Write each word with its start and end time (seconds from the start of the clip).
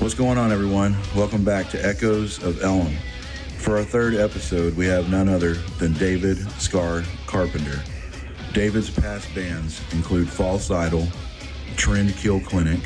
What's 0.00 0.14
going 0.14 0.38
on, 0.38 0.50
everyone? 0.50 0.96
Welcome 1.14 1.44
back 1.44 1.68
to 1.70 1.86
Echoes 1.86 2.42
of 2.42 2.62
Ellum. 2.62 2.96
For 3.58 3.76
our 3.76 3.84
third 3.84 4.14
episode, 4.14 4.74
we 4.74 4.86
have 4.86 5.10
none 5.10 5.28
other 5.28 5.54
than 5.78 5.92
David 5.92 6.38
Scar 6.52 7.02
Carpenter. 7.26 7.78
David's 8.54 8.88
past 8.88 9.32
bands 9.34 9.82
include 9.92 10.28
False 10.28 10.70
Idol, 10.70 11.06
Trend 11.76 12.16
Kill 12.16 12.40
Clinic, 12.40 12.80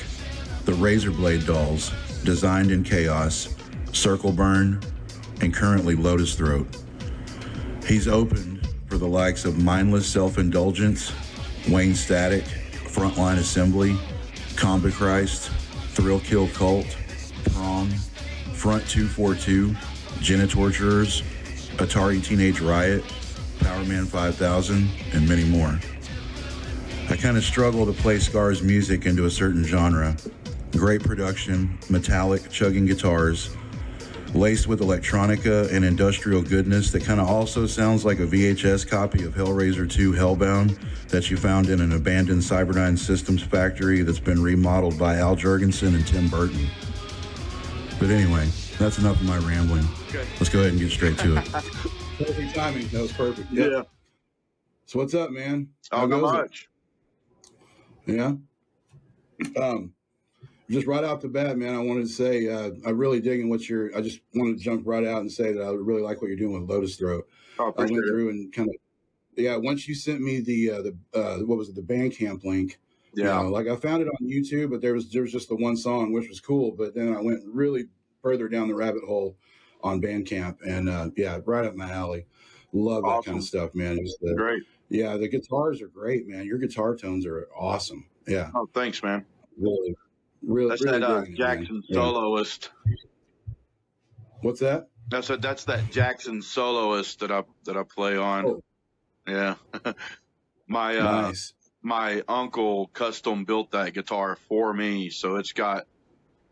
the 0.65 0.73
Razorblade 0.73 1.47
Dolls, 1.47 1.93
Designed 2.25 2.73
in 2.73 2.83
Chaos, 2.83 3.55
Circle 3.93 4.33
Burn, 4.33 4.81
and 5.41 5.55
currently 5.55 5.95
Lotus 5.95 6.35
Throat. 6.35 6.67
He's 7.87 8.09
opened 8.09 8.69
for 8.89 8.99
the 8.99 9.07
likes 9.07 9.45
of 9.45 9.63
Mindless 9.63 10.09
Self 10.09 10.37
Indulgence, 10.37 11.13
Wayne 11.69 11.95
Static, 11.95 12.45
Frontline 12.95 13.39
Assembly, 13.39 13.99
Combichrist, 14.55 15.49
Thrill 15.95 16.21
Kill 16.21 16.47
Cult, 16.51 16.97
Prong, 17.47 17.89
Front 18.55 18.89
242, 18.89 19.71
Genitorturers, 20.21 21.23
Atari 21.79 22.25
Teenage 22.25 22.61
Riot, 22.61 23.03
Powerman 23.59 24.07
5000, 24.07 24.89
and 25.13 25.29
many 25.29 25.43
more. 25.43 25.77
I 27.11 27.17
kind 27.17 27.37
of 27.37 27.43
struggle 27.43 27.85
to 27.85 27.93
play 27.93 28.21
Scar's 28.21 28.63
music 28.63 29.07
into 29.07 29.25
a 29.25 29.31
certain 29.31 29.65
genre. 29.65 30.17
Great 30.71 31.03
production, 31.03 31.77
metallic, 31.91 32.49
chugging 32.49 32.87
guitars, 32.87 33.51
laced 34.35 34.67
with 34.67 34.81
electronica 34.81 35.73
and 35.73 35.85
industrial 35.85 36.43
goodness 36.43 36.91
that 36.91 37.05
kind 37.05 37.21
of 37.21 37.29
also 37.29 37.67
sounds 37.67 38.05
like 38.05 38.19
a 38.19 38.27
VHS 38.27 38.89
copy 38.89 39.25
of 39.25 39.35
Hellraiser 39.35 39.89
2 39.91 40.13
Hellbound 40.13 40.77
that 41.09 41.31
you 41.31 41.37
found 41.37 41.69
in 41.69 41.81
an 41.81 41.93
abandoned 41.93 42.43
Cyberdyne 42.43 42.99
Systems 42.99 43.43
factory 43.43 44.03
that's 44.03 44.19
been 44.19 44.43
remodeled 44.43 44.99
by 44.99 45.17
Al 45.17 45.37
Jourgensen 45.37 45.95
and 45.95 46.07
Tim 46.07 46.29
Burton. 46.29 46.67
But 48.01 48.11
anyway, 48.11 48.49
that's 48.79 48.99
enough 48.99 49.21
of 49.21 49.27
my 49.27 49.39
rambling. 49.39 49.87
Okay. 50.09 50.27
Let's 50.41 50.49
go 50.49 50.61
ahead 50.61 50.73
and 50.73 50.81
get 50.81 50.91
straight 50.91 51.17
to 51.19 51.37
it. 51.37 51.45
Perfect 52.19 52.55
timing. 52.55 52.89
That 52.89 53.03
was 53.03 53.13
perfect. 53.13 53.51
Yeah. 53.51 53.83
So 54.87 55.01
what's 55.01 55.15
up, 55.15 55.31
man? 55.31 55.69
Oh, 55.91 55.99
How 56.01 56.07
not 56.07 56.21
goes 56.21 56.31
it? 56.31 56.35
much. 56.35 56.69
Yeah. 58.07 58.33
Um, 59.61 59.94
just 60.75 60.87
right 60.87 61.05
off 61.05 61.21
the 61.21 61.29
bat, 61.29 61.57
man, 61.57 61.75
I 61.75 61.79
wanted 61.79 62.03
to 62.03 62.13
say 62.13 62.49
uh, 62.49 62.71
I 62.87 62.91
really 62.91 63.21
digging 63.21 63.49
what 63.49 63.69
you're. 63.69 63.97
I 63.97 64.01
just 64.01 64.21
wanted 64.35 64.59
to 64.59 64.63
jump 64.65 64.83
right 64.87 65.07
out 65.07 65.21
and 65.21 65.31
say 65.33 65.53
that 65.53 65.63
I 65.63 65.71
really 65.71 66.03
like 66.03 66.21
what 66.21 66.29
you're 66.29 66.37
doing 66.37 66.61
with 66.61 66.71
Lotus 66.71 66.97
Throat. 66.97 67.27
Oh, 67.59 67.73
I 67.79 67.83
went 67.83 67.93
it. 67.99 68.09
through 68.09 68.31
and 68.31 68.53
kind 68.53 68.69
of, 68.69 68.75
yeah. 69.37 69.57
Once 69.57 69.89
you 69.89 69.95
sent 69.95 70.21
me 70.21 70.41
the 70.41 70.71
uh, 70.71 70.83
the 70.83 70.97
uh, 71.19 71.39
what 71.39 71.57
was 71.59 71.69
it, 71.69 71.75
the 71.77 71.83
Bandcamp 71.83 72.45
link? 72.45 72.79
you 73.15 73.25
Yeah. 73.25 73.43
know, 73.43 73.49
like 73.49 73.69
I 73.69 73.77
found 73.77 74.03
it 74.03 74.09
on 74.09 74.27
YouTube, 74.29 74.71
but 74.71 74.81
there 74.81 74.93
was 74.95 75.11
there 75.11 75.23
was 75.23 75.33
just 75.33 75.49
the 75.49 75.57
one 75.57 75.77
song 75.77 76.13
which 76.13 76.29
was 76.29 76.41
cool. 76.41 76.73
But 76.73 76.95
then 76.95 77.15
I 77.15 77.21
went 77.21 77.41
really 77.47 77.85
further 78.23 78.49
down 78.49 78.69
the 78.69 78.75
rabbit 78.75 79.05
hole 79.05 79.37
on 79.83 80.01
Bandcamp, 80.01 80.59
and 80.67 80.89
uh, 80.89 81.11
yeah, 81.17 81.39
right 81.47 81.65
up 81.65 81.75
my 81.75 81.91
alley. 81.91 82.27
Love 82.73 83.05
that 83.05 83.23
kind 83.25 83.39
of 83.39 83.45
stuff, 83.45 83.73
man. 83.75 83.99
Just 84.05 84.19
the, 84.21 84.35
Great. 84.35 84.63
yeah, 84.89 85.17
the 85.17 85.29
guitars 85.29 85.81
are 85.81 85.87
great, 85.87 86.27
man. 86.27 86.45
Your 86.45 86.59
guitar 86.59 86.97
tones 86.97 87.25
are 87.25 87.47
awesome. 87.57 88.09
Yeah, 88.27 88.51
Oh, 88.55 88.69
thanks, 88.75 89.01
man. 89.03 89.25
really, 89.57 89.95
really. 90.47 90.69
That's 90.71 90.85
really 90.85 91.01
that 91.01 91.07
uh, 91.07 91.21
digging 91.21 91.35
it, 91.35 91.41
man. 91.41 91.59
Jackson 91.59 91.83
Yeah. 91.89 91.95
soloist. 91.97 92.71
What's 94.41 94.61
that? 94.61 94.89
That's 95.09 95.31
a, 95.31 95.37
that's 95.37 95.65
that 95.65 95.91
Jackson 95.91 96.43
soloist 96.43 97.21
that 97.21 97.31
I 97.31 97.45
that 97.65 97.77
I 97.77 97.83
play 97.83 98.17
on. 98.17 98.47
Oh. 98.47 98.63
Yeah. 99.27 99.55
my 100.67 100.97
uh, 100.97 101.23
nice. 101.23 101.55
my 101.83 102.23
uncle 102.29 102.89
custom 102.89 103.45
built 103.45 103.71
that 103.73 103.95
guitar 103.95 104.37
for 104.49 104.73
me, 104.73 105.11
so 105.11 105.37
it's 105.37 105.53
got 105.53 105.87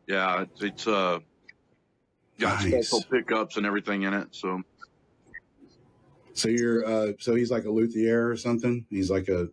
yeah, 0.07 0.43
it's, 0.43 0.63
it's 0.63 0.87
uh 0.87 1.19
got 2.39 2.63
Nice. 2.64 2.89
special 2.89 3.02
pickups 3.11 3.57
and 3.57 3.67
everything 3.67 4.02
in 4.02 4.14
it. 4.14 4.29
So 4.33 4.63
So 6.35 6.48
you're 6.48 6.85
uh, 6.85 7.13
so 7.19 7.35
he's 7.35 7.51
like 7.51 7.64
a 7.64 7.70
luthier 7.70 8.29
or 8.29 8.36
something. 8.36 8.86
He's 8.91 9.11
like 9.11 9.29
a 9.29 9.48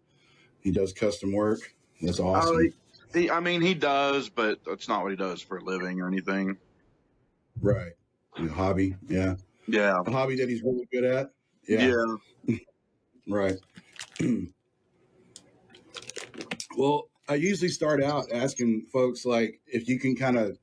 he 0.62 0.72
does 0.72 0.94
custom 0.94 1.34
work. 1.34 1.60
That's 2.02 2.20
awesome. 2.20 2.56
Oh, 2.56 2.70
he, 3.14 3.30
I 3.30 3.40
mean, 3.40 3.62
he 3.62 3.74
does, 3.74 4.30
but 4.30 4.60
that's 4.66 4.88
not 4.88 5.04
what 5.04 5.12
he 5.12 5.18
does 5.18 5.42
for 5.42 5.58
a 5.58 5.64
living 5.64 6.02
or 6.02 6.08
anything. 6.08 6.58
right. 7.62 7.94
Hobby. 8.54 8.96
Yeah. 9.08 9.36
Yeah. 9.68 10.00
A 10.06 10.12
hobby 10.12 10.38
that 10.38 10.48
he's 10.48 10.64
really 10.64 10.88
good 10.92 11.04
at. 11.04 11.32
Yeah. 11.68 12.02
Right. 13.28 13.58
well, 16.76 17.10
I 17.28 17.36
usually 17.36 17.70
start 17.70 18.04
out 18.04 18.32
asking 18.34 18.88
folks 18.92 19.24
like 19.24 19.62
if 19.68 19.88
you 19.88 20.00
can 20.00 20.16
kind 20.16 20.36
of 20.36 20.58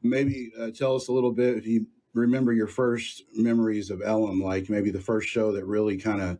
maybe 0.00 0.52
uh, 0.56 0.70
tell 0.70 0.94
us 0.94 1.08
a 1.08 1.12
little 1.12 1.32
bit 1.32 1.56
if 1.56 1.66
you 1.66 1.86
remember 2.12 2.52
your 2.52 2.68
first 2.68 3.24
memories 3.34 3.90
of 3.90 4.00
Ellum, 4.00 4.40
like 4.40 4.70
maybe 4.70 4.92
the 4.92 5.00
first 5.00 5.28
show 5.28 5.50
that 5.52 5.64
really 5.64 5.96
kind 5.96 6.20
of 6.20 6.38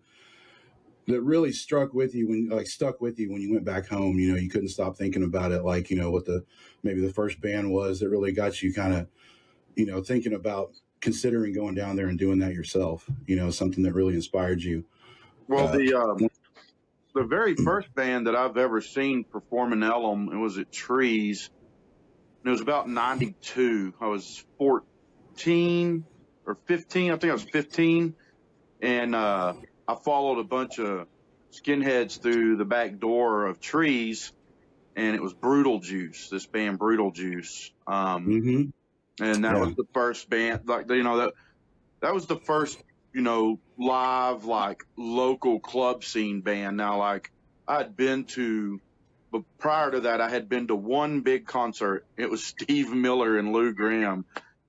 that 1.06 1.20
really 1.20 1.52
struck 1.52 1.92
with 1.92 2.14
you 2.14 2.28
when 2.28 2.48
like 2.48 2.66
stuck 2.66 3.00
with 3.00 3.18
you 3.18 3.30
when 3.30 3.42
you 3.42 3.52
went 3.52 3.64
back 3.64 3.86
home. 3.86 4.18
You 4.18 4.32
know, 4.32 4.38
you 4.38 4.48
couldn't 4.48 4.68
stop 4.68 4.96
thinking 4.96 5.22
about 5.22 5.52
it. 5.52 5.64
Like 5.64 5.90
you 5.90 5.96
know 5.96 6.10
what 6.10 6.24
the 6.24 6.44
maybe 6.82 7.00
the 7.00 7.12
first 7.12 7.40
band 7.40 7.70
was 7.70 8.00
that 8.00 8.08
really 8.08 8.32
got 8.32 8.62
you 8.62 8.72
kind 8.72 8.94
of 8.94 9.08
you 9.74 9.86
know 9.86 10.02
thinking 10.02 10.34
about 10.34 10.72
considering 11.00 11.52
going 11.52 11.74
down 11.74 11.96
there 11.96 12.08
and 12.08 12.18
doing 12.18 12.38
that 12.38 12.54
yourself. 12.54 13.08
You 13.26 13.36
know, 13.36 13.50
something 13.50 13.82
that 13.84 13.92
really 13.92 14.14
inspired 14.14 14.62
you. 14.62 14.84
Well, 15.48 15.68
Uh, 15.68 15.76
the 15.76 15.94
um, 15.94 16.28
the 17.14 17.24
very 17.24 17.54
first 17.54 17.94
band 17.94 18.26
that 18.26 18.34
I've 18.34 18.56
ever 18.56 18.80
seen 18.80 19.24
perform 19.24 19.72
in 19.72 19.82
Ellum, 19.82 20.30
it 20.32 20.36
was 20.36 20.58
at 20.58 20.72
Trees. 20.72 21.50
And 22.42 22.48
it 22.48 22.50
was 22.50 22.60
about 22.60 22.88
'92. 22.88 23.94
I 24.00 24.06
was 24.06 24.44
14 24.58 26.04
or 26.46 26.58
15. 26.66 27.12
I 27.12 27.16
think 27.16 27.30
I 27.30 27.32
was 27.32 27.44
15, 27.44 28.14
and 28.82 29.14
uh, 29.14 29.54
I 29.88 29.96
followed 29.96 30.38
a 30.38 30.44
bunch 30.44 30.78
of 30.78 31.08
skinheads 31.52 32.20
through 32.20 32.56
the 32.56 32.64
back 32.64 32.98
door 32.98 33.46
of 33.46 33.60
Trees, 33.60 34.32
and 34.96 35.16
it 35.16 35.22
was 35.22 35.34
Brutal 35.34 35.80
Juice. 35.80 36.28
This 36.30 36.46
band, 36.46 36.78
Brutal 36.78 37.12
Juice. 37.12 37.72
Um, 37.86 38.32
Mm-hmm. 38.32 38.70
and 39.20 39.44
that 39.44 39.54
Yeah. 39.54 39.60
was 39.60 39.74
the 39.76 39.86
first 39.94 40.28
band 40.28 40.62
like 40.66 40.90
you 40.90 41.02
know 41.02 41.18
that 41.18 41.34
that 42.02 42.14
was 42.14 42.26
the 42.26 42.38
first 42.40 42.82
you 43.14 43.22
know 43.22 43.60
live 43.78 44.44
like 44.44 44.80
local 44.98 45.60
club 45.60 46.04
scene 46.04 46.42
band 46.42 46.76
now 46.76 46.98
like 46.98 47.30
i'd 47.68 47.96
been 47.96 48.24
to 48.26 48.80
but 49.32 49.42
prior 49.58 49.90
to 49.90 50.00
that 50.02 50.20
i 50.20 50.28
had 50.28 50.48
been 50.48 50.68
to 50.68 50.76
one 50.76 51.22
big 51.22 51.46
concert 51.46 52.04
it 52.16 52.30
was 52.30 52.44
steve 52.60 52.92
miller 52.92 53.38
and 53.38 53.52
lou 53.52 53.72
gramm 53.74 54.24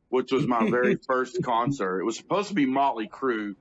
which 0.10 0.32
was 0.32 0.48
my 0.48 0.66
very 0.66 0.98
first 1.08 1.42
concert 1.44 2.02
it 2.02 2.06
was 2.06 2.18
supposed 2.18 2.50
to 2.50 2.56
be 2.56 2.66
motley 2.66 3.10
crue 3.10 3.54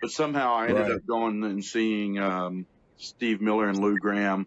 but 0.00 0.10
somehow 0.10 0.54
i 0.54 0.68
ended 0.68 0.82
Right. 0.82 0.92
up 0.92 1.06
going 1.06 1.42
and 1.44 1.64
seeing 1.64 2.18
um 2.18 2.66
steve 2.96 3.40
miller 3.40 3.68
and 3.68 3.78
lou 3.78 3.96
gramm 3.98 4.46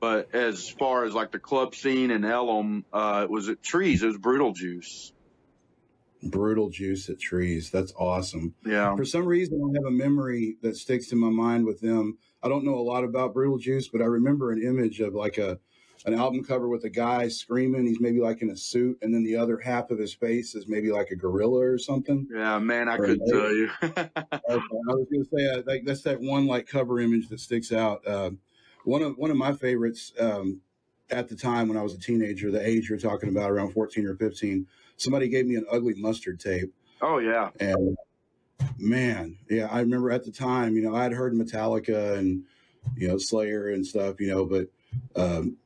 but 0.00 0.34
as 0.34 0.68
far 0.68 1.04
as 1.04 1.12
like 1.12 1.30
the 1.30 1.38
club 1.38 1.74
scene 1.74 2.10
in 2.10 2.24
Ellum, 2.24 2.86
uh, 2.90 3.20
it 3.24 3.30
was 3.30 3.50
at 3.50 3.62
Trees. 3.62 4.02
It 4.02 4.06
was 4.06 4.16
Brutal 4.16 4.54
Juice. 4.54 5.12
Brutal 6.22 6.70
juice 6.70 7.10
at 7.10 7.18
trees. 7.20 7.70
That's 7.70 7.92
awesome. 7.98 8.54
Yeah. 8.64 8.96
For 8.96 9.04
some 9.04 9.26
reason, 9.26 9.60
I 9.62 9.78
have 9.78 9.84
a 9.86 9.90
memory 9.90 10.56
that 10.62 10.76
sticks 10.76 11.12
in 11.12 11.18
my 11.18 11.28
mind 11.28 11.66
with 11.66 11.80
them. 11.80 12.16
I 12.42 12.48
don't 12.48 12.64
know 12.64 12.76
a 12.76 12.80
lot 12.80 13.04
about 13.04 13.34
Brutal 13.34 13.58
Juice, 13.58 13.88
but 13.88 14.00
I 14.00 14.06
remember 14.06 14.52
an 14.52 14.62
image 14.62 15.00
of 15.00 15.12
like 15.14 15.36
a 15.36 15.58
an 16.06 16.14
album 16.14 16.42
cover 16.42 16.68
with 16.68 16.84
a 16.84 16.90
guy 16.90 17.28
screaming. 17.28 17.86
He's 17.86 18.00
maybe 18.00 18.20
like 18.20 18.42
in 18.42 18.50
a 18.50 18.56
suit, 18.56 18.98
and 19.02 19.12
then 19.14 19.22
the 19.22 19.36
other 19.36 19.58
half 19.58 19.90
of 19.90 19.98
his 19.98 20.14
face 20.14 20.54
is 20.54 20.66
maybe 20.66 20.90
like 20.90 21.10
a 21.10 21.16
gorilla 21.16 21.60
or 21.60 21.78
something. 21.78 22.26
Yeah, 22.32 22.58
man, 22.58 22.88
I 22.88 22.96
couldn't 22.96 23.26
tell 23.26 23.54
you. 23.54 23.70
I 23.82 24.40
was 24.48 25.06
going 25.10 25.24
to 25.24 25.28
say 25.36 25.46
uh, 25.46 25.62
like, 25.66 25.84
that's 25.84 26.02
that 26.02 26.20
one 26.20 26.46
like 26.46 26.66
cover 26.66 27.00
image 27.00 27.28
that 27.28 27.40
sticks 27.40 27.72
out. 27.72 28.06
Uh, 28.06 28.30
one 28.84 29.02
of 29.02 29.16
one 29.18 29.30
of 29.30 29.36
my 29.36 29.52
favorites 29.52 30.12
um, 30.18 30.60
at 31.10 31.28
the 31.28 31.36
time 31.36 31.68
when 31.68 31.76
I 31.76 31.82
was 31.82 31.94
a 31.94 32.00
teenager, 32.00 32.50
the 32.50 32.66
age 32.66 32.88
you're 32.88 32.98
talking 32.98 33.28
about, 33.28 33.50
around 33.50 33.72
14 33.72 34.06
or 34.06 34.14
15. 34.14 34.66
Somebody 34.96 35.28
gave 35.28 35.46
me 35.46 35.56
an 35.56 35.66
ugly 35.70 35.94
mustard 35.94 36.40
tape. 36.40 36.72
oh 37.02 37.18
yeah. 37.18 37.50
And 37.58 37.96
man, 38.78 39.36
yeah, 39.48 39.68
I 39.70 39.80
remember 39.80 40.10
at 40.10 40.24
the 40.24 40.32
time, 40.32 40.76
you 40.76 40.82
know, 40.82 40.94
I'd 40.94 41.12
heard 41.12 41.34
Metallica 41.34 42.16
and, 42.18 42.44
you 42.96 43.08
know, 43.08 43.18
Slayer 43.18 43.70
and 43.70 43.86
stuff, 43.86 44.20
you 44.20 44.28
know, 44.28 44.44
but 44.44 44.68
um, 45.16 45.56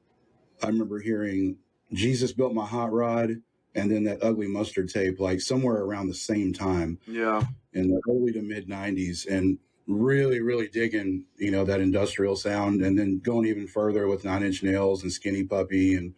I 0.65 0.69
remember 0.69 0.99
hearing 0.99 1.59
Jesus 1.93 2.33
Built 2.33 2.55
My 2.55 2.65
Hot 2.65 2.91
Rod 2.91 3.43
and 3.75 3.91
then 3.91 4.05
that 4.05 4.23
ugly 4.23 4.47
mustard 4.49 4.89
tape, 4.89 5.21
like 5.21 5.41
somewhere 5.41 5.83
around 5.83 6.09
the 6.09 6.15
same 6.15 6.53
time 6.55 6.99
Yeah. 7.07 7.43
in 7.75 7.89
the 7.89 8.01
early 8.09 8.33
to 8.33 8.41
mid 8.41 8.67
90s 8.69 9.27
and 9.27 9.59
really, 9.87 10.41
really 10.41 10.69
digging, 10.69 11.25
you 11.37 11.51
know, 11.51 11.65
that 11.65 11.81
industrial 11.81 12.37
sound 12.37 12.81
and 12.81 12.99
then 12.99 13.19
going 13.19 13.47
even 13.47 13.67
further 13.67 14.09
with 14.09 14.25
Nine 14.25 14.43
Inch 14.43 14.63
Nails 14.63 15.03
and 15.03 15.13
Skinny 15.13 15.45
Puppy 15.45 15.95
and, 15.97 16.15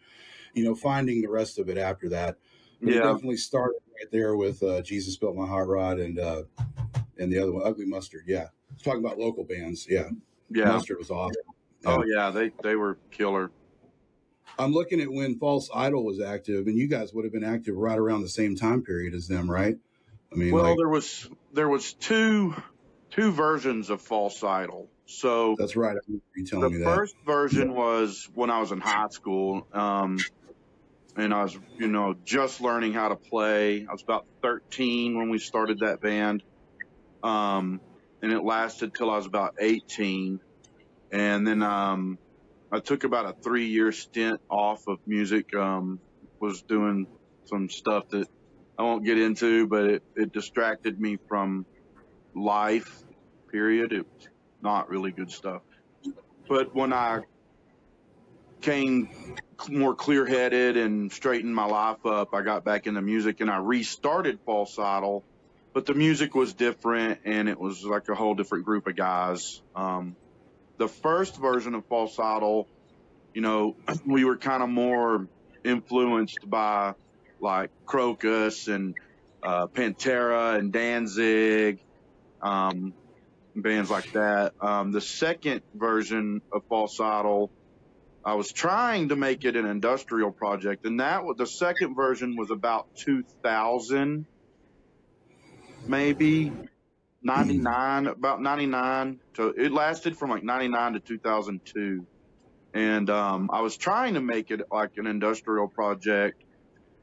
you 0.53 0.63
know, 0.63 0.75
finding 0.75 1.21
the 1.21 1.29
rest 1.29 1.59
of 1.59 1.67
it 1.67 1.77
after 1.77 2.07
that. 2.09 2.37
But 2.81 2.93
it 2.93 2.97
Yeah. 2.97 3.11
definitely 3.11 3.37
started 3.37 3.79
right 3.99 4.09
there 4.11 4.37
with 4.37 4.63
uh, 4.63 4.81
Jesus 4.81 5.17
Built 5.17 5.35
My 5.35 5.45
Hot 5.47 5.67
Rod 5.67 5.99
and 5.99 6.19
uh, 6.19 6.43
and 7.17 7.33
the 7.33 7.39
other 7.39 7.51
one, 7.51 7.63
Ugly 7.65 7.85
Mustard. 7.85 8.23
Yeah, 8.27 8.47
talking 8.83 9.03
about 9.03 9.17
local 9.19 9.43
bands. 9.43 9.87
Yeah, 9.89 10.09
Yeah. 10.49 10.71
Mustard 10.71 10.99
was 10.99 11.09
awesome. 11.11 11.41
Oh 11.85 12.03
yeah, 12.05 12.29
they 12.29 12.51
they 12.63 12.75
were 12.75 12.97
killer. 13.11 13.51
I'm 14.59 14.73
looking 14.73 15.01
at 15.01 15.11
when 15.11 15.37
False 15.37 15.69
Idol 15.73 16.03
was 16.03 16.19
active, 16.19 16.67
and 16.67 16.77
you 16.77 16.87
guys 16.87 17.13
would 17.13 17.25
have 17.25 17.33
been 17.33 17.43
active 17.43 17.75
right 17.75 17.97
around 17.97 18.21
the 18.21 18.29
same 18.29 18.55
time 18.55 18.83
period 18.83 19.13
as 19.13 19.27
them, 19.27 19.49
right? 19.49 19.75
I 20.31 20.35
mean, 20.35 20.51
Well, 20.51 20.63
like 20.63 20.77
there 20.77 20.89
was 20.89 21.29
there 21.53 21.69
was 21.69 21.93
two 21.93 22.55
two 23.11 23.31
versions 23.31 23.89
of 23.89 24.01
False 24.01 24.43
Idol. 24.43 24.89
So 25.05 25.55
that's 25.57 25.75
right. 25.75 25.95
You 26.07 26.21
the 26.35 26.43
telling 26.45 26.73
me 26.73 26.79
that. 26.79 26.95
first 26.95 27.15
version 27.25 27.73
was 27.73 28.27
when 28.33 28.49
I 28.49 28.59
was 28.59 28.71
in 28.71 28.81
high 28.81 29.07
school, 29.09 29.65
um, 29.71 30.17
and 31.15 31.33
I 31.33 31.43
was 31.43 31.57
you 31.77 31.87
know 31.87 32.15
just 32.25 32.59
learning 32.59 32.93
how 32.93 33.09
to 33.09 33.15
play. 33.15 33.85
I 33.87 33.91
was 33.91 34.03
about 34.03 34.25
13 34.41 35.17
when 35.17 35.29
we 35.29 35.39
started 35.39 35.79
that 35.79 36.01
band, 36.01 36.43
um, 37.23 37.79
and 38.21 38.31
it 38.31 38.43
lasted 38.43 38.93
till 38.95 39.09
I 39.09 39.15
was 39.15 39.25
about 39.27 39.53
18, 39.59 40.39
and 41.11 41.47
then 41.47 41.63
um, 41.63 42.19
I 42.71 42.79
took 42.79 43.03
about 43.03 43.25
a 43.25 43.33
three 43.41 43.67
year 43.67 43.91
stint 43.91 44.41
off 44.49 44.87
of 44.87 44.99
music. 45.05 45.55
Um, 45.55 45.99
was 46.39 46.61
doing 46.61 47.07
some 47.45 47.69
stuff 47.69 48.09
that 48.09 48.27
I 48.77 48.83
won't 48.83 49.05
get 49.05 49.17
into, 49.17 49.67
but 49.67 49.85
it, 49.85 50.03
it 50.15 50.31
distracted 50.31 50.99
me 50.99 51.17
from 51.27 51.65
life. 52.35 53.03
Period. 53.51 53.93
It 53.93 54.05
was 54.05 54.27
not 54.61 54.89
really 54.89 55.11
good 55.11 55.31
stuff. 55.31 55.61
But 56.47 56.75
when 56.75 56.93
I 56.93 57.21
came 58.61 59.09
more 59.69 59.95
clear 59.95 60.25
headed 60.25 60.77
and 60.77 61.11
straightened 61.11 61.55
my 61.55 61.65
life 61.65 62.05
up, 62.05 62.33
I 62.33 62.41
got 62.41 62.63
back 62.63 62.87
into 62.87 63.01
music 63.01 63.41
and 63.41 63.49
I 63.49 63.57
restarted 63.57 64.39
False 64.45 64.77
Idol. 64.77 65.23
But 65.73 65.85
the 65.85 65.93
music 65.93 66.35
was 66.35 66.53
different 66.53 67.21
and 67.25 67.49
it 67.49 67.59
was 67.59 67.83
like 67.83 68.09
a 68.09 68.15
whole 68.15 68.35
different 68.35 68.65
group 68.65 68.87
of 68.87 68.95
guys. 68.95 69.61
Um, 69.75 70.15
the 70.77 70.87
first 70.87 71.37
version 71.37 71.75
of 71.75 71.85
False 71.85 72.17
Idol, 72.19 72.67
you 73.33 73.41
know, 73.41 73.75
we 74.05 74.25
were 74.25 74.37
kind 74.37 74.63
of 74.63 74.69
more 74.69 75.27
influenced 75.63 76.49
by 76.49 76.93
like 77.39 77.69
Krokus 77.85 78.73
and 78.73 78.95
uh, 79.43 79.67
Pantera 79.67 80.57
and 80.57 80.71
Danzig, 80.71 81.79
um, 82.41 82.93
bands 83.55 83.89
like 83.89 84.11
that. 84.13 84.53
Um, 84.61 84.91
the 84.91 85.01
second 85.01 85.61
version 85.75 86.41
of 86.51 86.63
False 86.69 86.99
Idol, 86.99 87.51
I 88.25 88.33
was 88.35 88.51
trying 88.51 89.09
to 89.09 89.15
make 89.15 89.45
it 89.45 89.55
an 89.55 89.65
industrial 89.65 90.31
project, 90.31 90.85
and 90.85 90.99
that 90.99 91.23
was 91.23 91.37
the 91.37 91.47
second 91.47 91.95
version 91.95 92.35
was 92.35 92.51
about 92.51 92.95
2000, 92.97 94.25
maybe 95.87 96.51
99, 97.23 98.07
about 98.07 98.41
99. 98.41 99.19
So 99.35 99.53
it 99.55 99.71
lasted 99.71 100.17
from 100.17 100.29
like 100.29 100.43
99 100.43 100.93
to 100.93 100.99
2002. 100.99 102.05
And 102.73 103.09
um, 103.09 103.49
I 103.51 103.61
was 103.61 103.77
trying 103.77 104.13
to 104.15 104.21
make 104.21 104.51
it 104.51 104.61
like 104.71 104.91
an 104.97 105.07
industrial 105.07 105.67
project, 105.67 106.43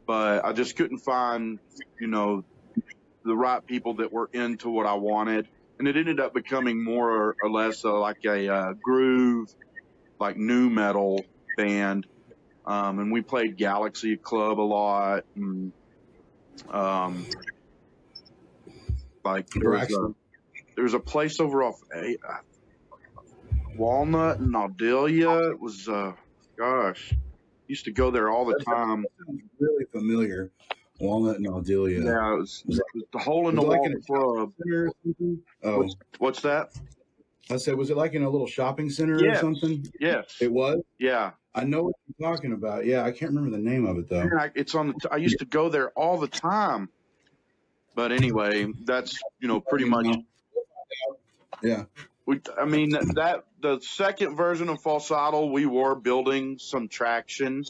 but 0.07 0.45
I 0.45 0.53
just 0.53 0.77
couldn't 0.77 0.99
find, 0.99 1.59
you 1.99 2.07
know, 2.07 2.45
the 3.25 3.35
right 3.35 3.65
people 3.67 3.95
that 3.95 4.13
were 4.13 4.31
into 4.33 4.71
what 4.71 4.87
I 4.87 4.95
wanted. 4.95 5.49
And 5.79 5.89
it 5.89 5.97
ended 5.97 6.21
up 6.21 6.35
becoming 6.35 6.83
more 6.83 7.35
or 7.43 7.51
less 7.51 7.83
like 7.83 8.25
a 8.25 8.49
uh, 8.49 8.73
groove, 8.75 9.49
like 10.21 10.37
new 10.37 10.71
metal 10.71 11.25
band. 11.57 12.07
Um, 12.67 12.99
and 13.01 13.13
we 13.13 13.21
played 13.23 13.57
Galaxy 13.57 14.17
Club 14.17 14.61
a 14.61 14.63
lot. 14.63 15.25
And, 15.35 15.73
um, 16.71 17.27
like 19.25 19.49
there 19.51 19.71
was, 19.71 19.91
a, 19.93 20.15
there 20.75 20.85
was 20.85 20.95
a 20.95 21.01
place 21.01 21.41
over 21.41 21.63
off 21.63 21.81
a, 21.95 22.17
uh, 22.29 22.37
Walnut 23.77 24.39
and 24.39 24.55
Audelia. 24.55 25.51
It 25.51 25.61
was, 25.61 25.89
uh, 25.89 26.13
gosh, 26.57 27.13
used 27.67 27.85
to 27.87 27.91
go 27.93 28.11
there 28.11 28.31
all 28.31 28.45
the 28.45 28.59
time. 28.65 29.05
Really 29.59 29.85
familiar. 29.91 30.51
Walnut 31.01 31.39
and 31.39 31.49
Audelia. 31.49 32.05
Yeah, 32.05 32.35
it 32.35 32.39
was, 32.39 32.63
it 32.69 32.81
was 32.95 33.05
the 33.13 33.19
hole 33.19 33.49
in 33.49 33.57
Was 33.57 33.65
the 33.65 33.71
like 33.71 33.81
wall 34.09 34.47
club. 34.47 34.53
Center? 34.63 34.91
Oh, 35.65 35.79
What's, 35.79 35.97
what's 36.19 36.41
that? 36.43 36.71
I 37.51 37.57
said, 37.57 37.75
was 37.75 37.91
it 37.91 37.97
like 37.97 38.15
in 38.15 38.23
a 38.23 38.31
little 38.31 38.47
shopping 38.47 38.89
center 38.89 39.17
or 39.17 39.25
Yes. 39.25 39.41
something? 39.41 39.85
Yes. 40.01 40.37
It 40.41 40.51
was. 40.51 40.81
Yeah. 40.99 41.33
I 41.55 41.65
know 41.65 41.83
what 41.85 41.95
you're 42.19 42.31
talking 42.31 42.53
about. 42.53 42.87
Yeah, 42.87 43.03
I 43.03 43.11
can't 43.11 43.33
remember 43.33 43.57
the 43.57 43.63
name 43.63 43.87
of 43.87 43.99
it 43.99 44.09
though. 44.09 44.29
I, 44.39 44.51
it's 44.55 44.75
on 44.75 44.89
the. 44.89 44.95
T- 44.95 45.09
I 45.11 45.17
used 45.17 45.39
to 45.41 45.45
go 45.45 45.69
there 45.69 45.91
all 45.91 46.19
the 46.19 46.27
time. 46.29 46.89
But 47.95 48.13
anyway, 48.13 48.67
that's 48.85 49.19
you 49.41 49.49
know 49.49 49.61
pretty 49.61 49.85
much. 49.85 50.07
Yeah. 51.63 51.85
We, 52.27 52.41
I 52.59 52.65
mean 52.65 52.91
that 52.91 53.45
the 53.61 53.81
second 53.81 54.37
version 54.37 54.69
of 54.69 54.81
False 54.83 55.11
Idol, 55.11 55.51
we 55.51 55.67
were 55.67 55.95
building 55.95 56.59
some 56.59 56.89
traction. 56.89 57.65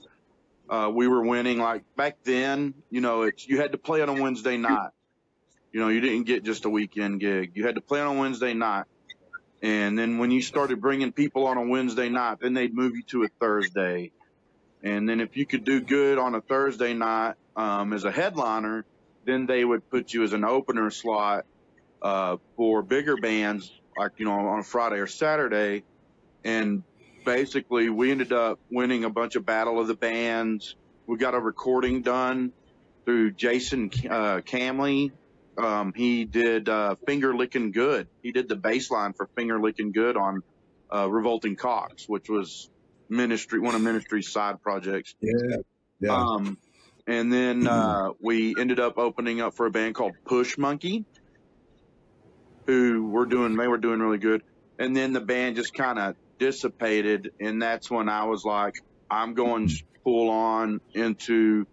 Uh, 0.69 0.91
we 0.93 1.09
were 1.09 1.23
winning 1.23 1.59
like 1.59 1.83
back 1.97 2.19
then. 2.25 2.75
You 2.91 3.01
know, 3.01 3.23
it's 3.23 3.47
you 3.47 3.61
had 3.61 3.73
to 3.73 3.79
play 3.79 4.01
it 4.01 4.09
on 4.09 4.21
Wednesday 4.21 4.57
night. 4.57 4.91
You 5.73 5.81
know, 5.81 5.89
you 5.89 6.01
didn't 6.01 6.27
get 6.27 6.45
just 6.45 6.65
a 6.65 6.71
weekend 6.71 7.21
gig. 7.21 7.53
You 7.55 7.67
had 7.67 7.75
to 7.75 7.81
play 7.81 8.01
on 8.01 8.17
a 8.17 8.19
Wednesday 8.19 8.55
night. 8.55 8.85
And 9.61 9.99
then 9.99 10.19
when 10.19 10.31
you 10.31 10.43
started 10.43 10.81
bringing 10.81 11.11
people 11.11 11.47
on 11.47 11.57
a 11.57 11.67
Wednesday 11.67 12.09
night, 12.09 12.39
then 12.41 12.55
they'd 12.55 12.75
move 12.75 12.95
you 12.95 13.03
to 13.05 13.25
a 13.25 13.29
Thursday. 13.41 14.13
And 14.83 15.09
then 15.09 15.21
if 15.21 15.37
you 15.37 15.47
could 15.47 15.65
do 15.65 15.81
good 15.81 16.19
on 16.19 16.35
a 16.35 16.41
Thursday 16.41 16.93
night 16.93 17.35
um, 17.57 17.93
as 17.93 18.05
a 18.05 18.11
headliner, 18.11 18.85
then 19.25 19.47
they 19.47 19.65
would 19.65 19.89
put 19.91 20.13
you 20.13 20.23
as 20.23 20.33
an 20.33 20.45
opener 20.45 20.91
slot 20.91 21.47
uh, 22.03 22.37
for 22.57 22.83
bigger 22.83 23.17
bands, 23.17 23.71
like 23.97 24.13
you 24.19 24.27
know 24.27 24.33
on 24.33 24.61
a 24.61 24.65
Friday 24.65 24.97
or 24.97 25.07
Saturday. 25.07 25.85
And 26.45 26.83
basically, 27.25 27.89
we 27.89 28.11
ended 28.11 28.33
up 28.33 28.59
winning 28.71 29.05
a 29.05 29.11
bunch 29.11 29.37
of 29.37 29.47
Battle 29.47 29.81
of 29.81 29.87
the 29.87 29.95
Bands. 29.95 30.77
We 31.07 31.17
got 31.17 31.35
a 31.35 31.41
recording 31.41 32.03
done 32.03 32.53
through 33.05 33.33
Jason 33.33 33.91
uh, 34.09 34.41
Camley. 34.41 35.13
Um, 35.57 35.93
he 35.95 36.25
did 36.25 36.69
uh, 36.69 36.97
Finger 37.07 37.35
Licking 37.35 37.71
Good. 37.71 38.09
He 38.23 38.33
did 38.33 38.49
the 38.49 38.57
bass 38.57 38.91
line 38.91 39.13
for 39.13 39.29
Finger 39.37 39.61
Licking 39.61 39.93
Good 39.93 40.17
on 40.17 40.43
uh, 40.93 41.09
Revolting 41.09 41.57
Cocks, 41.57 42.09
which 42.09 42.29
was 42.29 42.69
ministry 43.09 43.61
one 43.61 43.75
of 43.75 43.81
ministry's 43.81 44.31
side 44.31 44.63
projects. 44.63 45.15
Yeah. 45.21 45.57
Yeah. 46.01 46.13
Um, 46.13 46.59
and 47.07 47.33
then 47.33 47.67
uh, 47.67 48.11
we 48.21 48.55
ended 48.59 48.81
up 48.81 48.99
opening 48.99 49.41
up 49.41 49.55
for 49.55 49.67
a 49.67 49.71
band 49.71 49.95
called 49.95 50.15
Push 50.25 50.57
Monkey, 50.57 51.05
who 52.67 53.07
were 53.09 53.27
doing 53.27 53.57
they 53.57 53.69
were 53.69 53.79
doing 53.79 54.01
really 54.01 54.19
good. 54.19 54.43
And 54.79 54.97
then 54.97 55.13
the 55.13 55.21
band 55.21 55.57
just 55.57 55.75
kind 55.75 55.99
of 55.99 56.17
dissipated, 56.39 57.33
and 57.41 57.61
that's 57.63 57.91
when 57.91 58.09
I 58.09 58.25
was 58.25 58.45
like, 58.45 58.75
I'm 59.11 59.35
going 59.35 59.71
full 60.03 60.31
on 60.31 60.81
into 60.95 61.67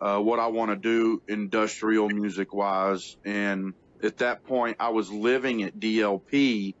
uh, 0.00 0.18
what 0.18 0.38
I 0.38 0.48
want 0.48 0.70
to 0.70 0.76
do 0.76 1.22
industrial 1.28 2.08
music 2.08 2.52
wise. 2.52 3.16
And 3.24 3.74
at 4.02 4.18
that 4.18 4.44
point, 4.44 4.76
I 4.80 4.90
was 4.90 5.10
living 5.10 5.62
at 5.62 5.78
DLP, 5.78 6.74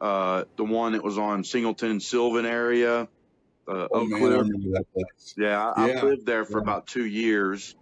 uh, 0.00 0.44
the 0.56 0.64
one 0.64 0.92
that 0.92 1.02
was 1.02 1.18
on 1.18 1.44
Singleton 1.44 1.90
and 1.92 2.02
Sylvan 2.02 2.46
area. 2.46 3.08
Uh, 3.68 3.88
oh 3.90 4.00
Oak 4.00 4.08
man, 4.08 4.16
I 4.16 4.18
Cliff. 4.26 4.38
remember 4.42 4.70
that 4.70 4.84
place. 4.92 5.34
Yeah, 5.36 5.72
I, 5.76 5.88
Yeah. 5.90 6.00
I 6.00 6.04
lived 6.04 6.26
there 6.26 6.44
for 6.44 6.58
Yeah. 6.58 6.62
about 6.62 6.86
two 6.86 7.04
years, 7.04 7.74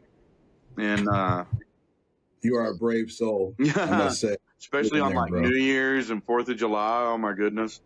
and 0.79 1.09
uh, 1.09 1.45
You 2.43 2.57
are 2.57 2.71
a 2.71 2.75
brave 2.75 3.11
soul, 3.11 3.55
I 3.77 3.87
must 3.87 4.21
say. 4.21 4.37
especially 4.59 5.01
on 5.01 5.09
there, 5.11 5.17
like 5.17 5.31
bro. 5.31 5.41
New 5.43 5.57
Year's 5.59 6.11
and 6.11 6.25
Fourth 6.25 6.49
of 6.49 6.57
July. 6.57 7.03
Oh 7.05 7.19
my 7.19 7.33
goodness, 7.35 7.81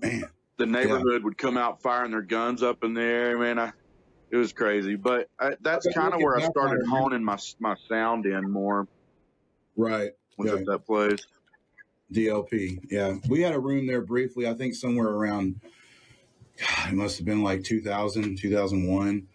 Man. 0.00 0.24
the 0.56 0.66
neighborhood 0.66 1.24
would 1.24 1.36
come 1.38 1.56
out 1.58 1.82
firing 1.82 2.10
their 2.10 2.22
guns 2.22 2.62
up 2.62 2.84
in 2.84 2.94
the 2.94 3.02
air. 3.02 3.38
Man, 3.38 3.58
I, 3.58 3.72
it 4.30 4.36
was 4.36 4.52
crazy. 4.52 4.96
But 4.96 5.28
I, 5.38 5.56
that's 5.60 5.86
kind 5.94 6.14
of 6.14 6.20
where 6.20 6.36
I 6.36 6.48
started 6.48 6.86
honing 6.88 7.22
my 7.22 7.38
my 7.60 7.74
sound 7.88 8.24
in 8.26 8.50
more. 8.50 8.88
Right. 9.76 10.12
Was 10.38 10.50
Yeah. 10.50 10.58
at 10.58 10.66
that 10.66 10.86
place. 10.86 11.20
DLP. 12.12 12.80
Yeah. 12.90 13.14
We 13.28 13.40
had 13.40 13.54
a 13.54 13.58
room 13.58 13.86
there 13.86 14.02
briefly, 14.02 14.46
I 14.48 14.54
think 14.54 14.74
somewhere 14.74 15.08
around, 15.08 15.60
God, 16.58 16.92
it 16.92 16.94
must 16.94 17.18
have 17.18 17.26
been 17.26 17.42
like 17.42 17.64
2000, 17.64 18.36
2001. 18.38 19.26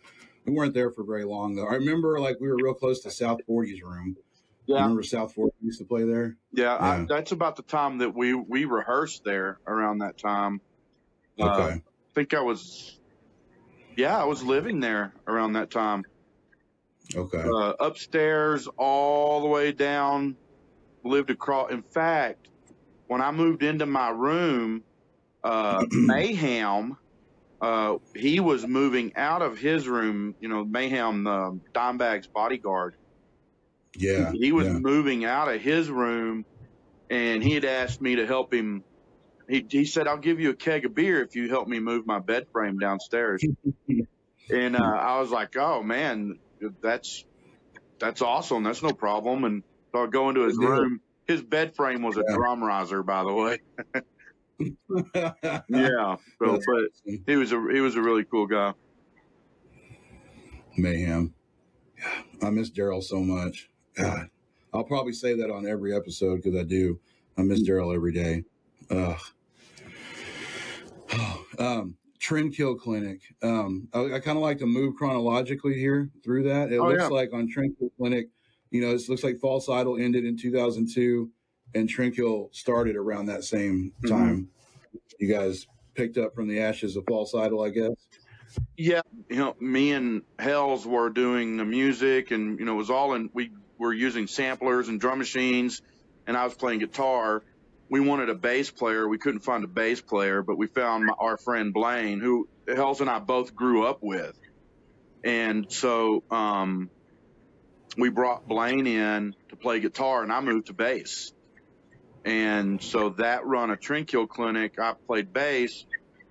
We 0.46 0.54
weren't 0.54 0.74
there 0.74 0.90
for 0.92 1.04
very 1.04 1.26
long 1.26 1.56
though. 1.56 1.68
I 1.68 1.74
remember 1.76 2.20
like 2.20 2.38
we 2.40 2.48
were 2.50 2.56
real 2.56 2.74
close 2.74 3.02
to 3.02 3.12
South 3.12 3.40
40's 3.48 3.82
room. 3.84 4.16
Yeah, 4.66 4.82
remember 4.84 5.04
South 5.04 5.34
40 5.34 5.54
used 5.62 5.80
to 5.80 5.86
play 5.86 6.04
there? 6.04 6.38
yeah. 6.52 6.76
I, 6.80 7.06
that's 7.08 7.32
about 7.32 7.56
the 7.56 7.64
time 7.64 7.98
that 8.00 8.16
we 8.16 8.34
we 8.34 8.66
rehearsed 8.66 9.24
there. 9.24 9.60
Around 9.68 10.00
that 10.00 10.18
time, 10.18 10.62
Uh, 11.40 11.46
Okay. 11.50 11.74
I 11.74 11.82
think 12.14 12.34
I 12.34 12.42
was. 12.42 13.00
Yeah, 13.96 14.18
I 14.18 14.26
was 14.26 14.44
living 14.44 14.80
there 14.80 15.14
around 15.28 15.54
that 15.54 15.70
time. 15.72 16.04
Okay. 17.16 17.44
uh, 17.44 17.74
upstairs 17.80 18.68
all 18.78 19.42
the 19.42 19.48
way 19.48 19.72
down, 19.72 20.36
lived 21.04 21.32
across. 21.32 21.72
In 21.72 21.82
fact, 21.82 22.48
when 23.08 23.22
I 23.22 23.32
moved 23.32 23.64
into 23.64 23.86
my 23.86 24.10
room, 24.10 24.84
uh, 25.44 25.84
Mayhem, 25.92 26.98
uh, 27.62 27.98
he 28.16 28.40
was 28.40 28.66
moving 28.66 29.14
out 29.16 29.42
of 29.42 29.58
his 29.58 29.88
room. 29.88 30.36
You 30.40 30.50
know, 30.50 30.66
Mayhem, 30.66 31.24
the 31.24 31.60
Dimebag's 31.76 32.28
bodyguard. 32.28 32.96
Yeah. 33.98 34.32
He 34.34 34.52
was 34.52 34.68
yeah. 34.68 34.80
moving 34.80 35.26
out 35.26 35.54
of 35.54 35.62
his 35.62 35.90
room, 35.90 36.46
and 37.10 37.44
he 37.44 37.54
had 37.54 37.66
asked 37.66 38.02
me 38.02 38.16
to 38.18 38.28
help 38.28 38.54
him 38.54 38.84
he 39.50 39.66
he 39.70 39.86
said, 39.86 40.08
"I'll 40.08 40.18
give 40.20 40.40
you 40.40 40.52
a 40.52 40.56
keg 40.56 40.86
of 40.86 40.94
beer 40.94 41.22
if 41.24 41.36
you 41.36 41.50
help 41.50 41.68
me 41.68 41.80
move 41.80 42.06
my 42.06 42.20
bed 42.20 42.46
frame 42.52 42.78
downstairs." 42.78 43.44
and 44.52 44.76
uh, 44.76 44.80
I 44.80 45.20
was 45.20 45.32
like, 45.32 45.50
"Oh 45.58 45.82
man, 45.84 46.36
that's 46.82 47.26
that's 48.00 48.22
awesome. 48.22 48.64
That's 48.64 48.84
no 48.84 48.94
problem." 48.94 49.44
And 49.44 49.64
so 49.94 50.04
I 50.04 50.08
go 50.08 50.30
into 50.30 50.42
his 50.46 50.58
room. 50.58 51.00
His 51.28 51.44
bed 51.44 51.76
frame 51.76 52.02
was 52.04 52.18
a 52.18 52.24
Yeah. 52.28 52.36
drum 52.36 52.64
riser, 52.64 53.04
by 53.04 53.24
the 53.24 53.34
way. 53.34 53.60
Yeah, 55.70 56.16
so 56.42 56.60
but 56.66 57.16
he 57.26 57.36
was 57.36 57.52
a 57.52 57.68
he 57.72 57.80
was 57.82 57.96
a 57.96 58.02
really 58.02 58.24
cool 58.26 58.48
guy. 58.48 58.74
Mayhem. 60.78 61.34
Yeah, 61.98 62.48
I 62.48 62.50
miss 62.50 62.70
Daryl 62.70 63.04
so 63.04 63.20
much. 63.20 63.70
God, 63.96 64.30
I'll 64.74 64.84
probably 64.84 65.14
say 65.14 65.34
that 65.36 65.50
on 65.50 65.68
every 65.68 65.96
episode 65.96 66.38
because 66.42 66.60
I 66.60 66.64
do. 66.64 67.00
I 67.38 67.42
miss 67.42 67.68
Daryl 67.68 67.94
every 67.96 68.14
day. 68.14 68.44
Ugh. 68.92 69.20
um, 71.60 71.96
Trend 72.20 72.54
Kill 72.56 72.76
Clinic. 72.76 73.22
Um, 73.42 73.88
I, 73.94 74.16
I 74.16 74.20
kind 74.20 74.38
of 74.38 74.44
like 74.44 74.60
to 74.60 74.66
move 74.66 74.96
chronologically 74.96 75.76
here 75.76 76.10
through 76.24 76.44
that. 76.44 76.72
It 76.72 76.78
Oh, 76.80 76.88
looks 76.90 77.02
yeah. 77.04 77.08
like 77.08 77.34
on 77.34 77.48
Trend 77.50 77.78
Kill 77.80 77.90
Clinic, 77.98 78.28
you 78.72 78.82
know, 78.82 78.92
this 78.92 79.10
looks 79.10 79.24
like 79.24 79.40
False 79.40 79.70
Idol 79.70 79.98
ended 79.98 80.26
in 80.26 80.38
2002, 80.38 81.30
and 81.76 81.90
Trend 81.90 82.16
Kill 82.16 82.50
started 82.52 82.96
around 82.96 83.28
that 83.28 83.44
same 83.44 83.94
Mhm. 84.04 84.10
time. 84.10 84.50
You 85.20 85.28
guys 85.28 85.68
picked 85.96 86.18
up 86.18 86.34
from 86.34 86.48
the 86.48 86.60
ashes 86.60 86.96
of 86.96 87.06
False 87.08 87.34
Idol, 87.36 87.62
I 87.62 87.70
guess. 87.70 87.92
Yeah, 88.78 89.02
you 89.30 89.38
know, 89.38 89.56
me 89.60 89.92
and 89.92 90.24
Hells 90.40 90.86
were 90.88 91.10
doing 91.10 91.58
the 91.58 91.66
music, 91.66 92.32
and 92.32 92.58
you 92.60 92.66
know, 92.66 92.74
it 92.74 92.78
was 92.78 92.90
all 92.90 93.14
in. 93.14 93.30
We 93.34 93.52
were 93.78 93.94
using 93.94 94.28
samplers 94.28 94.88
and 94.88 95.00
drum 95.00 95.20
machines, 95.20 95.82
and 96.26 96.36
I 96.36 96.46
was 96.46 96.56
playing 96.56 96.80
guitar. 96.80 97.44
We 97.90 98.00
wanted 98.00 98.30
a 98.30 98.36
bass 98.36 98.72
player. 98.72 99.08
We 99.08 99.18
couldn't 99.18 99.42
find 99.42 99.64
a 99.64 99.68
bass 99.68 100.02
player, 100.02 100.42
but 100.42 100.58
we 100.58 100.68
found 100.68 101.06
my, 101.06 101.14
our 101.20 101.38
friend 101.38 101.74
Blaine, 101.74 102.20
who 102.20 102.48
Hells 102.68 103.02
and 103.02 103.10
I 103.10 103.20
both 103.20 103.54
grew 103.54 103.86
up 103.86 104.00
with, 104.02 104.36
and 105.24 105.72
so 105.72 106.24
um, 106.32 106.90
we 107.98 108.10
brought 108.10 108.48
Blaine 108.48 108.88
in 108.88 109.36
to 109.50 109.56
play 109.56 109.80
guitar, 109.80 110.24
and 110.24 110.32
I 110.32 110.40
moved 110.42 110.68
to 110.68 110.74
bass. 110.74 111.32
And 112.26 112.82
so 112.82 113.10
that 113.18 113.46
run 113.46 113.72
a 113.72 113.78
Trendkill 113.78 114.28
clinic, 114.28 114.80
I 114.80 114.94
played 115.08 115.32
bass, 115.32 115.86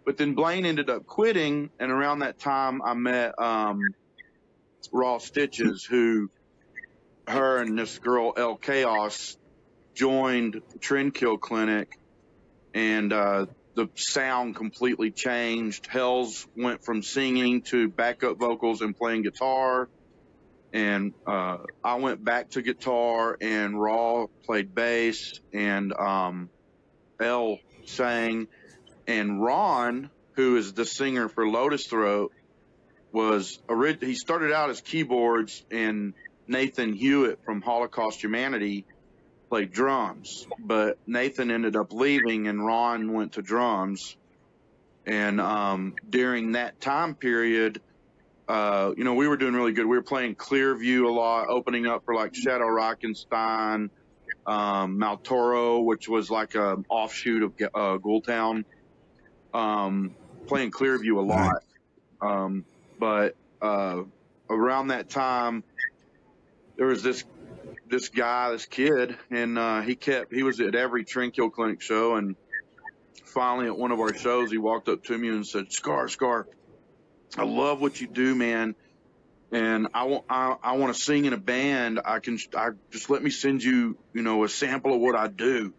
but 0.04 0.16
then 0.16 0.34
Blaine 0.34 0.66
ended 0.66 0.90
up 0.90 1.06
quitting, 1.06 1.70
and 1.78 1.90
around 1.90 2.20
that 2.20 2.38
time, 2.38 2.80
I 2.82 2.94
met 2.94 3.38
um, 3.38 3.80
Raw 4.92 5.18
Stitches, 5.18 5.84
who 5.84 6.30
her 7.26 7.60
and 7.60 7.78
this 7.78 7.98
girl 7.98 8.32
El 8.36 8.56
Chaos 8.56 9.36
joined 9.94 10.62
Trend 10.80 11.14
Kill 11.14 11.36
Clinic, 11.36 11.98
and 12.72 13.12
uh, 13.12 13.46
the 13.74 13.88
sound 13.96 14.56
completely 14.56 15.10
changed. 15.10 15.86
Hells 15.86 16.46
went 16.56 16.84
from 16.84 17.02
singing 17.02 17.62
to 17.62 17.88
backup 17.88 18.38
vocals 18.38 18.80
and 18.80 18.96
playing 18.96 19.22
guitar, 19.22 19.88
and 20.72 21.14
uh, 21.26 21.58
I 21.82 21.94
went 21.96 22.24
back 22.24 22.50
to 22.50 22.62
guitar, 22.62 23.36
and 23.40 23.80
Raw 23.80 24.26
played 24.44 24.74
bass, 24.74 25.40
and 25.52 25.92
um, 25.92 26.50
El 27.20 27.58
sang 27.86 28.48
and 29.06 29.42
Ron, 29.42 30.10
who 30.32 30.56
is 30.56 30.74
the 30.74 30.84
singer 30.84 31.28
for 31.28 31.48
Lotus 31.48 31.86
Throat, 31.86 32.32
was 33.12 33.58
orig- 33.68 34.02
he 34.02 34.14
started 34.14 34.52
out 34.52 34.70
as 34.70 34.80
keyboards, 34.80 35.64
and 35.70 36.12
Nathan 36.46 36.92
Hewitt 36.92 37.40
from 37.44 37.62
Holocaust 37.62 38.22
Humanity 38.22 38.84
played 39.48 39.72
drums. 39.72 40.46
But 40.58 40.98
Nathan 41.06 41.50
ended 41.50 41.74
up 41.76 41.92
leaving, 41.92 42.46
and 42.46 42.64
Ron 42.64 43.12
went 43.12 43.32
to 43.32 43.42
drums. 43.42 44.16
And 45.06 45.40
um, 45.40 45.94
during 46.08 46.52
that 46.52 46.80
time 46.82 47.14
period, 47.14 47.80
uh, 48.48 48.92
you 48.96 49.04
know, 49.04 49.14
we 49.14 49.28
were 49.28 49.36
doing 49.36 49.54
really 49.54 49.72
good. 49.72 49.86
We 49.86 49.96
were 49.96 50.02
playing 50.02 50.34
Clearview 50.34 51.04
a 51.04 51.12
lot, 51.12 51.48
opening 51.48 51.86
up 51.86 52.04
for 52.04 52.14
like 52.14 52.34
Shadow 52.34 52.64
Rockenstein, 52.64 53.90
um, 54.46 54.98
Maltoro, 54.98 55.84
which 55.84 56.08
was 56.08 56.30
like 56.30 56.54
a 56.54 56.76
offshoot 56.88 57.42
of 57.42 57.52
uh, 57.74 57.98
Ghoultown 57.98 58.64
um, 59.52 60.14
playing 60.46 60.70
Clearview 60.70 61.18
a 61.18 61.20
lot. 61.20 61.62
Um, 62.22 62.64
but 62.98 63.36
uh, 63.60 64.02
around 64.48 64.88
that 64.88 65.10
time, 65.10 65.62
there 66.76 66.86
was 66.86 67.02
this 67.02 67.24
this 67.86 68.08
guy, 68.08 68.50
this 68.52 68.66
kid, 68.66 69.16
and 69.30 69.58
uh, 69.58 69.82
he 69.82 69.94
kept 69.94 70.32
he 70.32 70.42
was 70.42 70.60
at 70.60 70.74
every 70.74 71.04
Trendkill 71.04 71.52
Clinic 71.52 71.82
show, 71.82 72.16
and 72.16 72.34
finally 73.26 73.66
at 73.66 73.76
one 73.76 73.92
of 73.92 74.00
our 74.00 74.14
shows, 74.14 74.50
he 74.50 74.58
walked 74.58 74.88
up 74.88 75.04
to 75.04 75.18
me 75.18 75.28
and 75.28 75.46
said, 75.46 75.70
"Scar, 75.70 76.08
Scar, 76.08 76.46
I 77.36 77.44
love 77.44 77.80
what 77.80 78.00
you 78.00 78.06
do, 78.06 78.34
man." 78.34 78.74
And 79.50 79.88
I 79.94 80.04
want 80.04 80.24
I, 80.28 80.56
I 80.62 80.76
want 80.76 80.94
to 80.94 81.00
sing 81.00 81.24
in 81.24 81.32
a 81.32 81.38
band. 81.38 82.00
I 82.04 82.18
can 82.18 82.38
I 82.54 82.70
just 82.90 83.08
let 83.08 83.22
me 83.22 83.30
send 83.30 83.62
you 83.62 83.96
you 84.12 84.22
know 84.22 84.44
a 84.44 84.48
sample 84.48 84.94
of 84.94 85.00
what 85.00 85.14
I 85.14 85.28
do. 85.28 85.72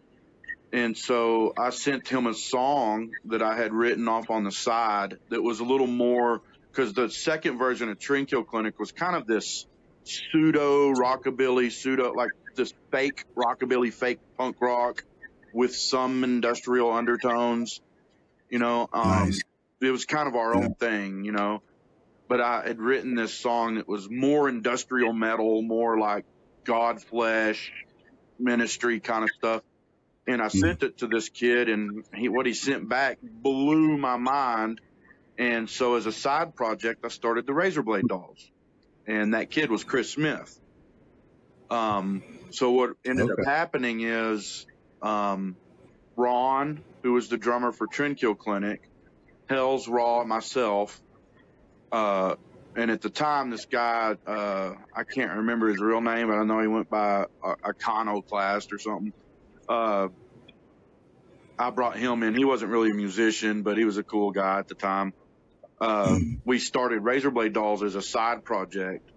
And 0.72 0.96
so 0.98 1.54
I 1.58 1.72
sent 1.72 2.08
him 2.08 2.28
a 2.28 2.34
song 2.34 3.10
that 3.26 3.42
I 3.42 3.56
had 3.56 3.74
written 3.74 4.08
off 4.08 4.30
on 4.30 4.44
the 4.44 4.52
side 4.52 5.18
that 5.30 5.42
was 5.42 5.60
a 5.60 5.64
little 5.64 5.88
more 5.88 6.42
because 6.72 6.94
the 6.94 7.10
second 7.10 7.58
version 7.58 7.90
of 7.90 7.98
Trendkill 7.98 8.46
Clinic 8.46 8.80
was 8.80 8.92
kind 8.92 9.16
of 9.16 9.26
this 9.26 9.66
pseudo 10.04 10.94
rockabilly, 10.94 11.72
pseudo 11.72 12.14
like 12.14 12.30
this 12.56 12.74
fake 12.92 13.26
rockabilly, 13.36 13.92
fake 13.92 14.20
punk 14.38 14.58
rock 14.62 15.04
with 15.54 15.76
some 15.76 16.24
industrial 16.24 16.92
undertones. 16.92 17.82
You 18.50 18.60
know, 18.60 18.88
um, 18.94 19.26
Nice. 19.26 19.42
It 19.82 19.92
was 19.92 20.06
kind 20.06 20.28
of 20.30 20.36
our 20.36 20.54
Yeah. 20.54 20.56
own 20.56 20.76
thing, 20.76 21.26
you 21.26 21.34
know. 21.34 21.62
But 22.30 22.42
I 22.42 22.68
had 22.68 22.80
written 22.80 23.16
this 23.16 23.38
song 23.40 23.76
that 23.76 23.88
was 23.88 24.10
more 24.10 24.50
industrial 24.50 25.14
metal, 25.14 25.62
more 25.64 26.00
like 26.00 26.26
Godflesh 26.68 27.70
ministry 28.40 29.02
kind 29.02 29.24
of 29.26 29.32
stuff 29.32 29.62
and 30.28 30.42
I 30.42 30.48
Mhm. 30.56 30.62
sent 30.62 30.84
it 30.84 30.98
to 31.00 31.08
this 31.08 31.30
kid, 31.30 31.70
and 31.70 32.06
he, 32.16 32.30
what 32.30 32.46
he 32.46 32.54
sent 32.54 32.90
back 32.90 33.20
blew 33.22 33.98
my 33.98 34.18
mind. 34.18 34.80
And 35.38 35.70
so, 35.70 35.96
as 35.96 36.06
a 36.08 36.14
side 36.14 36.56
project, 36.56 37.06
I 37.06 37.10
started 37.10 37.48
the 37.48 37.54
Razorblade 37.54 38.08
Dolls, 38.08 38.52
and 39.08 39.34
that 39.36 39.52
kid 39.52 39.72
was 39.72 39.84
Chris 39.86 40.14
Smith. 40.14 40.52
Um, 41.70 42.24
so 42.52 42.72
what 42.74 42.92
ended 43.06 43.32
up 43.32 43.40
happening 43.44 44.02
is 44.02 44.68
um, 45.02 45.60
Ron, 46.18 46.86
who 47.04 47.14
was 47.14 47.30
the 47.30 47.38
drummer 47.38 47.72
for 47.74 47.88
Trendkill 47.88 48.38
Clinic, 48.38 48.82
Hell's 49.50 49.88
Raw, 49.88 50.24
myself, 50.24 51.02
uh, 51.92 52.36
and 52.76 52.92
at 52.92 53.02
the 53.02 53.10
time, 53.10 53.50
this 53.50 53.66
guy, 53.66 54.16
uh, 54.28 54.74
I 54.96 55.04
can't 55.04 55.32
remember 55.32 55.70
his 55.70 55.80
real 55.80 56.02
name, 56.02 56.28
but 56.28 56.38
I 56.38 56.44
know 56.44 56.60
he 56.62 56.68
went 56.68 56.90
by 56.90 57.26
Iconoclast 57.66 58.72
or 58.72 58.78
something 58.78 59.12
uh, 59.70 60.08
I 61.58 61.70
brought 61.70 61.98
him 61.98 62.24
in. 62.24 62.34
He 62.34 62.44
wasn't 62.44 62.72
really 62.72 62.90
a 62.90 62.96
musician, 62.96 63.62
but 63.62 63.78
he 63.78 63.86
was 63.86 63.98
a 63.98 64.04
cool 64.04 64.32
guy 64.32 64.60
at 64.60 64.68
the 64.68 64.76
time. 64.76 65.14
Uh, 65.80 66.18
we 66.44 66.60
started 66.60 67.04
Razorblade 67.04 67.54
Dolls 67.54 67.84
as 67.84 67.96
a 67.96 68.02
side 68.02 68.44
project, 68.44 69.10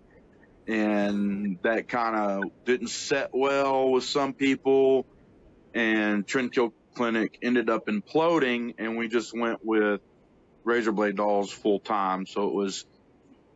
and 0.68 1.58
that 1.62 1.88
kind 1.88 2.14
of 2.14 2.44
didn't 2.64 2.88
set 2.88 3.30
well 3.32 3.90
with 3.90 4.04
some 4.04 4.34
people. 4.34 5.06
And 5.74 6.26
Trendkill 6.26 6.72
Clinic 6.94 7.38
ended 7.42 7.70
up 7.70 7.86
imploding, 7.86 8.74
and 8.78 8.96
we 8.98 9.08
just 9.08 9.36
went 9.36 9.64
with 9.64 10.02
Razorblade 10.64 11.16
Dolls 11.16 11.50
full 11.50 11.80
time. 11.80 12.26
So 12.26 12.48
it 12.48 12.54
was 12.54 12.84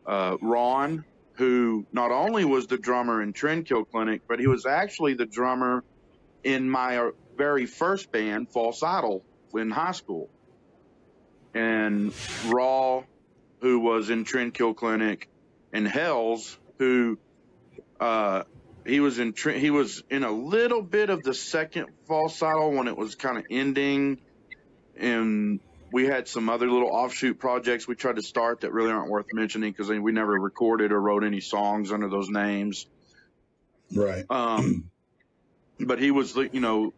uh, 0.05 0.37
Ron, 0.41 1.05
who 1.33 1.85
not 1.91 2.11
only 2.11 2.45
was 2.45 2.67
the 2.67 2.77
drummer 2.77 3.21
in 3.21 3.33
Trendkill 3.33 3.89
Clinic, 3.89 4.21
but 4.27 4.39
he 4.39 4.47
was 4.47 4.65
actually 4.65 5.13
the 5.13 5.25
drummer 5.25 5.83
in 6.43 6.69
my 6.69 7.11
very 7.37 7.65
first 7.65 8.11
band, 8.11 8.49
False 8.49 8.81
Idol, 8.83 9.23
in 9.53 9.69
high 9.69 9.91
school. 9.91 10.29
And 11.53 12.13
Raw, 12.47 13.03
who 13.61 13.79
was 13.79 14.09
in 14.09 14.25
Trendkill 14.25 14.75
Clinic, 14.75 15.29
and 15.73 15.87
Hells, 15.87 16.57
who 16.77 17.17
uh, 17.99 18.43
he 18.85 18.99
was 18.99 19.19
in 19.19 19.33
he 19.33 19.69
was 19.69 20.03
in 20.09 20.23
a 20.23 20.31
little 20.31 20.81
bit 20.81 21.09
of 21.09 21.23
the 21.23 21.33
second 21.33 21.87
False 22.07 22.41
Idol 22.41 22.71
when 22.71 22.87
it 22.87 22.97
was 22.97 23.15
kind 23.15 23.37
of 23.37 23.45
ending, 23.49 24.19
and 24.97 25.59
we 25.91 26.05
had 26.05 26.27
some 26.27 26.49
other 26.49 26.69
little 26.69 26.89
offshoot 26.89 27.39
projects 27.39 27.87
we 27.87 27.95
tried 27.95 28.17
to 28.17 28.21
start 28.21 28.61
that 28.61 28.73
really 28.73 28.91
aren't 28.91 29.09
worth 29.09 29.27
mentioning 29.33 29.71
because 29.71 29.89
we 29.89 30.11
never 30.11 30.33
recorded 30.33 30.91
or 30.91 30.99
wrote 30.99 31.23
any 31.23 31.39
songs 31.39 31.91
under 31.91 32.09
those 32.09 32.29
names. 32.29 32.87
Right. 33.93 34.25
Um, 34.29 34.89
but 35.79 35.99
he 35.99 36.11
was 36.11 36.33
the 36.33 36.49
you 36.51 36.59
know 36.59 36.93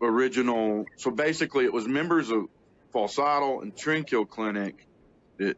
original. 0.00 0.86
So 0.96 1.10
basically, 1.10 1.64
it 1.64 1.72
was 1.72 1.86
members 1.86 2.30
of 2.30 2.46
False 2.92 3.18
Idol 3.18 3.60
and 3.60 3.74
Trendkill 3.74 4.28
Clinic 4.28 4.86
that 5.38 5.56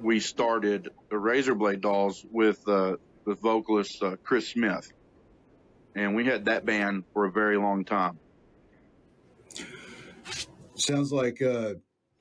we 0.00 0.20
started 0.20 0.88
the 1.10 1.16
Razorblade 1.16 1.80
Dolls 1.80 2.24
with 2.30 2.66
uh, 2.68 2.96
the 3.24 3.34
vocalist 3.34 4.02
uh, 4.02 4.16
Chris 4.22 4.48
Smith, 4.48 4.92
and 5.94 6.16
we 6.16 6.26
had 6.26 6.46
that 6.46 6.66
band 6.66 7.04
for 7.12 7.24
a 7.26 7.30
very 7.30 7.56
long 7.56 7.84
time. 7.84 8.18
Sounds 10.74 11.12
like 11.12 11.40
uh, 11.40 11.74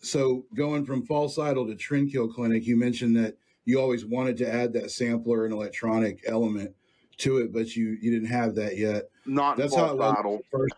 so 0.04 0.46
going 0.54 0.86
from 0.86 1.06
False 1.06 1.40
Idol 1.40 1.66
to 1.68 1.76
Trendkill 1.76 2.34
Clinic. 2.34 2.66
You 2.68 2.76
mentioned 2.76 3.16
that 3.18 3.38
you 3.66 3.80
always 3.80 4.06
wanted 4.06 4.38
to 4.38 4.54
add 4.54 4.74
that 4.74 4.92
sampler 4.92 5.46
and 5.46 5.54
electronic 5.54 6.22
element 6.28 6.76
to 7.18 7.38
it, 7.38 7.54
but 7.54 7.76
you 7.76 7.98
you 8.02 8.12
didn't 8.12 8.28
have 8.28 8.54
that 8.56 8.78
yet. 8.78 9.04
Not 9.26 9.58
That's 9.58 9.74
in 9.74 9.80
how 9.80 9.86
it 9.86 9.98
false 9.98 10.00
was 10.00 10.16
idol. 10.20 10.42
first. 10.52 10.76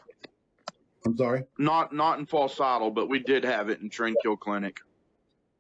I'm 1.06 1.18
sorry. 1.18 1.44
Not 1.58 1.94
not 1.94 2.20
in 2.20 2.26
false 2.26 2.60
idol, 2.60 2.92
but 2.92 3.10
we 3.10 3.20
did 3.20 3.44
have 3.44 3.70
it 3.70 3.82
in 3.82 3.90
Trendkill 3.90 4.40
Clinic. 4.40 4.80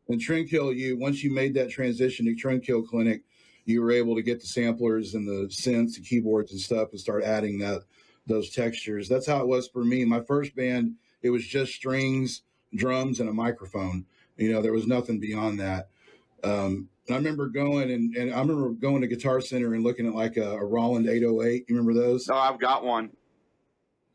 In 0.07 0.19
Trendkill, 0.19 0.75
you 0.75 0.97
once 0.97 1.23
you 1.23 1.33
made 1.33 1.55
that 1.55 1.71
transition 1.71 2.25
to 2.25 2.35
Trendkill 2.35 2.87
Clinic, 2.87 3.23
you 3.65 3.81
were 3.81 3.91
able 3.91 4.15
to 4.15 4.21
get 4.21 4.39
the 4.39 4.47
samplers 4.47 5.15
and 5.15 5.27
the 5.27 5.47
synths, 5.47 5.95
the 5.95 6.01
keyboards 6.01 6.51
and 6.51 6.61
stuff, 6.61 6.91
and 6.91 6.99
start 6.99 7.23
adding 7.23 7.57
that 7.59 7.81
those 8.27 8.51
textures. 8.51 9.09
That's 9.09 9.25
how 9.25 9.39
it 9.39 9.47
was 9.47 9.67
for 9.67 9.83
me. 9.83 10.05
My 10.05 10.21
first 10.21 10.55
band, 10.55 10.95
it 11.23 11.31
was 11.31 11.45
just 11.45 11.73
strings, 11.73 12.43
drums, 12.75 13.19
and 13.19 13.29
a 13.29 13.33
microphone. 13.33 14.05
You 14.37 14.51
know, 14.51 14.61
there 14.61 14.73
was 14.73 14.85
nothing 14.87 15.19
beyond 15.19 15.59
that. 15.59 15.89
Um, 16.43 16.89
and 17.07 17.15
I 17.15 17.17
remember 17.17 17.47
going 17.47 17.91
and, 17.91 18.15
and 18.15 18.33
I 18.33 18.39
remember 18.39 18.69
going 18.69 19.01
to 19.01 19.07
Guitar 19.07 19.39
Center 19.41 19.73
and 19.73 19.83
looking 19.83 20.07
at 20.07 20.13
like 20.15 20.37
a, 20.37 20.57
a 20.57 20.65
Roland 20.65 21.07
808. 21.07 21.65
You 21.67 21.75
remember 21.75 21.93
those? 21.93 22.27
Oh, 22.29 22.35
I've 22.35 22.59
got 22.59 22.83
one. 22.83 23.11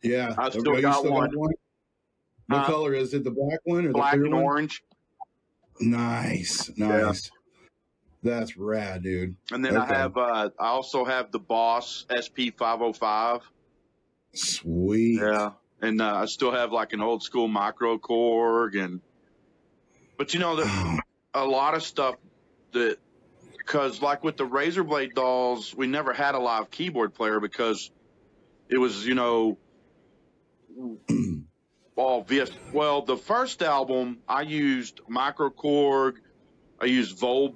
Yeah, 0.03 0.35
I 0.37 0.51
still 0.51 0.63
Oh, 0.69 0.77
you 0.77 0.83
got 0.83 1.05
one. 1.05 1.31
What 1.37 1.53
Uh, 2.51 2.65
color 2.67 2.95
is 2.95 3.15
it? 3.15 3.23
The 3.25 3.31
black 3.31 3.61
one 3.65 3.87
or 3.87 3.93
Black 3.93 4.13
the 4.13 4.19
clear 4.19 4.25
and 4.27 4.35
one? 4.35 4.43
orange. 4.45 4.83
Nice, 5.81 6.71
nice. 6.77 7.31
That's 8.23 8.57
rad, 8.57 9.03
dude. 9.03 9.37
And 9.51 9.65
then 9.65 9.77
I 9.77 9.87
have 9.87 10.17
uh 10.17 10.51
I 10.59 10.67
also 10.67 11.05
have 11.05 11.33
the 11.33 11.39
Boss 11.39 12.05
SP 12.13 12.53
five 12.57 12.83
oh 12.83 12.93
five. 12.93 13.41
Sweet. 14.35 15.21
Yeah. 15.21 15.53
And 15.83 16.01
uh, 16.01 16.15
I 16.15 16.27
still 16.27 16.53
have 16.53 16.73
like 16.73 16.93
an 16.93 17.01
old 17.01 17.23
school 17.23 17.49
micro 17.49 17.99
Korg 17.99 18.83
and 18.83 19.01
but 20.19 20.35
you 20.35 20.41
know 20.41 20.57
the, 20.57 21.01
a 21.35 21.45
lot 21.45 21.75
of 21.75 21.83
stuff 21.83 22.17
that 22.73 22.99
because 23.57 24.03
like 24.03 24.23
with 24.23 24.37
the 24.37 24.45
razor 24.45 24.85
blade 24.85 25.15
dolls 25.15 25.75
we 25.75 25.87
never 25.87 26.13
had 26.13 26.35
a 26.35 26.39
live 26.39 26.71
keyboard 26.71 27.15
player 27.15 27.41
because 27.41 27.91
it 28.69 28.79
was 28.79 29.07
you 29.07 29.15
know 29.15 29.57
all 31.97 32.23
VS 32.23 32.51
well 32.73 33.03
the 33.03 33.17
first 33.17 33.63
album 33.63 34.19
I 34.29 34.43
used 34.43 35.01
micro 35.09 35.51
Korg 35.51 36.17
I 36.81 36.87
used 36.87 37.19
Vol 37.19 37.55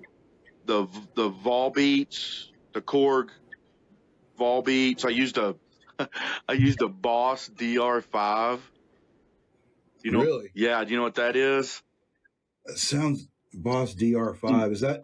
the 0.65 0.87
the 1.15 1.31
Volca 1.31 1.75
beats 1.75 2.51
the 2.73 2.81
Korg 2.81 3.29
Volca 4.39 4.65
beats. 4.65 5.05
I 5.05 5.11
used 5.11 5.39
a 5.39 5.55
I 6.49 6.53
used 6.53 6.83
a 6.83 6.89
Boss 6.89 7.49
DR5 7.55 8.61
you 10.03 10.11
know 10.13 10.21
really? 10.23 10.51
yeah 10.55 10.85
do 10.85 10.91
you 10.91 10.97
know 10.97 11.03
what 11.03 11.15
that 11.15 11.37
is 11.37 11.83
That 12.67 12.79
sounds 12.79 13.29
Boss 13.53 13.95
DR5. 13.95 14.73
Is 14.73 14.81
that 14.81 15.03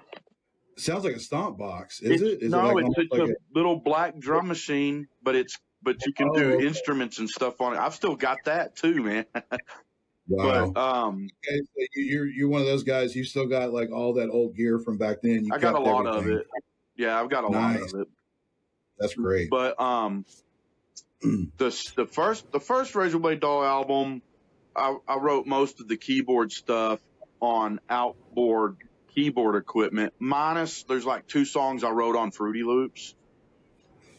sounds 0.76 1.04
like 1.04 1.14
a 1.14 1.20
stomp 1.20 1.56
box? 1.58 2.00
Is 2.00 2.20
It's- 2.20 2.20
it? 2.34 2.42
Is 2.42 2.50
no, 2.50 2.70
it 2.70 2.74
like 2.74 2.84
it's, 2.86 2.94
it's 2.98 3.12
like 3.12 3.28
a 3.30 3.34
little 3.54 3.76
black 3.76 4.18
drum 4.18 4.48
machine, 4.48 5.06
but 5.22 5.36
it's 5.36 5.56
but 5.82 6.04
you 6.04 6.12
can 6.12 6.28
Oh, 6.30 6.34
do 6.38 6.52
okay. 6.54 6.66
instruments 6.66 7.18
and 7.20 7.28
stuff 7.30 7.60
on 7.60 7.74
it. 7.74 7.78
I've 7.78 7.94
still 7.94 8.16
got 8.16 8.38
that 8.46 8.74
too, 8.76 9.02
man. 9.02 9.24
wow? 10.28 10.70
But 10.72 10.80
um, 10.80 11.28
Okay, 11.46 11.58
so 11.58 11.86
you- 11.94 12.04
you're 12.04 12.26
you're 12.26 12.48
one 12.48 12.60
of 12.60 12.66
those 12.66 12.82
guys. 12.82 13.14
You 13.14 13.24
still 13.24 13.46
got 13.46 13.72
like 13.72 13.90
all 13.92 14.14
that 14.14 14.30
old 14.30 14.56
gear 14.56 14.78
from 14.80 14.98
back 14.98 15.18
then. 15.22 15.44
You 15.44 15.54
I 15.54 15.58
got 15.58 15.74
a 15.74 15.78
lot 15.80 16.06
everything. 16.06 16.32
of 16.34 16.40
it. 16.40 16.46
Yeah, 16.96 17.20
I've 17.20 17.30
got 17.30 17.44
a 17.44 17.48
lot 17.48 17.76
of 17.76 17.94
it. 18.00 18.08
That's 18.98 19.14
great. 19.14 19.48
But 19.48 19.80
um, 19.80 20.24
the 21.22 21.92
the 21.96 22.06
first 22.06 22.50
the 22.52 22.60
first 22.60 22.94
Razor 22.94 23.18
Blade 23.18 23.40
Doll 23.40 23.64
album, 23.64 24.22
I, 24.74 24.96
I 25.06 25.16
wrote 25.16 25.46
most 25.46 25.80
of 25.80 25.88
the 25.88 25.96
keyboard 25.96 26.52
stuff 26.52 27.00
on 27.40 27.80
outboard 27.88 28.76
keyboard 29.14 29.56
equipment. 29.56 30.14
Minus, 30.18 30.84
there's 30.84 31.04
like 31.04 31.26
two 31.26 31.44
songs 31.44 31.84
I 31.84 31.90
wrote 31.90 32.16
on 32.16 32.30
Fruity 32.30 32.62
Loops. 32.62 33.14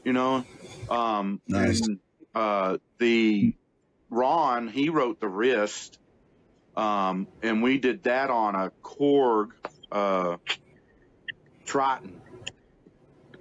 You 0.03 0.13
know, 0.13 0.43
um, 0.89 1.41
Nice. 1.47 1.81
and, 1.81 1.99
uh, 2.33 2.77
the 2.97 3.53
Ron 4.09 4.67
he 4.67 4.89
wrote 4.89 5.19
the 5.19 5.27
wrist, 5.27 5.99
um, 6.75 7.27
and 7.41 7.61
we 7.61 7.77
did 7.77 8.03
that 8.03 8.29
on 8.29 8.55
a 8.55 8.71
Korg 8.83 9.51
uh, 9.91 10.37
Triton. 11.65 12.21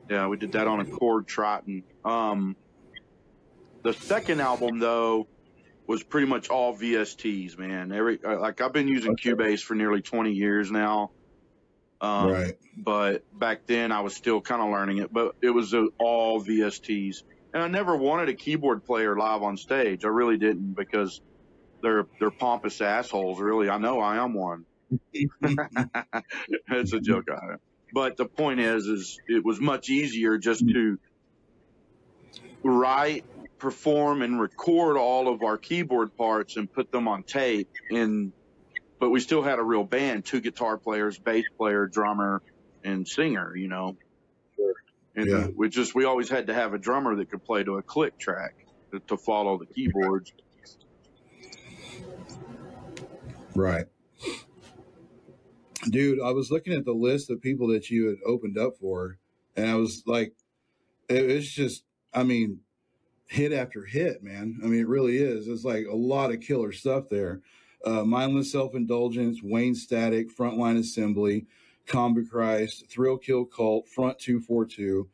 Yeah, 0.09 0.27
we 0.27 0.37
did 0.37 0.53
that 0.53 0.67
on 0.67 0.81
a 0.81 0.85
Korg 0.85 1.27
Triton. 1.27 1.83
Um, 2.05 2.57
the 3.83 3.93
second 3.93 4.41
album 4.41 4.79
though 4.79 5.27
was 5.87 6.03
pretty 6.03 6.27
much 6.27 6.49
all 6.49 6.77
VSTs, 6.77 7.59
man. 7.59 7.93
Every 7.93 8.19
uh, 8.25 8.39
like 8.39 8.61
I've 8.61 8.73
been 8.73 8.89
using 8.89 9.13
Okay. 9.13 9.31
Cubase 9.33 9.61
for 9.61 9.75
nearly 9.75 10.03
20 10.03 10.33
years 10.33 10.71
now. 10.71 11.11
Um, 12.01 12.33
right. 12.33 12.55
but 12.79 13.25
back 13.39 13.67
then 13.67 13.93
I 13.93 14.01
was 14.01 14.17
still 14.17 14.41
kind 14.41 14.63
of 14.63 14.71
learning 14.71 14.99
it, 14.99 15.13
but 15.13 15.35
it 15.43 15.51
was 15.51 15.75
uh, 15.75 15.85
all 15.99 16.43
VSTs. 16.43 17.17
And 17.53 17.63
I 17.63 17.69
never 17.69 17.97
wanted 17.97 18.29
a 18.31 18.35
keyboard 18.35 18.85
player 18.85 19.17
live 19.17 19.43
on 19.43 19.57
stage. 19.57 20.05
I 20.05 20.09
really 20.09 20.39
didn't 20.39 20.75
because 20.75 21.21
they're 21.83 22.07
they're 22.19 22.31
pompous 22.31 22.81
assholes. 22.81 23.41
Really, 23.41 23.69
I 23.69 23.79
know 23.79 24.01
I 24.01 24.23
am 24.23 24.35
one. 24.35 24.65
it's 25.13 26.93
a 26.93 27.01
joke. 27.01 27.29
I 27.31 27.57
but 27.93 28.17
the 28.17 28.27
point 28.27 28.61
is, 28.61 28.87
is 28.87 29.19
it 29.27 29.45
was 29.45 29.61
much 29.61 29.89
easier 29.91 30.39
just 30.39 30.67
to 30.67 30.99
write, 32.63 33.25
perform, 33.61 34.23
and 34.23 34.41
record 34.41 34.97
all 34.97 35.33
of 35.33 35.43
our 35.43 35.57
keyboard 35.57 36.17
parts 36.17 36.57
and 36.57 36.73
put 36.73 36.91
them 36.91 37.07
on 37.07 37.23
tape. 37.23 37.69
And 37.91 38.33
but 38.99 39.11
we 39.11 39.21
still 39.21 39.43
had 39.43 39.59
a 39.59 39.63
real 39.63 39.85
band: 39.85 40.25
two 40.25 40.41
guitar 40.41 40.77
players, 40.77 41.19
bass 41.19 41.45
player, 41.57 41.87
drummer, 41.87 42.43
and 42.83 43.07
singer. 43.07 43.55
You 43.55 43.69
know, 43.69 43.97
and 45.15 45.27
Yeah. 45.29 45.49
we 45.55 45.69
just 45.69 45.95
we 45.95 46.05
always 46.05 46.29
had 46.29 46.49
to 46.49 46.55
have 46.55 46.75
a 46.75 46.79
drummer 46.79 47.15
that 47.17 47.31
could 47.31 47.45
play 47.45 47.63
to 47.63 47.77
a 47.77 47.83
click 47.83 48.19
track 48.19 48.55
to, 48.91 49.01
to 49.01 49.17
follow 49.17 49.59
the 49.59 49.67
keyboards. 49.67 50.33
Right. 53.55 53.87
Dude, 55.89 56.21
I 56.21 56.33
was 56.33 56.51
looking 56.51 56.75
at 56.75 56.85
the 56.85 56.93
list 56.93 57.31
of 57.31 57.41
people 57.41 57.69
that 57.69 57.91
you 57.91 58.09
had 58.09 58.19
opened 58.27 58.59
up 58.59 58.77
for, 58.79 59.19
and 59.57 59.69
I 59.69 59.75
was 59.77 60.03
like, 60.07 60.35
it, 61.09 61.31
it's 61.31 61.49
just, 61.49 61.85
I 62.13 62.23
mean, 62.23 62.61
hit 63.31 63.53
after 63.53 63.85
hit, 63.85 64.25
man. 64.25 64.59
I 64.63 64.67
mean, 64.67 64.81
it 64.81 64.89
really 64.89 65.17
is. 65.19 65.47
It's 65.47 65.65
like 65.65 65.87
a 65.87 65.95
lot 65.95 66.33
of 66.33 66.41
killer 66.41 66.73
stuff 66.73 67.09
there. 67.09 67.41
Uh, 67.85 68.03
Mindless 68.03 68.51
Self 68.51 68.75
Indulgence, 68.75 69.41
Wayne 69.43 69.75
Static, 69.75 70.37
Frontline 70.37 70.79
Assembly, 70.79 71.47
Combichrist, 71.87 72.89
Thrill 72.89 73.17
Kill 73.17 73.45
Cult, 73.45 73.89
Front 73.89 74.19
242, 74.19 75.09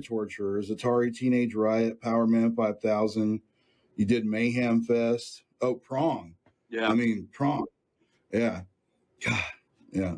Torturers, 0.00 0.70
Atari 0.70 1.14
Teenage 1.14 1.54
Riot, 1.54 2.00
Power 2.00 2.26
Man 2.26 2.54
5000. 2.54 3.40
You 3.96 4.04
did 4.06 4.24
Mayhem 4.24 4.82
Fest. 4.84 5.42
Oh, 5.60 5.74
Prong. 5.74 6.34
Yeah, 6.70 6.88
I 6.88 6.94
mean, 6.94 7.28
prong. 7.32 7.66
Yeah. 8.32 8.62
God. 9.26 9.44
Yeah. 9.92 10.14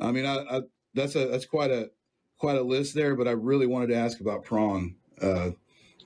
I 0.00 0.10
mean, 0.12 0.24
I, 0.24 0.38
I 0.50 0.60
that's 0.94 1.14
a 1.14 1.26
that's 1.26 1.44
quite 1.44 1.70
a 1.70 1.90
quite 2.38 2.56
a 2.56 2.62
list 2.62 2.94
there, 2.94 3.14
but 3.14 3.28
I 3.28 3.32
really 3.32 3.66
wanted 3.66 3.88
to 3.88 3.96
ask 3.96 4.20
about 4.20 4.44
prong 4.44 4.96
uh, 5.20 5.50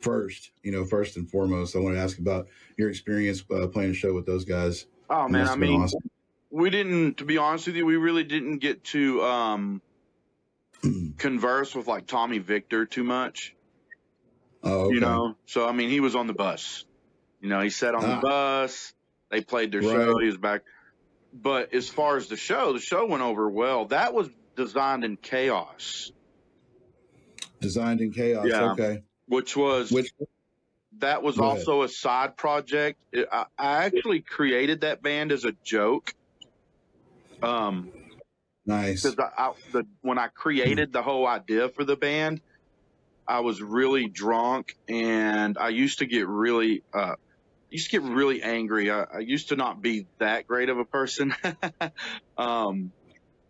first. 0.02 0.50
You 0.62 0.72
know, 0.72 0.84
first 0.84 1.16
and 1.16 1.30
foremost, 1.30 1.74
I 1.76 1.78
want 1.78 1.96
to 1.96 2.00
ask 2.00 2.18
about 2.18 2.48
your 2.76 2.88
experience 2.90 3.42
uh, 3.50 3.66
playing 3.68 3.90
a 3.92 3.94
show 3.94 4.12
with 4.14 4.26
those 4.26 4.44
guys. 4.44 4.86
oh 5.10 5.28
man, 5.28 5.48
I 5.48 5.56
mean, 5.56 5.82
awesome. 5.82 6.00
we 6.50 6.70
didn't. 6.70 7.18
To 7.18 7.24
be 7.24 7.38
honest 7.38 7.66
with 7.66 7.76
you, 7.76 7.86
we 7.86 7.96
really 7.96 8.24
didn't 8.24 8.58
get 8.58 8.84
to 8.84 9.22
um, 9.22 9.82
converse 11.18 11.74
with 11.74 11.86
like 11.86 12.06
Tommy 12.06 12.38
Victor 12.38 12.86
too 12.86 13.04
much. 13.04 13.54
oh, 14.62 14.82
okay. 14.86 14.94
You 14.94 15.00
know, 15.00 15.36
so 15.46 15.68
I 15.68 15.72
mean, 15.72 15.88
he 15.90 16.00
was 16.00 16.14
on 16.14 16.26
the 16.26 16.34
bus. 16.34 16.84
You 17.40 17.48
know, 17.48 17.60
he 17.60 17.70
sat 17.70 17.94
on 17.94 18.04
Ah. 18.04 18.14
the 18.16 18.20
bus. 18.20 18.92
They 19.30 19.40
played 19.40 19.72
their 19.72 19.80
Right. 19.80 19.90
show. 19.90 20.18
He 20.18 20.26
was 20.26 20.36
back. 20.36 20.62
But 21.34 21.72
as 21.72 21.88
far 21.88 22.18
as 22.18 22.28
the 22.28 22.36
show, 22.36 22.72
the 22.74 22.78
show 22.78 23.06
went 23.06 23.22
over 23.22 23.48
well. 23.48 23.86
That 23.86 24.12
was 24.12 24.28
designed 24.54 25.02
in 25.02 25.16
chaos, 25.16 26.12
Designed 27.60 28.00
in 28.02 28.12
chaos. 28.12 28.44
Yeah. 28.46 28.72
Okay. 28.72 29.02
Which 29.26 29.56
was 29.56 29.90
Which 29.90 30.12
that 30.98 31.22
was 31.22 31.38
also 31.38 31.82
a 31.82 31.88
side 31.88 32.36
project. 32.36 32.98
I, 33.14 33.46
I 33.58 33.84
actually 33.84 34.20
created 34.20 34.82
that 34.82 35.02
band 35.02 35.32
as 35.32 35.44
a 35.44 35.52
joke. 35.64 36.14
Um, 37.42 37.90
nice. 38.66 39.02
because 39.02 39.84
when 40.02 40.18
I 40.18 40.28
created 40.28 40.92
the 40.92 41.02
whole 41.02 41.26
idea 41.26 41.68
for 41.70 41.84
the 41.84 41.96
band, 41.96 42.40
I 43.26 43.40
was 43.40 43.62
really 43.62 44.08
drunk 44.08 44.76
and 44.88 45.56
I 45.56 45.70
used 45.70 46.00
to 46.00 46.06
get 46.06 46.28
really 46.28 46.82
uh 46.92 47.14
used 47.70 47.90
to 47.90 48.00
get 48.00 48.08
really 48.08 48.42
angry. 48.42 48.90
I, 48.90 49.04
I 49.04 49.18
used 49.20 49.48
to 49.48 49.56
not 49.56 49.80
be 49.80 50.06
that 50.18 50.46
great 50.46 50.68
of 50.68 50.78
a 50.78 50.84
person. 50.84 51.34
um, 52.38 52.92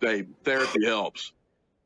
they 0.00 0.22
therapy 0.44 0.84
helps, 0.84 1.32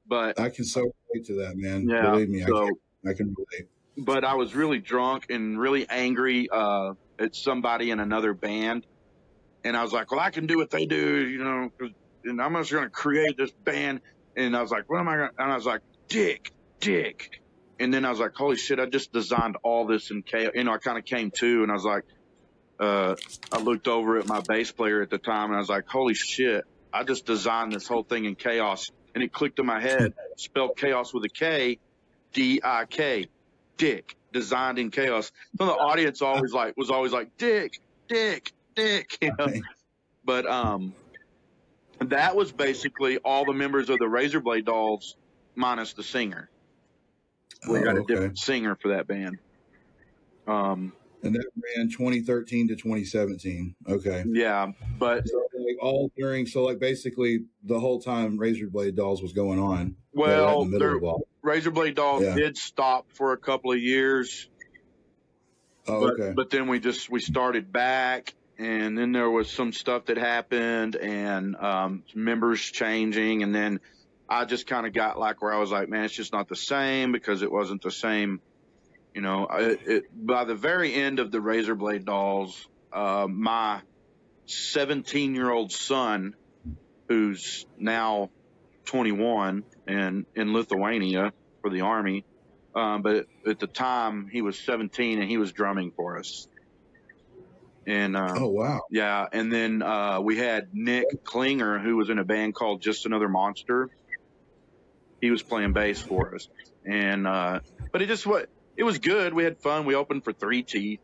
but 0.06 0.38
I 0.38 0.50
can 0.50 0.64
so 0.64 0.92
relate 1.08 1.26
to 1.26 1.34
that, 1.42 1.56
man. 1.56 1.88
yeah. 1.88 2.10
Believe 2.10 2.28
me, 2.28 2.42
I 2.42 2.46
can, 2.46 2.70
I 3.08 3.12
can 3.14 3.34
relate. 3.34 3.68
But 3.96 4.24
I 4.24 4.34
was 4.34 4.54
really 4.54 4.78
drunk 4.78 5.26
and 5.30 5.58
really 5.58 5.86
angry 5.88 6.48
uh, 6.50 6.94
at 7.18 7.34
somebody 7.34 7.90
in 7.90 8.00
another 8.00 8.34
band, 8.34 8.86
and 9.64 9.76
I 9.76 9.82
was 9.82 9.92
like, 9.92 10.10
well, 10.10 10.20
I 10.20 10.30
can 10.30 10.46
do 10.46 10.58
what 10.58 10.70
they 10.70 10.86
do, 10.86 11.26
you 11.26 11.42
know, 11.42 11.70
and 12.24 12.40
I'm 12.40 12.54
just 12.54 12.70
going 12.70 12.84
to 12.84 12.90
create 12.90 13.36
this 13.36 13.50
band. 13.50 14.00
And 14.36 14.56
I 14.56 14.62
was 14.62 14.70
like, 14.70 14.88
what 14.88 15.00
am 15.00 15.08
I 15.08 15.16
going 15.16 15.30
and 15.38 15.52
I 15.52 15.56
was 15.56 15.66
like, 15.66 15.80
Dick, 16.08 16.52
Dick. 16.80 17.40
And 17.78 17.92
then 17.92 18.04
I 18.04 18.10
was 18.10 18.18
like, 18.18 18.34
holy 18.34 18.56
shit, 18.56 18.78
I 18.78 18.86
just 18.86 19.12
designed 19.12 19.56
all 19.62 19.86
this 19.86 20.10
in 20.10 20.22
chaos. 20.22 20.52
You 20.54 20.64
know, 20.64 20.72
I 20.72 20.78
kind 20.78 20.98
of 20.98 21.04
came 21.04 21.30
to 21.32 21.62
and 21.62 21.70
I 21.70 21.74
was 21.74 21.84
like, 21.84 22.04
uh, 22.78 23.14
I 23.52 23.58
looked 23.58 23.88
over 23.88 24.18
at 24.18 24.26
my 24.26 24.40
bass 24.46 24.70
player 24.72 25.02
at 25.02 25.10
the 25.10 25.18
time 25.18 25.46
and 25.46 25.56
I 25.56 25.58
was 25.58 25.68
like, 25.68 25.88
holy 25.88 26.14
shit, 26.14 26.64
I 26.92 27.04
just 27.04 27.26
designed 27.26 27.72
this 27.72 27.86
whole 27.86 28.02
thing 28.02 28.24
in 28.24 28.34
chaos. 28.34 28.90
And 29.14 29.24
it 29.24 29.32
clicked 29.32 29.58
in 29.58 29.66
my 29.66 29.80
head, 29.80 30.14
spelled 30.36 30.76
chaos 30.76 31.12
with 31.12 31.24
a 31.24 31.28
K, 31.30 31.78
D 32.34 32.60
I 32.62 32.84
K, 32.84 33.28
Dick, 33.76 34.16
designed 34.32 34.78
in 34.78 34.90
chaos. 34.90 35.32
So 35.58 35.66
the 35.66 35.72
audience 35.72 36.22
always 36.22 36.52
like, 36.52 36.76
was 36.76 36.90
always 36.90 37.12
like, 37.12 37.36
Dick, 37.36 37.80
Dick, 38.08 38.52
Dick, 38.74 39.18
you 39.20 39.32
know? 39.38 39.52
But, 40.24 40.46
um, 40.46 40.94
that 42.00 42.36
was 42.36 42.52
basically 42.52 43.18
all 43.18 43.44
the 43.44 43.52
members 43.54 43.88
of 43.88 43.98
the 43.98 44.04
Razorblade 44.06 44.66
Dolls 44.66 45.16
minus 45.54 45.94
the 45.94 46.02
singer. 46.02 46.50
We 47.68 47.78
Oh, 47.78 47.82
got 47.84 47.96
a 47.96 48.00
okay. 48.00 48.14
different 48.14 48.38
singer 48.38 48.76
for 48.80 48.88
that 48.88 49.06
band. 49.06 49.38
Um, 50.46 50.92
And 51.22 51.34
that 51.34 51.46
ran 51.76 51.88
2013 51.88 52.68
to 52.68 52.76
2017. 52.76 53.74
Okay. 53.88 54.24
yeah, 54.28 54.70
but 54.98 55.26
So 55.26 55.38
like 55.58 55.76
all 55.82 56.10
during, 56.16 56.46
so 56.46 56.62
like 56.64 56.78
basically 56.78 57.44
the 57.64 57.80
whole 57.80 58.00
time 58.00 58.36
Razor 58.36 58.68
Blade 58.68 58.94
Dolls 58.94 59.22
was 59.22 59.32
going 59.32 59.58
on. 59.58 59.96
right 60.14 60.28
well, 60.28 60.62
in 60.62 60.70
the 60.70 60.78
middle 60.78 60.88
there, 60.88 60.96
of 60.96 61.04
all. 61.04 61.26
Razorblade 61.46 61.94
Dolls 61.94 62.24
Yeah. 62.24 62.34
did 62.34 62.56
stop 62.56 63.06
for 63.14 63.32
a 63.32 63.38
couple 63.38 63.72
of 63.72 63.78
years, 63.78 64.50
Oh, 65.88 66.00
but, 66.00 66.12
okay. 66.14 66.32
but 66.34 66.50
then 66.50 66.66
we 66.66 66.80
just 66.80 67.08
we 67.08 67.20
started 67.20 67.72
back, 67.72 68.34
and 68.58 68.98
then 68.98 69.12
there 69.12 69.30
was 69.30 69.50
some 69.50 69.72
stuff 69.72 70.06
that 70.06 70.16
happened, 70.18 70.96
and 70.96 71.54
um, 71.54 72.02
members 72.14 72.60
changing, 72.60 73.44
and 73.44 73.54
then 73.54 73.80
I 74.28 74.44
just 74.44 74.66
kind 74.66 74.86
of 74.86 74.92
got 74.92 75.18
like 75.18 75.40
where 75.40 75.52
I 75.54 75.58
was 75.58 75.70
like, 75.70 75.88
man, 75.88 76.04
it's 76.04 76.14
just 76.14 76.32
not 76.32 76.48
the 76.48 76.56
same 76.56 77.12
because 77.12 77.42
it 77.42 77.52
wasn't 77.52 77.82
the 77.82 77.92
same. 77.92 78.40
You 79.14 79.22
know, 79.22 79.46
it, 79.46 79.80
it, 79.86 80.04
by 80.12 80.44
the 80.44 80.56
very 80.56 80.92
end 80.92 81.20
of 81.20 81.30
the 81.30 81.38
Razorblade 81.38 82.04
Dolls, 82.04 82.68
uh, 82.92 83.26
my 83.30 83.80
17 84.46 85.34
year 85.34 85.50
old 85.50 85.70
son, 85.72 86.34
who's 87.08 87.64
now 87.78 88.30
21 88.86 89.64
and 89.86 90.26
in 90.34 90.52
Lithuania 90.52 91.32
for 91.60 91.70
the 91.70 91.82
army, 91.82 92.24
um, 92.74 93.02
but 93.02 93.26
at 93.46 93.58
the 93.58 93.66
time 93.66 94.28
he 94.30 94.42
was 94.42 94.58
17 94.58 95.20
and 95.20 95.28
he 95.28 95.36
was 95.36 95.52
drumming 95.52 95.92
for 95.96 96.18
us. 96.18 96.48
And 97.86 98.16
uh, 98.16 98.34
oh, 98.36 98.48
wow. 98.48 98.80
yeah, 98.90 99.26
and 99.32 99.52
then 99.52 99.80
uh, 99.80 100.20
we 100.20 100.36
had 100.36 100.74
Nick 100.74 101.22
Klinger, 101.22 101.78
who 101.78 101.96
was 101.96 102.10
in 102.10 102.18
a 102.18 102.24
band 102.24 102.54
called 102.54 102.82
Just 102.82 103.06
Another 103.06 103.28
Monster. 103.28 103.90
He 105.20 105.30
was 105.30 105.42
playing 105.42 105.72
bass 105.72 106.02
for 106.02 106.34
us, 106.34 106.48
and 106.84 107.28
uh, 107.28 107.60
but 107.92 108.02
it 108.02 108.06
just 108.06 108.26
what 108.26 108.48
it 108.76 108.82
was 108.82 108.98
good. 108.98 109.32
We 109.32 109.44
had 109.44 109.58
fun. 109.58 109.86
We 109.86 109.94
opened 109.94 110.24
for 110.24 110.32
Three 110.32 110.64
Teeth 110.64 110.98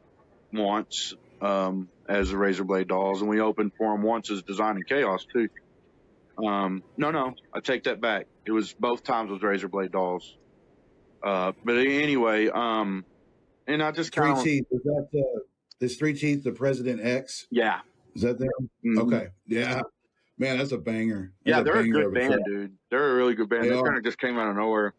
once 0.52 1.14
um, 1.40 1.88
as 2.08 2.30
the 2.30 2.36
Razorblade 2.36 2.88
Dolls, 2.88 3.20
and 3.20 3.30
we 3.30 3.40
opened 3.40 3.72
for 3.78 3.92
them 3.92 4.02
once 4.02 4.30
as 4.30 4.42
Designed 4.42 4.78
in 4.78 4.84
Chaos 4.84 5.24
too. 5.32 5.48
Um, 6.38 6.82
no, 6.96 7.10
no, 7.10 7.34
I 7.52 7.60
take 7.60 7.84
that 7.84 8.00
back. 8.00 8.26
It 8.46 8.52
was 8.52 8.72
both 8.72 9.02
times 9.04 9.30
was 9.30 9.40
Razorblade 9.40 9.92
Dolls. 9.92 10.36
Uh, 11.22 11.52
but 11.64 11.78
anyway, 11.78 12.48
um, 12.48 13.04
and 13.66 13.82
I 13.82 13.92
just 13.92 14.12
Three 14.12 14.26
kind 14.26 14.38
of 14.38 14.44
Teeth. 14.44 14.64
Is 14.70 14.82
that, 14.82 15.08
uh, 15.14 15.40
is 15.80 15.96
Three 15.96 16.14
Teeth 16.14 16.42
the 16.42 16.52
President 16.52 17.00
X? 17.04 17.46
yeah. 17.50 17.80
Is 18.14 18.22
that 18.22 18.38
them? 18.38 18.48
Mhm. 18.84 18.98
Okay. 18.98 19.28
Yeah. 19.46 19.80
Man, 20.36 20.58
that's 20.58 20.72
a 20.72 20.78
banger. 20.78 21.32
That's 21.44 21.56
Yeah, 21.56 21.62
they're 21.62 21.76
a 21.76 21.82
banger 21.82 22.10
good 22.10 22.14
band, 22.14 22.44
dude. 22.44 22.76
They're 22.90 23.12
a 23.12 23.14
really 23.14 23.34
good 23.34 23.48
band. 23.48 23.64
They 23.64 23.70
kind 23.70 23.96
of 23.96 24.04
just 24.04 24.18
came 24.18 24.38
out 24.38 24.50
of 24.50 24.56
nowhere. 24.56 24.92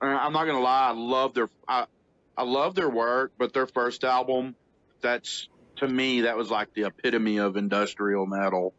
I'm 0.00 0.32
not 0.32 0.44
gonna 0.44 0.60
lie, 0.60 0.88
I 0.88 0.92
love 0.92 1.34
their 1.34 1.48
I, 1.66 1.86
I 2.36 2.42
love 2.44 2.74
their 2.74 2.90
work, 2.90 3.32
but 3.38 3.52
their 3.52 3.66
first 3.66 4.04
album, 4.04 4.54
that's 5.00 5.48
to 5.76 5.88
me 5.88 6.22
that 6.22 6.36
was 6.36 6.50
like 6.50 6.72
the 6.74 6.84
epitome 6.84 7.38
of 7.38 7.56
industrial 7.56 8.26
metal. 8.26 8.74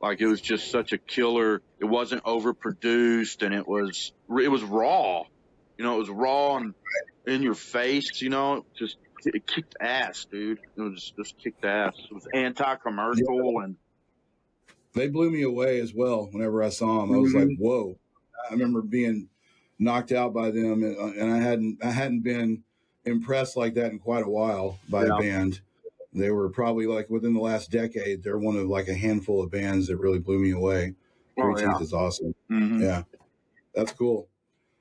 Like 0.00 0.20
it 0.20 0.26
was 0.26 0.40
just 0.40 0.70
such 0.70 0.92
a 0.92 0.98
killer. 0.98 1.62
It 1.78 1.84
wasn't 1.84 2.24
overproduced, 2.24 3.44
and 3.44 3.54
it 3.54 3.66
was 3.68 4.12
it 4.28 4.50
was 4.50 4.62
raw. 4.62 5.24
You 5.76 5.84
know, 5.84 5.96
it 5.96 5.98
was 5.98 6.10
raw 6.10 6.56
and 6.56 6.74
in 7.26 7.42
your 7.42 7.54
face. 7.54 8.22
You 8.22 8.30
know, 8.30 8.64
just 8.78 8.96
it 9.26 9.46
kicked 9.46 9.76
ass, 9.80 10.26
dude. 10.30 10.60
It 10.76 10.80
was 10.80 11.12
just 11.16 11.38
kicked 11.38 11.64
ass. 11.64 11.94
It 12.10 12.14
was 12.14 12.26
anti-commercial 12.32 13.60
and 13.60 13.76
They 14.94 15.08
blew 15.08 15.30
me 15.30 15.42
away 15.42 15.80
as 15.80 15.92
well 15.94 16.28
whenever 16.32 16.62
I 16.62 16.70
saw 16.70 17.00
them. 17.02 17.14
I 17.14 17.18
was 17.18 17.34
like, 17.34 17.44
mm-hmm. 17.44 17.62
whoa. 17.62 17.98
I 18.48 18.54
remember 18.54 18.80
being 18.82 19.28
knocked 19.78 20.12
out 20.12 20.32
by 20.32 20.50
them 20.50 20.82
and, 20.82 20.96
and 20.96 21.32
I 21.32 21.38
hadn't 21.38 21.78
I 21.84 21.90
hadn't 21.90 22.20
been 22.20 22.64
impressed 23.04 23.56
like 23.56 23.74
that 23.74 23.92
in 23.92 23.98
quite 23.98 24.24
a 24.24 24.28
while 24.28 24.78
by 24.88 25.04
Yeah. 25.06 25.16
a 25.16 25.18
band. 25.18 25.60
They 26.12 26.30
were 26.30 26.48
probably 26.50 26.86
like 26.86 27.08
within 27.08 27.34
the 27.34 27.40
last 27.40 27.70
decade, 27.70 28.22
they're 28.22 28.38
one 28.38 28.56
of 28.56 28.66
like 28.66 28.88
a 28.88 28.94
handful 28.94 29.42
of 29.42 29.50
bands 29.50 29.86
that 29.86 29.96
really 29.96 30.18
blew 30.18 30.38
me 30.40 30.50
away. 30.50 30.94
Three 31.36 31.44
Oh, 31.44 31.58
yeah. 31.58 31.72
Teeth 31.72 31.82
is 31.82 31.92
awesome. 31.92 32.34
Mhm. 32.50 32.82
Yeah. 32.82 33.02
That's 33.74 33.92
cool. 33.92 34.28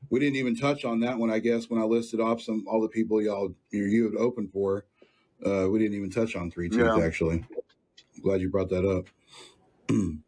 We 0.09 0.19
didn't 0.19 0.37
even 0.37 0.55
touch 0.55 0.85
on 0.85 1.01
that 1.01 1.19
one, 1.19 1.29
I 1.29 1.39
guess, 1.39 1.69
when 1.69 1.79
I 1.79 1.83
listed 1.83 2.19
off 2.19 2.41
some 2.41 2.65
all 2.67 2.81
the 2.81 2.87
people 2.87 3.21
y'all 3.21 3.53
you, 3.69 3.83
you 3.85 4.05
had 4.05 4.15
opened 4.15 4.51
for. 4.51 4.85
Uh, 5.45 5.67
we 5.69 5.77
didn't 5.79 5.95
even 5.97 6.09
touch 6.09 6.35
on 6.35 6.49
Three 6.49 6.69
Teeth 6.69 6.79
Yeah. 6.79 6.99
actually. 6.99 7.45
Glad 8.23 8.41
you 8.41 8.49
brought 8.49 8.69
that 8.69 8.85
up. 8.85 9.05
and 9.89 10.23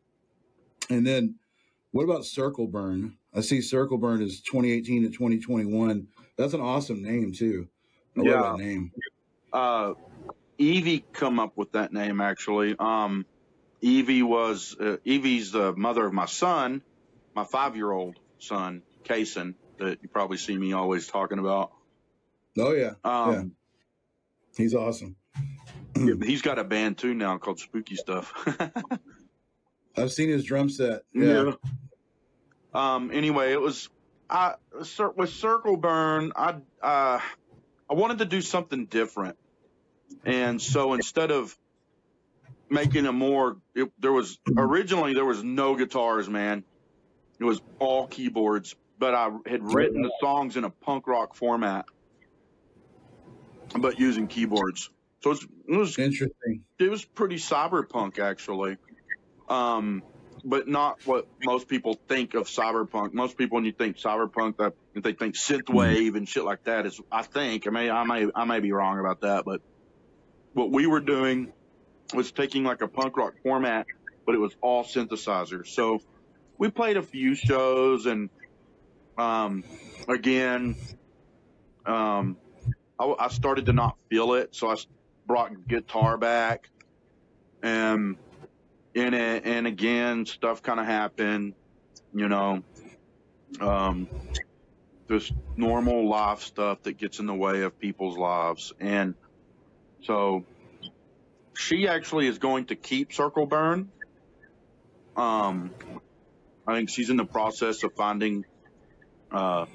then 1.08 1.36
what 1.92 2.04
about 2.04 2.26
Circle 2.26 2.68
Burn? 2.68 3.18
I 3.34 3.42
see 3.42 3.62
Circle 3.62 3.98
Burn 3.98 4.22
is 4.22 4.42
2018 4.42 5.04
to 5.04 5.10
2021. 5.10 6.08
That's 6.38 6.54
an 6.54 6.62
awesome 6.62 7.02
name 7.02 7.34
too. 7.34 7.68
I 8.18 8.22
Yeah. 8.22 8.42
love 8.42 8.58
that 8.58 8.64
name. 8.64 8.92
uh, 9.54 9.94
Evie 10.58 11.04
come 11.14 11.40
up 11.40 11.58
with 11.58 11.72
that 11.74 11.92
name 11.94 12.22
actually. 12.22 12.76
Um, 12.78 13.26
Evie 13.82 14.22
was 14.24 14.76
uh, 14.80 14.98
Evie's 15.06 15.52
the 15.52 15.74
mother 15.76 16.06
of 16.06 16.14
my 16.14 16.26
son, 16.28 16.82
my 17.36 17.44
five 17.44 17.76
year 17.76 17.92
old 17.92 18.18
son, 18.40 18.84
Kason, 19.04 19.56
that 19.80 20.00
you 20.02 20.10
probably 20.10 20.38
see 20.38 20.58
me 20.58 20.74
always 20.74 21.08
talking 21.08 21.40
about. 21.40 21.72
Oh 22.58 22.74
yeah, 22.74 22.94
Um, 23.04 23.54
he's 24.56 24.76
awesome. 24.76 25.16
he's 25.96 26.42
got 26.42 26.60
a 26.60 26.64
band 26.64 26.98
too 26.98 27.14
now 27.14 27.38
called 27.38 27.60
Spooky 27.60 27.96
Stuff. 27.96 28.34
I've 29.98 30.12
seen 30.12 30.30
his 30.30 30.44
drum 30.44 30.70
set. 30.70 31.04
Yeah. 31.14 31.54
Um. 32.74 33.12
Anyway, 33.12 33.52
it 33.52 33.60
was 33.62 33.90
I 34.30 34.56
with 35.16 35.30
Circle 35.30 35.78
Burn. 35.78 36.32
I 36.36 36.56
uh, 36.82 37.20
I 37.90 37.94
wanted 37.94 38.20
to 38.20 38.26
do 38.26 38.42
something 38.42 38.86
different, 38.86 39.38
and 40.26 40.62
so 40.62 40.94
instead 40.94 41.32
of 41.32 41.58
making 42.70 43.06
a 43.06 43.12
more, 43.12 43.58
it, 43.76 43.92
there 44.00 44.12
was 44.12 44.40
originally 44.58 45.14
there 45.14 45.26
was 45.26 45.44
no 45.44 45.76
guitars, 45.76 46.30
man. 46.30 46.64
It 47.40 47.44
was 47.44 47.62
all 47.80 48.08
keyboards, 48.08 48.76
but 49.00 49.14
I 49.16 49.30
had 49.48 49.64
written 49.64 50.04
the 50.04 50.12
songs 50.20 50.58
in 50.58 50.64
a 50.64 50.70
punk 50.70 51.08
rock 51.08 51.36
format, 51.36 51.86
but 53.78 54.00
using 54.00 54.28
keyboards. 54.28 54.90
So 55.22 55.32
it 55.32 55.34
was, 55.34 55.48
it 55.68 55.78
was 55.78 55.98
Interesting. 56.00 56.64
it 56.80 56.90
was 56.90 57.06
pretty 57.06 57.36
cyberpunk 57.36 58.18
actually 58.20 58.78
um 59.50 60.02
but 60.44 60.68
not 60.68 60.98
what 61.06 61.28
most 61.44 61.68
people 61.68 62.00
think 62.08 62.34
of 62.34 62.48
cyberpunk 62.48 63.14
most 63.14 63.38
people 63.38 63.56
when 63.56 63.66
you 63.66 63.72
think 63.72 63.98
cyberpunk 63.98 64.58
that 64.58 64.74
they 64.96 65.14
think 65.14 65.36
synthwave 65.36 66.16
and 66.16 66.28
shit 66.28 66.44
like 66.44 66.64
that 66.64 66.88
is 66.88 67.00
i 67.12 67.22
think 67.22 67.68
i 67.68 67.70
may 67.70 67.90
i 67.92 68.04
may 68.04 68.28
i 68.34 68.46
may 68.46 68.60
be 68.60 68.72
wrong 68.72 69.00
about 69.00 69.22
that 69.22 69.46
but 69.46 69.62
what 70.54 70.72
we 70.72 70.88
were 70.88 71.00
doing 71.00 71.54
was 72.14 72.32
taking 72.32 72.64
like 72.64 72.82
a 72.82 72.88
punk 72.88 73.18
rock 73.18 73.34
format 73.44 73.86
but 74.26 74.36
it 74.36 74.38
was 74.38 74.56
all 74.62 74.84
synthesizers. 74.84 75.68
So 75.68 76.00
we 76.58 76.70
played 76.70 76.98
a 76.98 77.02
few 77.02 77.36
shows 77.36 78.06
and 78.06 78.30
um 79.18 79.64
again 80.08 80.76
um 81.86 82.38
I, 83.00 83.14
I 83.20 83.28
started 83.30 83.66
to 83.66 83.74
not 83.74 83.98
feel 84.10 84.34
it 84.34 84.56
so 84.56 84.70
I 84.70 84.76
brought 85.26 85.68
guitar 85.68 86.18
back 86.18 86.70
and 87.62 88.16
in 88.94 89.14
it 89.14 89.46
and 89.46 89.68
again 89.68 90.26
stuff 90.26 90.62
kind 90.62 90.80
of 90.80 90.86
happened 90.86 91.54
you 92.14 92.30
know 92.30 92.64
um 93.60 94.08
just 95.12 95.34
normal 95.58 96.08
life 96.08 96.40
stuff 96.40 96.82
that 96.84 96.98
gets 96.98 97.20
in 97.20 97.26
the 97.26 97.34
way 97.34 97.64
of 97.64 97.78
people's 97.78 98.18
lives. 98.18 98.72
And 98.80 99.14
so 100.04 100.46
she 101.56 101.88
actually 101.88 102.28
is 102.28 102.40
going 102.40 102.66
to 102.66 102.76
keep 102.76 103.14
circle 103.14 103.46
burn. 103.46 103.92
Um 105.16 105.74
i 106.68 106.76
think 106.76 106.90
she's 106.90 107.10
in 107.10 107.18
the 107.18 107.26
process 107.26 107.84
of 107.84 107.94
finding 107.96 108.46
uh 109.32 109.66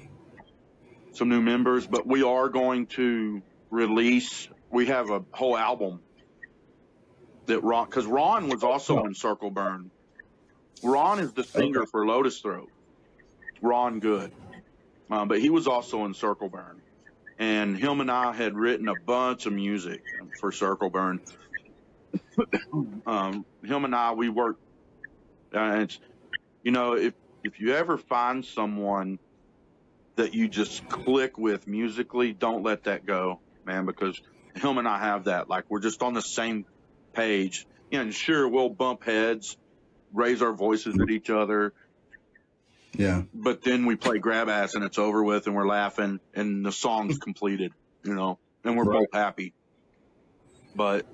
some 1.13 1.29
new 1.29 1.41
members 1.41 1.85
but 1.87 2.07
we 2.07 2.23
are 2.23 2.49
going 2.49 2.87
to 2.87 3.41
release 3.69 4.47
we 4.71 4.87
have 4.87 5.09
a 5.09 5.23
whole 5.33 5.57
album 5.57 6.01
that 7.47 7.63
Ron, 7.63 7.85
because 7.85 8.05
Ron 8.05 8.49
was 8.49 8.63
also 8.63 9.05
in 9.05 9.13
Circle 9.15 9.51
Burn. 9.51 9.91
Ron 10.83 11.19
is 11.19 11.33
the 11.33 11.43
singer 11.43 11.85
for 11.87 12.05
Lotus 12.05 12.39
Throat. 12.39 12.69
Ron 13.61 13.99
Good, 13.99 14.31
um, 15.09 15.27
but 15.27 15.39
he 15.39 15.49
was 15.49 15.67
also 15.67 16.05
in 16.05 16.13
Circle 16.13 16.49
Burn, 16.49 16.81
and 17.39 17.77
him 17.77 18.01
and 18.01 18.09
I 18.09 18.33
had 18.33 18.55
written 18.55 18.87
a 18.87 18.95
bunch 18.95 19.45
of 19.45 19.53
music 19.53 20.03
for 20.39 20.51
Circle 20.51 20.89
Burn. 20.89 21.21
um, 23.05 23.45
him 23.63 23.85
and 23.85 23.95
I, 23.95 24.13
we 24.13 24.29
worked. 24.29 24.61
Uh, 25.53 25.79
it's, 25.81 25.99
you 26.63 26.71
know, 26.71 26.93
if 26.93 27.13
if 27.43 27.59
you 27.59 27.75
ever 27.75 27.97
find 27.97 28.43
someone 28.43 29.19
that 30.15 30.33
you 30.33 30.47
just 30.47 30.87
click 30.89 31.37
with 31.37 31.67
musically, 31.67 32.33
don't 32.33 32.63
let 32.63 32.85
that 32.85 33.05
go, 33.05 33.39
man, 33.65 33.85
because 33.85 34.19
him 34.55 34.77
and 34.77 34.87
I 34.87 34.99
have 34.99 35.25
that. 35.25 35.47
Like 35.47 35.65
we're 35.69 35.79
just 35.79 36.01
on 36.01 36.13
the 36.13 36.21
same 36.21 36.65
page. 37.13 37.65
And 37.91 38.13
sure, 38.13 38.47
we'll 38.47 38.69
bump 38.69 39.03
heads, 39.03 39.55
raise 40.11 40.41
our 40.41 40.51
voices 40.51 40.99
at 40.99 41.09
each 41.09 41.29
other, 41.29 41.73
Yeah. 42.97 43.23
but 43.33 43.61
then 43.63 43.85
we 43.85 43.95
play 43.95 44.19
grab 44.19 44.49
ass 44.49 44.75
and 44.75 44.83
it's 44.83 44.97
over 44.97 45.23
with 45.23 45.47
and 45.47 45.55
we're 45.55 45.67
laughing 45.67 46.19
and 46.33 46.65
the 46.65 46.71
song's 46.71 47.17
completed, 47.27 47.73
you 48.03 48.13
know, 48.15 48.39
and 48.63 48.77
we're 48.77 48.83
Right. 48.85 48.99
both 48.99 49.13
happy. 49.13 49.53
But 50.75 51.05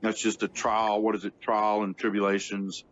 that's 0.00 0.20
just 0.20 0.42
a 0.42 0.48
trial. 0.48 1.02
What 1.02 1.14
is 1.14 1.24
it? 1.24 1.40
Trial 1.40 1.82
and 1.82 1.96
tribulations 1.96 2.84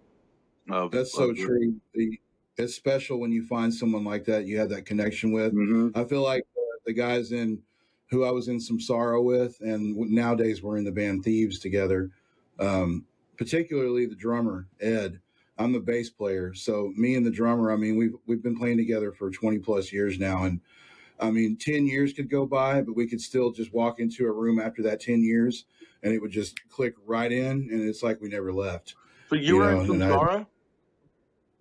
of. 0.70 0.90
That's 0.90 1.12
so 1.12 1.30
of 1.30 1.37
true. 1.37 1.80
The, 1.94 2.18
it's 2.56 2.74
special 2.74 3.20
when 3.20 3.30
you 3.32 3.46
find 3.46 3.72
someone 3.72 4.04
like 4.04 4.24
that 4.24 4.44
you 4.46 4.58
have 4.58 4.70
that 4.70 4.84
connection 4.87 5.32
with. 5.32 5.52
Mhm. 5.54 5.96
I 5.96 6.04
feel 6.04 6.22
like 6.22 6.42
uh, 6.56 6.61
the 6.87 6.92
guys 6.92 7.32
in 7.32 7.62
who 8.11 8.24
I 8.24 8.30
was 8.30 8.48
in 8.48 8.58
some 8.61 8.80
sorrow 8.80 9.20
with, 9.22 9.61
and 9.61 9.96
nowadays 10.11 10.62
we're 10.62 10.76
in 10.78 10.84
the 10.84 10.90
band 10.90 11.24
Thieves 11.24 11.58
together. 11.58 12.11
Um, 12.58 13.04
particularly 13.37 14.06
the 14.06 14.16
drummer 14.16 14.66
Ed. 14.80 15.20
I'm 15.58 15.72
the 15.72 15.80
bass 15.80 16.08
player, 16.08 16.54
so 16.54 16.92
me 16.96 17.16
and 17.16 17.26
the 17.26 17.30
drummer. 17.30 17.72
I 17.72 17.76
mean, 17.76 17.96
we've 17.96 18.14
we've 18.26 18.42
been 18.42 18.56
playing 18.56 18.76
together 18.76 19.12
for 19.12 19.30
20 19.30 19.58
plus 19.58 19.92
years 19.92 20.18
now, 20.18 20.44
and 20.44 20.60
I 21.20 21.30
mean, 21.30 21.56
10 21.56 21.86
years 21.86 22.12
could 22.12 22.30
go 22.30 22.46
by, 22.46 22.80
but 22.82 22.94
we 22.94 23.06
could 23.06 23.20
still 23.20 23.50
just 23.50 23.72
walk 23.72 23.98
into 23.98 24.26
a 24.26 24.32
room 24.32 24.60
after 24.60 24.82
that 24.82 25.00
10 25.00 25.22
years, 25.22 25.64
and 26.02 26.12
it 26.12 26.20
would 26.20 26.30
just 26.30 26.68
click 26.68 26.94
right 27.06 27.30
in, 27.30 27.68
and 27.70 27.88
it's 27.88 28.02
like 28.02 28.20
we 28.20 28.28
never 28.28 28.52
left. 28.52 28.94
So 29.28 29.36
you, 29.36 29.42
You 29.42 29.56
were 29.56 29.72
know, 29.72 29.92
in 29.92 30.02
and 30.02 30.46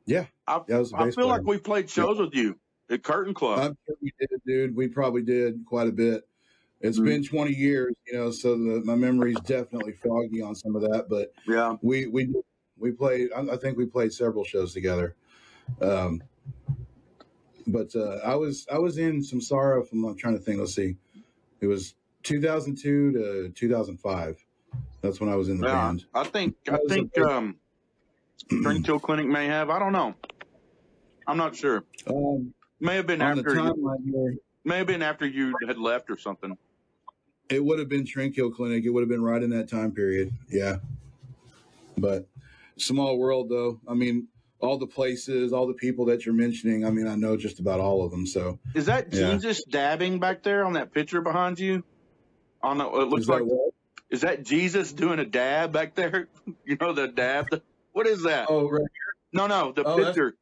Yeah, 0.05 0.25
I, 0.47 0.62
yeah, 0.67 0.75
I 0.75 0.79
was 0.79 0.91
the 0.91 0.97
I 0.97 1.03
feel 1.05 1.13
player. 1.13 1.25
like 1.25 1.43
we 1.43 1.57
played 1.57 1.89
shows 1.89 2.19
with 2.19 2.33
you 2.36 2.57
at 2.89 3.03
Curtain 3.03 3.33
Club. 3.33 3.60
I'm 3.60 3.77
sure 3.86 3.95
we 4.01 4.13
did, 4.19 4.29
dude. 4.45 4.75
We 4.75 4.88
probably 4.88 5.23
did 5.23 5.65
quite 5.65 5.88
a 5.88 5.91
bit. 5.91 6.27
It's 6.79 6.99
been 6.99 7.23
mm. 7.23 7.29
20 7.29 7.53
years, 7.53 7.95
you 8.05 8.13
know, 8.13 8.29
so 8.29 8.51
the, 8.51 8.81
my 8.86 8.93
memory's 8.93 9.39
definitely 9.41 9.93
foggy 9.93 10.43
on 10.43 10.53
some 10.53 10.75
of 10.75 10.83
that. 10.83 11.07
But 11.10 11.33
yeah. 11.47 11.75
we 11.81 12.05
we 12.05 12.31
we 12.80 12.92
played. 12.92 13.30
I, 13.36 13.42
I 13.54 13.58
think 13.58 13.78
we 13.78 13.86
played 13.86 14.13
several 14.13 14.44
shows 14.44 14.74
together. 14.74 15.16
Um, 15.82 16.24
but 17.66 17.96
uh, 17.96 18.20
I 18.24 18.36
was 18.36 18.66
I 18.72 18.80
was 18.80 18.98
in 18.98 19.22
some 19.24 19.42
sorrow 19.42 19.84
from. 19.84 20.06
I'm 20.06 20.18
trying 20.18 20.38
to 20.38 20.44
think. 20.44 20.60
Let's 20.60 20.76
see, 20.76 20.96
it 21.60 21.68
was 21.68 21.96
2002 22.24 23.12
to 23.13 23.50
2005. 23.50 24.46
That's 25.02 25.20
when 25.20 25.30
I 25.30 25.36
was 25.36 25.50
in 25.50 25.60
the 25.60 25.68
Yeah. 25.68 25.74
band. 25.74 26.06
I 26.13 26.24
think, 26.24 26.56
I 26.70 26.76
a 26.76 26.90
think, 26.90 27.18
um, 27.20 27.58
Trendkill 28.50 29.02
Clinic 29.02 29.28
may 29.28 29.48
have. 29.48 29.70
I 29.70 29.80
don't 29.80 29.94
know. 29.94 30.16
I'm 31.28 31.38
not 31.38 31.56
sure. 31.56 31.84
Um, 32.08 32.54
May 32.80 32.96
have 32.96 33.08
been 33.08 33.22
after 33.22 33.56
you, 33.56 34.00
here, 34.06 34.38
may 34.63 34.78
have 34.78 34.88
been 34.88 35.02
after 35.02 35.26
you 35.26 35.56
had 35.68 35.78
left 35.80 36.10
or 36.12 36.18
something. 36.18 36.58
It 37.50 37.63
would 37.63 37.80
have 37.80 37.90
been 37.90 38.04
Trendkill 38.04 38.54
Clinic. 38.56 38.86
It 38.86 38.90
would 38.92 39.02
have 39.02 39.10
been 39.10 39.24
right 39.24 39.42
in 39.42 39.50
that 39.50 39.68
time 39.68 39.92
period. 39.92 40.32
Yeah. 40.48 40.78
But 41.98 42.28
small 42.78 43.18
world, 43.18 43.50
though. 43.50 43.80
I 43.88 43.94
mean, 43.94 44.28
all 44.60 44.78
the 44.78 44.88
places, 44.88 45.54
all 45.54 45.68
the 45.68 45.74
people 45.74 46.06
that 46.06 46.26
you're 46.26 46.36
mentioning. 46.36 46.86
I 46.86 46.90
mean, 46.90 47.08
I 47.08 47.16
know 47.16 47.38
just 47.38 47.60
about 47.60 47.80
all 47.80 48.04
of 48.04 48.12
them. 48.12 48.26
So 48.26 48.60
Is 48.74 48.86
that 48.88 49.13
Yeah. 49.13 49.34
Jesus 49.34 49.63
dabbing 49.66 50.20
back 50.20 50.44
there 50.44 50.66
on 50.66 50.74
that 50.74 50.92
picture 50.94 51.22
behind 51.22 51.60
you? 51.60 51.84
On 52.63 52.80
the, 52.80 52.86
it 52.86 53.08
looks 53.08 53.24
is 53.24 53.30
like 53.30 53.44
what? 53.44 53.74
is 54.10 54.22
that 54.22 54.44
Jesus 54.44 54.92
doing 54.92 55.20
a 55.20 55.26
dab 55.26 55.72
back 55.72 55.96
there? 55.96 56.28
You 56.66 56.76
know 56.80 56.92
the 56.94 57.08
dab. 57.08 57.62
What 57.94 58.08
is 58.08 58.24
that? 58.24 58.48
Oh, 58.50 58.70
right. 58.70 58.80
Here. 58.80 59.13
No, 59.34 59.48
no, 59.48 59.72
the 59.74 59.84
Oh, 59.86 59.98
picture. 60.04 60.34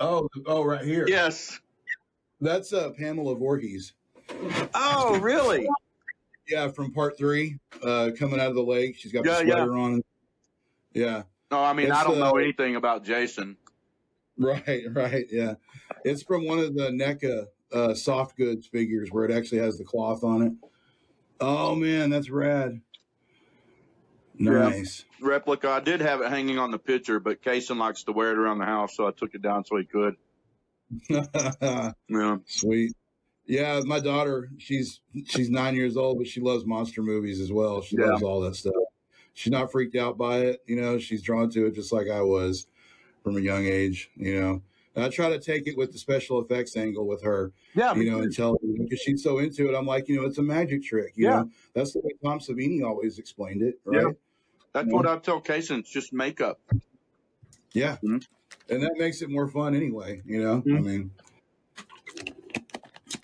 Oh, 0.00 0.28
oh, 0.46 0.64
right 0.64 0.84
here. 0.84 1.06
Yes. 1.08 1.60
That's 2.40 2.72
uh, 2.72 2.90
Pamela 2.90 3.36
Voorhees. 3.36 3.92
Oh, 4.74 5.18
really? 5.20 5.68
Yeah, 6.48 6.68
from 6.68 6.92
part 6.92 7.16
three, 7.16 7.58
uh, 7.82 8.10
coming 8.18 8.40
out 8.40 8.48
of 8.48 8.54
the 8.54 8.62
lake. 8.62 8.96
She's 8.98 9.12
got 9.12 9.24
Yeah, 9.24 9.40
the 9.42 9.46
yeah. 9.46 9.54
sweater 9.54 9.76
on. 9.76 10.02
Yeah. 10.94 11.22
No, 11.50 11.62
I 11.62 11.72
mean 11.72 11.90
I 11.90 12.04
don't 12.04 12.18
know 12.18 12.32
uh, 12.32 12.40
anything 12.40 12.76
about 12.76 13.04
Jason. 13.04 13.56
Right, 14.38 14.82
right, 14.90 15.26
yeah. 15.30 15.54
It's 16.04 16.22
from 16.22 16.46
one 16.46 16.58
of 16.58 16.74
the 16.74 16.88
NECA 16.88 17.46
uh, 17.72 17.94
soft 17.94 18.36
goods 18.36 18.66
figures 18.66 19.10
where 19.10 19.24
it 19.24 19.30
actually 19.30 19.58
has 19.58 19.78
the 19.78 19.84
cloth 19.84 20.24
on 20.24 20.42
it. 20.42 20.52
Oh 21.40 21.74
man, 21.74 22.10
that's 22.10 22.30
rad. 22.30 22.80
Yeah. 24.34 24.68
Nice. 24.70 25.04
Replica. 25.20 25.68
I 25.68 25.80
did 25.80 26.00
have 26.00 26.20
it 26.20 26.28
hanging 26.30 26.58
on 26.58 26.70
the 26.70 26.78
picture, 26.78 27.20
but 27.20 27.42
Kason 27.42 27.76
likes 27.76 28.04
to 28.04 28.12
wear 28.12 28.32
it 28.32 28.38
around 28.38 28.58
the 28.58 28.64
house, 28.64 28.96
so 28.96 29.06
I 29.06 29.12
took 29.12 29.34
it 29.34 29.42
down 29.42 29.64
so 29.64 29.76
he 29.76 29.84
could. 29.84 30.16
Yeah. 32.08 32.36
Sweet. 32.46 32.92
Yeah, 33.46 33.80
my 33.84 33.98
daughter, 33.98 34.50
she's 34.58 35.00
she's 35.26 35.50
nine 35.50 35.74
years 35.74 35.96
old, 35.96 36.18
but 36.18 36.26
she 36.28 36.40
loves 36.40 36.64
monster 36.64 37.02
movies 37.02 37.40
as 37.40 37.52
well. 37.52 37.82
She 37.82 37.96
Yeah. 37.96 38.06
loves 38.06 38.22
all 38.22 38.40
that 38.42 38.56
stuff. 38.56 38.74
She's 39.34 39.50
not 39.50 39.72
freaked 39.72 39.96
out 39.96 40.18
by 40.18 40.38
it, 40.38 40.62
you 40.66 40.76
know. 40.76 40.98
She's 40.98 41.22
drawn 41.22 41.50
to 41.50 41.66
it 41.66 41.74
just 41.74 41.92
like 41.92 42.08
I 42.08 42.20
was 42.20 42.66
from 43.22 43.36
a 43.36 43.40
young 43.40 43.64
age, 43.66 44.10
you 44.16 44.40
know. 44.40 44.62
And 44.94 45.04
I 45.04 45.08
try 45.08 45.30
to 45.30 45.38
take 45.38 45.66
it 45.66 45.76
with 45.76 45.90
the 45.92 45.98
special 45.98 46.38
effects 46.42 46.76
angle 46.76 47.06
with 47.06 47.22
her, 47.22 47.50
Yeah. 47.74 47.94
you 47.94 48.10
know, 48.10 48.18
and 48.20 48.34
tell 48.34 48.52
her 48.52 48.58
because 48.78 49.00
she's 49.00 49.22
so 49.22 49.38
into 49.38 49.70
it. 49.70 49.74
I'm 49.74 49.86
like, 49.86 50.06
you 50.08 50.16
know, 50.20 50.26
it's 50.26 50.36
a 50.36 50.42
magic 50.42 50.82
trick, 50.84 51.12
you 51.16 51.26
Yeah. 51.28 51.30
know. 51.42 51.50
That's 51.72 51.94
the 51.94 52.00
way 52.00 52.10
Tom 52.22 52.40
Savini 52.40 52.84
always 52.84 53.18
explained 53.18 53.62
it, 53.62 53.80
Right. 53.84 53.96
Yeah. 54.00 54.06
right? 54.08 54.16
That's 54.74 54.88
what 54.92 55.06
I 55.06 55.18
tell 55.18 55.40
Kason. 55.40 55.78
It's 55.78 55.90
just 55.90 56.12
makeup. 56.12 56.60
Yeah. 57.72 57.96
Mhm. 58.02 58.22
And 58.68 58.82
that 58.82 58.96
makes 58.98 59.22
it 59.22 59.30
more 59.30 59.48
fun 59.48 59.74
anyway, 59.74 60.20
you 60.26 60.42
know? 60.42 60.56
I 60.66 60.68
Mhm. 60.68 60.84
mean, 60.84 61.10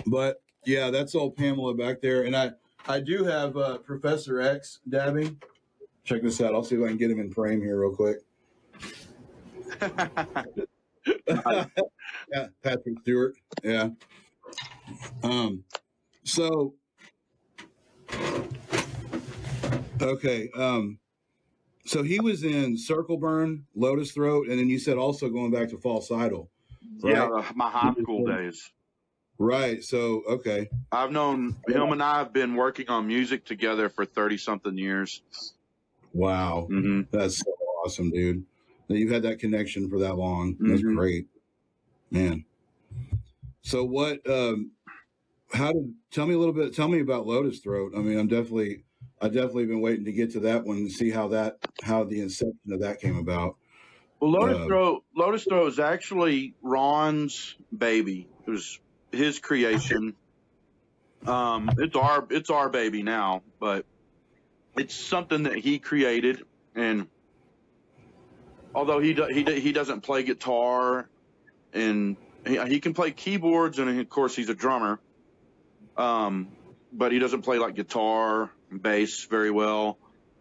but 0.06 0.40
yeah, 0.64 0.90
that's 0.90 1.14
old 1.14 1.36
Pamela 1.36 1.74
back 1.74 2.00
there. 2.00 2.22
And 2.22 2.34
I, 2.34 2.52
I 2.86 3.00
do 3.00 3.24
have 3.24 3.58
uh, 3.58 3.76
Professor 3.78 4.40
X 4.40 4.80
dabbing. 4.88 5.40
Check 6.08 6.22
this 6.22 6.40
out. 6.40 6.54
I'll 6.54 6.64
see 6.64 6.74
if 6.74 6.82
I 6.82 6.88
can 6.88 6.96
get 6.96 7.10
him 7.10 7.20
in 7.20 7.30
frame 7.30 7.60
here 7.60 7.78
real 7.80 7.94
quick. 7.94 8.20
yeah, 12.32 12.46
Patrick 12.62 12.98
Stewart. 13.02 13.34
Yeah. 13.62 13.90
Um, 15.22 15.64
so, 16.24 16.72
okay. 20.00 20.48
Um, 20.56 20.98
so 21.84 22.02
he 22.02 22.20
was 22.20 22.42
in 22.42 22.78
Circle 22.78 23.18
Burn, 23.18 23.66
Lotus 23.74 24.12
Throat, 24.12 24.48
and 24.48 24.58
then 24.58 24.70
you 24.70 24.78
said 24.78 24.96
also 24.96 25.28
going 25.28 25.50
back 25.50 25.68
to 25.68 25.76
False 25.76 26.10
Idol. 26.10 26.48
Right. 27.02 27.16
Yeah, 27.16 27.26
uh, 27.26 27.44
my 27.54 27.68
high 27.68 27.92
school 28.00 28.24
days. 28.24 28.72
Right. 29.36 29.84
So, 29.84 30.22
okay. 30.26 30.70
I've 30.90 31.12
known 31.12 31.56
him 31.68 31.92
and 31.92 32.02
I 32.02 32.16
have 32.16 32.32
been 32.32 32.54
working 32.54 32.88
on 32.88 33.06
music 33.06 33.44
together 33.44 33.90
for 33.90 34.06
30 34.06 34.38
something 34.38 34.78
years. 34.78 35.20
Wow. 36.12 36.66
hmm 36.68 37.02
That's 37.10 37.38
so 37.38 37.50
awesome, 37.84 38.10
dude. 38.10 38.44
That 38.88 38.98
you've 38.98 39.10
had 39.10 39.22
that 39.22 39.38
connection 39.38 39.88
for 39.88 39.98
that 40.00 40.16
long. 40.16 40.56
That's 40.60 40.82
Mhm. 40.82 40.94
great. 40.96 41.28
Man. 42.10 42.44
So 43.62 43.84
what 43.84 44.28
um 44.28 44.72
how 45.52 45.72
did 45.72 45.94
tell 46.10 46.26
me 46.26 46.34
a 46.34 46.38
little 46.38 46.54
bit 46.54 46.74
tell 46.74 46.88
me 46.88 47.00
about 47.00 47.26
Lotus 47.26 47.60
Throat. 47.60 47.92
I 47.96 48.00
mean, 48.00 48.18
I'm 48.18 48.28
definitely 48.28 48.84
I 49.20 49.28
definitely 49.28 49.66
been 49.66 49.80
waiting 49.80 50.04
to 50.04 50.12
get 50.12 50.32
to 50.32 50.40
that 50.40 50.64
one 50.64 50.78
and 50.78 50.92
see 50.92 51.10
how 51.10 51.28
that 51.28 51.58
how 51.82 52.04
the 52.04 52.20
inception 52.20 52.72
of 52.72 52.80
that 52.80 53.00
came 53.00 53.16
about. 53.16 53.56
Well, 54.20 54.32
Lotus 54.32 54.58
Uh, 54.58 54.66
Throat, 54.66 55.04
Lotus 55.14 55.44
Throat 55.44 55.68
is 55.68 55.78
actually 55.78 56.54
Ron's 56.62 57.56
baby. 57.76 58.28
It 58.46 58.50
was 58.50 58.80
his 59.12 59.38
creation. 59.38 60.16
Um, 61.26 61.70
it's 61.78 61.94
our 61.96 62.26
it's 62.30 62.50
our 62.50 62.70
baby 62.70 63.02
now, 63.02 63.42
but 63.60 63.84
it's 64.78 64.94
something 64.94 65.44
that 65.44 65.56
he 65.56 65.78
created. 65.78 66.42
And 66.74 67.08
although 68.74 69.00
he 69.00 69.14
do, 69.14 69.26
he 69.26 69.42
do, 69.42 69.52
he 69.52 69.72
doesn't 69.72 70.02
play 70.02 70.22
guitar, 70.22 71.08
and 71.72 72.16
he, 72.46 72.58
he 72.66 72.80
can 72.80 72.94
play 72.94 73.10
keyboards, 73.10 73.78
and 73.78 74.00
of 74.00 74.08
course 74.08 74.34
he's 74.34 74.48
a 74.48 74.54
drummer. 74.54 75.00
Um, 75.96 76.48
but 76.92 77.12
he 77.12 77.18
doesn't 77.18 77.42
play 77.42 77.58
like 77.58 77.74
guitar, 77.74 78.50
and 78.70 78.82
bass 78.82 79.24
very 79.24 79.50
well. 79.50 79.98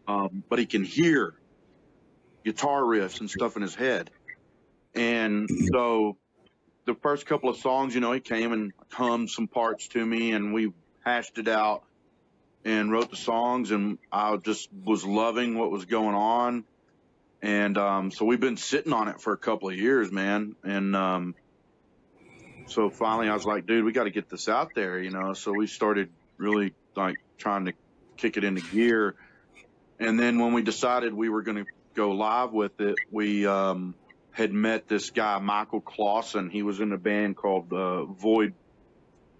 Um, 0.07 0.43
but 0.49 0.59
he 0.59 0.65
can 0.65 0.83
hear 0.83 1.33
guitar 2.45 2.81
riffs 2.81 3.19
and 3.19 3.29
stuff 3.29 3.55
in 3.55 3.61
his 3.61 3.75
head. 3.75 4.09
And 4.95 5.49
so 5.73 6.17
the 6.85 6.95
first 6.95 7.25
couple 7.25 7.49
of 7.49 7.57
songs, 7.57 7.93
you 7.93 7.99
know, 8.01 8.13
he 8.13 8.21
came 8.21 8.53
and 8.53 8.71
hummed 8.91 9.29
some 9.29 9.47
parts 9.47 9.89
to 9.89 10.05
me 10.05 10.31
and 10.31 10.53
we 10.53 10.71
hashed 11.05 11.37
it 11.37 11.47
out. 11.47 11.83
And 12.67 12.91
wrote 12.91 13.09
the 13.09 13.15
songs, 13.15 13.71
and 13.71 13.97
I 14.11 14.35
just 14.35 14.67
was 14.83 15.05
loving 15.05 15.57
what 15.57 15.71
was 15.71 15.85
going 15.85 16.15
on. 16.15 16.65
And 17.41 17.77
um, 17.77 18.11
so 18.11 18.25
we've 18.25 18.41
been 18.41 18.57
sitting 18.57 18.91
on 18.91 19.07
it 19.07 19.21
for 19.21 19.31
a 19.31 19.37
couple 19.37 19.69
of 19.69 19.75
years, 19.75 20.11
man. 20.11 20.57
And 20.65 20.93
um, 20.93 21.35
so 22.65 22.89
finally, 22.89 23.29
I 23.29 23.33
was 23.33 23.45
like, 23.45 23.67
dude, 23.67 23.85
we 23.85 23.93
got 23.93 24.03
to 24.03 24.09
get 24.09 24.27
this 24.27 24.49
out 24.49 24.75
there, 24.75 24.99
you 24.99 25.11
know. 25.11 25.31
So 25.31 25.53
we 25.53 25.65
started 25.65 26.09
really 26.35 26.73
like 26.93 27.15
trying 27.37 27.65
to 27.65 27.73
kick 28.17 28.35
it 28.35 28.43
into 28.43 28.61
gear. 28.61 29.15
And 29.97 30.19
then 30.19 30.37
when 30.37 30.51
we 30.51 30.61
decided 30.61 31.13
we 31.13 31.29
were 31.29 31.43
going 31.43 31.63
to 31.63 31.71
go 31.93 32.11
live 32.11 32.51
with 32.51 32.81
it, 32.81 32.97
we 33.09 33.47
um, 33.47 33.95
had 34.31 34.51
met 34.51 34.89
this 34.89 35.11
guy, 35.11 35.39
Michael 35.39 35.79
Clausen. 35.79 36.49
He 36.49 36.63
was 36.63 36.81
in 36.81 36.91
a 36.91 36.97
band 36.97 37.37
called 37.37 37.71
uh, 37.71 38.03
Void. 38.03 38.55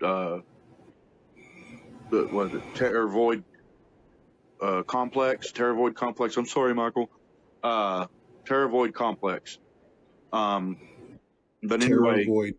Uh, 0.01 0.39
what 2.09 2.31
was 2.33 2.53
it? 2.53 2.61
Terror 2.75 3.07
Void 3.07 3.43
uh, 4.61 4.83
Complex, 4.83 5.51
Terror 5.51 5.73
Void 5.73 5.95
Complex. 5.95 6.37
I'm 6.37 6.45
sorry, 6.45 6.73
Michael. 6.73 7.09
Uh, 7.63 8.07
Terror 8.45 8.67
Void 8.69 8.93
Complex. 8.93 9.59
Um, 10.33 10.77
but 11.63 11.81
Terror 11.81 12.07
anyway, 12.13 12.25
Void. 12.25 12.53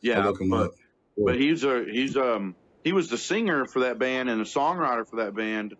Yeah, 0.00 0.32
but 0.50 0.72
but 1.16 1.36
he's 1.40 1.64
a 1.64 1.84
he's 1.90 2.16
um 2.16 2.54
he 2.82 2.92
was 2.92 3.08
the 3.08 3.16
singer 3.18 3.64
for 3.64 3.80
that 3.80 3.98
band 3.98 4.28
and 4.28 4.40
the 4.40 4.44
songwriter 4.44 5.08
for 5.08 5.16
that 5.16 5.34
band. 5.34 5.74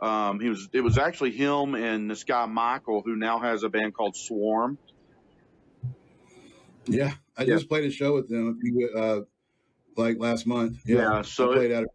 Um, 0.00 0.40
he 0.40 0.48
was 0.48 0.68
it 0.72 0.80
was 0.80 0.98
actually 0.98 1.30
him 1.32 1.74
and 1.74 2.10
this 2.10 2.24
guy 2.24 2.44
Michael 2.46 3.02
who 3.02 3.16
now 3.16 3.38
has 3.38 3.62
a 3.62 3.68
band 3.68 3.94
called 3.94 4.16
Swarm. 4.16 4.78
Yeah, 6.86 7.12
I 7.36 7.42
Yeah. 7.42 7.54
just 7.54 7.68
played 7.68 7.84
a 7.84 7.90
show 7.90 8.14
with 8.14 8.28
them 8.28 8.58
uh, 8.96 9.20
like 9.96 10.18
last 10.18 10.46
month. 10.46 10.78
Yeah, 10.84 10.96
Yeah, 10.96 11.22
so 11.22 11.52
it- 11.52 11.56
played 11.56 11.72
out. 11.72 11.86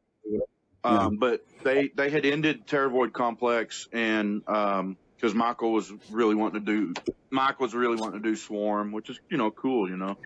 Um, 0.86 1.18
but 1.18 1.46
they 1.64 1.90
they 1.96 2.10
had 2.10 2.26
ended 2.26 2.68
Terror 2.68 2.90
Void 2.90 3.14
Complex 3.14 3.88
and 3.92 4.48
um 4.48 4.98
because 5.16 5.34
Michael 5.34 5.72
was 5.72 5.92
really 6.12 6.36
wanting 6.36 6.64
to 6.64 6.94
do 6.94 6.94
Mike 7.30 7.60
was 7.60 7.74
really 7.74 7.96
wanting 7.96 8.22
to 8.22 8.30
do 8.30 8.36
Swarm, 8.36 8.92
which 8.92 9.10
is 9.10 9.20
you 9.30 9.38
know 9.38 9.52
cool, 9.52 9.90
you 9.90 9.98
know. 9.98 10.18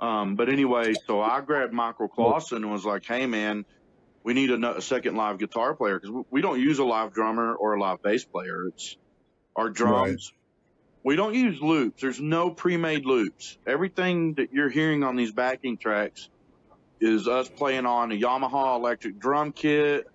Um, 0.00 0.34
but 0.34 0.48
anyway, 0.48 0.94
so 1.06 1.20
I 1.20 1.40
grabbed 1.40 1.72
Michael 1.72 2.08
Clausen 2.08 2.58
and 2.62 2.70
was 2.70 2.84
like, 2.84 3.06
"Hey, 3.06 3.26
man, 3.26 3.64
we 4.22 4.34
need 4.34 4.50
a, 4.50 4.76
a 4.76 4.82
second 4.82 5.16
live 5.16 5.38
guitar 5.38 5.74
player 5.74 5.98
because 5.98 6.10
we, 6.10 6.22
we 6.30 6.40
don't 6.42 6.60
use 6.60 6.78
a 6.78 6.84
live 6.84 7.12
drummer 7.12 7.54
or 7.54 7.74
a 7.74 7.80
live 7.80 8.02
bass 8.02 8.24
player. 8.24 8.68
It's 8.68 8.96
our 9.56 9.68
drums. 9.70 10.32
We 11.04 11.16
don't 11.16 11.34
use 11.34 11.60
loops. 11.60 12.00
There's 12.00 12.20
no 12.20 12.50
pre-made 12.50 13.04
loops. 13.04 13.58
Everything 13.66 14.34
that 14.34 14.52
you're 14.52 14.70
hearing 14.70 15.04
on 15.04 15.16
these 15.16 15.32
backing 15.32 15.76
tracks 15.76 16.30
is 17.00 17.28
us 17.28 17.48
playing 17.48 17.86
on 17.86 18.12
a 18.12 18.14
Yamaha 18.14 18.76
electric 18.76 19.18
drum 19.18 19.52
kit 19.52 20.06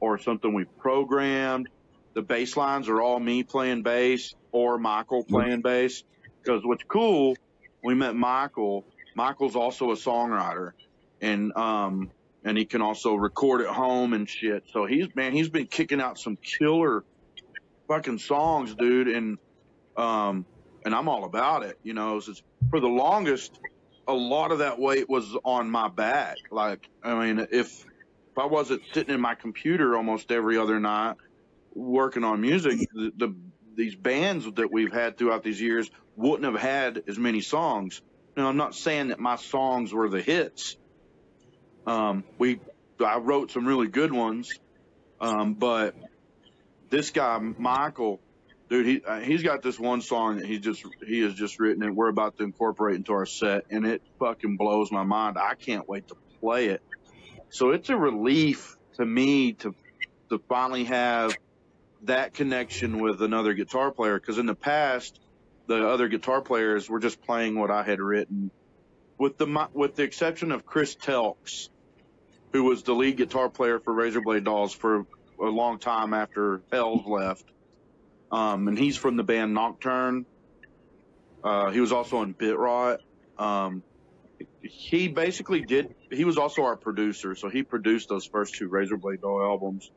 or 0.00 0.18
something 0.18 0.52
we 0.52 0.64
programmed. 0.64 1.68
The 2.14 2.22
bass 2.22 2.56
lines 2.56 2.88
are 2.88 3.00
all 3.00 3.20
me 3.20 3.42
playing 3.42 3.82
bass 3.82 4.34
or 4.52 4.78
Michael 4.78 5.24
playing 5.24 5.62
bass. 5.62 6.02
Because 6.42 6.62
what's 6.64 6.84
cool, 6.84 7.36
we 7.82 7.94
met 7.94 8.16
Michael. 8.16 8.84
Michael's 9.14 9.56
also 9.56 9.90
a 9.90 9.96
songwriter, 9.96 10.72
and 11.20 11.52
um, 11.56 12.10
and 12.44 12.56
he 12.56 12.64
can 12.64 12.80
also 12.80 13.14
record 13.14 13.60
at 13.60 13.68
home 13.68 14.12
and 14.14 14.28
shit. 14.28 14.64
So 14.72 14.86
he's 14.86 15.06
man, 15.14 15.32
he's 15.32 15.48
been 15.48 15.66
kicking 15.66 16.00
out 16.00 16.18
some 16.18 16.36
killer 16.36 17.04
fucking 17.88 18.18
songs, 18.18 18.74
dude. 18.74 19.08
And 19.08 19.38
um, 19.96 20.46
and 20.84 20.94
I'm 20.94 21.08
all 21.08 21.24
about 21.24 21.64
it. 21.64 21.78
You 21.82 21.94
know, 21.94 22.16
it's, 22.16 22.42
for 22.70 22.80
the 22.80 22.86
longest, 22.88 23.58
a 24.08 24.14
lot 24.14 24.50
of 24.50 24.58
that 24.58 24.78
weight 24.78 25.08
was 25.08 25.36
on 25.44 25.70
my 25.70 25.88
back. 25.88 26.38
Like, 26.50 26.88
I 27.02 27.14
mean, 27.26 27.46
if 27.52 27.84
if 28.38 28.38
I 28.38 28.46
wasn't 28.46 28.82
sitting 28.92 29.14
in 29.14 29.20
my 29.20 29.34
computer 29.34 29.96
almost 29.96 30.32
every 30.32 30.58
other 30.58 30.80
night 30.80 31.16
working 31.74 32.24
on 32.24 32.40
music, 32.40 32.78
the, 32.92 33.12
the 33.16 33.34
these 33.76 33.94
bands 33.94 34.50
that 34.54 34.72
we've 34.72 34.92
had 34.92 35.16
throughout 35.16 35.44
these 35.44 35.60
years 35.60 35.88
wouldn't 36.16 36.50
have 36.50 36.60
had 36.60 37.04
as 37.06 37.18
many 37.18 37.40
songs. 37.40 38.00
Now, 38.36 38.48
I'm 38.48 38.56
not 38.56 38.74
saying 38.74 39.08
that 39.08 39.20
my 39.20 39.36
songs 39.36 39.92
were 39.92 40.08
the 40.08 40.20
hits. 40.20 40.76
Um, 41.86 42.24
we, 42.38 42.60
I 43.04 43.18
wrote 43.18 43.52
some 43.52 43.66
really 43.66 43.86
good 43.86 44.12
ones, 44.12 44.52
um, 45.20 45.54
but 45.54 45.94
this 46.90 47.10
guy 47.10 47.38
Michael, 47.38 48.20
dude, 48.68 48.86
he 48.86 49.02
uh, 49.04 49.20
he's 49.20 49.42
got 49.42 49.62
this 49.62 49.78
one 49.78 50.00
song 50.00 50.36
that 50.36 50.46
he 50.46 50.58
just 50.58 50.84
he 51.06 51.20
has 51.20 51.34
just 51.34 51.58
written 51.58 51.82
and 51.82 51.96
we're 51.96 52.08
about 52.08 52.36
to 52.38 52.44
incorporate 52.44 52.96
into 52.96 53.12
our 53.12 53.26
set, 53.26 53.64
and 53.70 53.86
it 53.86 54.02
fucking 54.18 54.56
blows 54.56 54.90
my 54.90 55.04
mind. 55.04 55.36
I 55.38 55.54
can't 55.54 55.88
wait 55.88 56.08
to 56.08 56.16
play 56.40 56.66
it. 56.66 56.82
So 57.50 57.70
it's 57.70 57.88
a 57.88 57.96
relief 57.96 58.76
to 58.94 59.04
me 59.04 59.54
to 59.54 59.74
to 60.30 60.38
finally 60.48 60.84
have 60.84 61.36
that 62.02 62.34
connection 62.34 63.00
with 63.00 63.22
another 63.22 63.54
guitar 63.54 63.90
player 63.90 64.20
because 64.20 64.38
in 64.38 64.46
the 64.46 64.54
past 64.54 65.18
the 65.68 65.86
other 65.86 66.08
guitar 66.08 66.40
players 66.40 66.88
were 66.88 66.98
just 66.98 67.22
playing 67.22 67.58
what 67.58 67.70
I 67.70 67.82
had 67.82 68.00
written, 68.00 68.50
with 69.18 69.36
the 69.36 69.68
with 69.72 69.94
the 69.94 70.02
exception 70.02 70.50
of 70.50 70.64
Chris 70.66 70.96
Telks, 70.96 71.68
who 72.52 72.64
was 72.64 72.82
the 72.82 72.94
lead 72.94 73.16
guitar 73.16 73.48
player 73.50 73.78
for 73.78 73.92
Razorblade 73.92 74.44
Dolls 74.44 74.72
for 74.72 75.06
a 75.40 75.44
long 75.44 75.78
time 75.78 76.14
after 76.14 76.62
Hells 76.72 77.06
left. 77.06 77.44
Um, 78.30 78.68
and 78.68 78.78
he's 78.78 78.96
from 78.96 79.16
the 79.16 79.24
band 79.24 79.54
Nocturne. 79.54 80.26
Uh, 81.42 81.70
he 81.70 81.80
was 81.80 81.92
also 81.92 82.22
in 82.22 82.32
Bit 82.32 82.58
Rot. 82.58 83.00
Um, 83.38 83.82
he 84.62 85.08
basically 85.08 85.60
did. 85.60 85.94
He 86.10 86.24
was 86.24 86.36
also 86.36 86.62
our 86.62 86.76
producer, 86.76 87.34
so 87.34 87.48
he 87.48 87.62
produced 87.62 88.08
those 88.08 88.26
first 88.26 88.54
two 88.54 88.68
Razorblade 88.68 89.20
Doll 89.20 89.42
albums. 89.42 89.90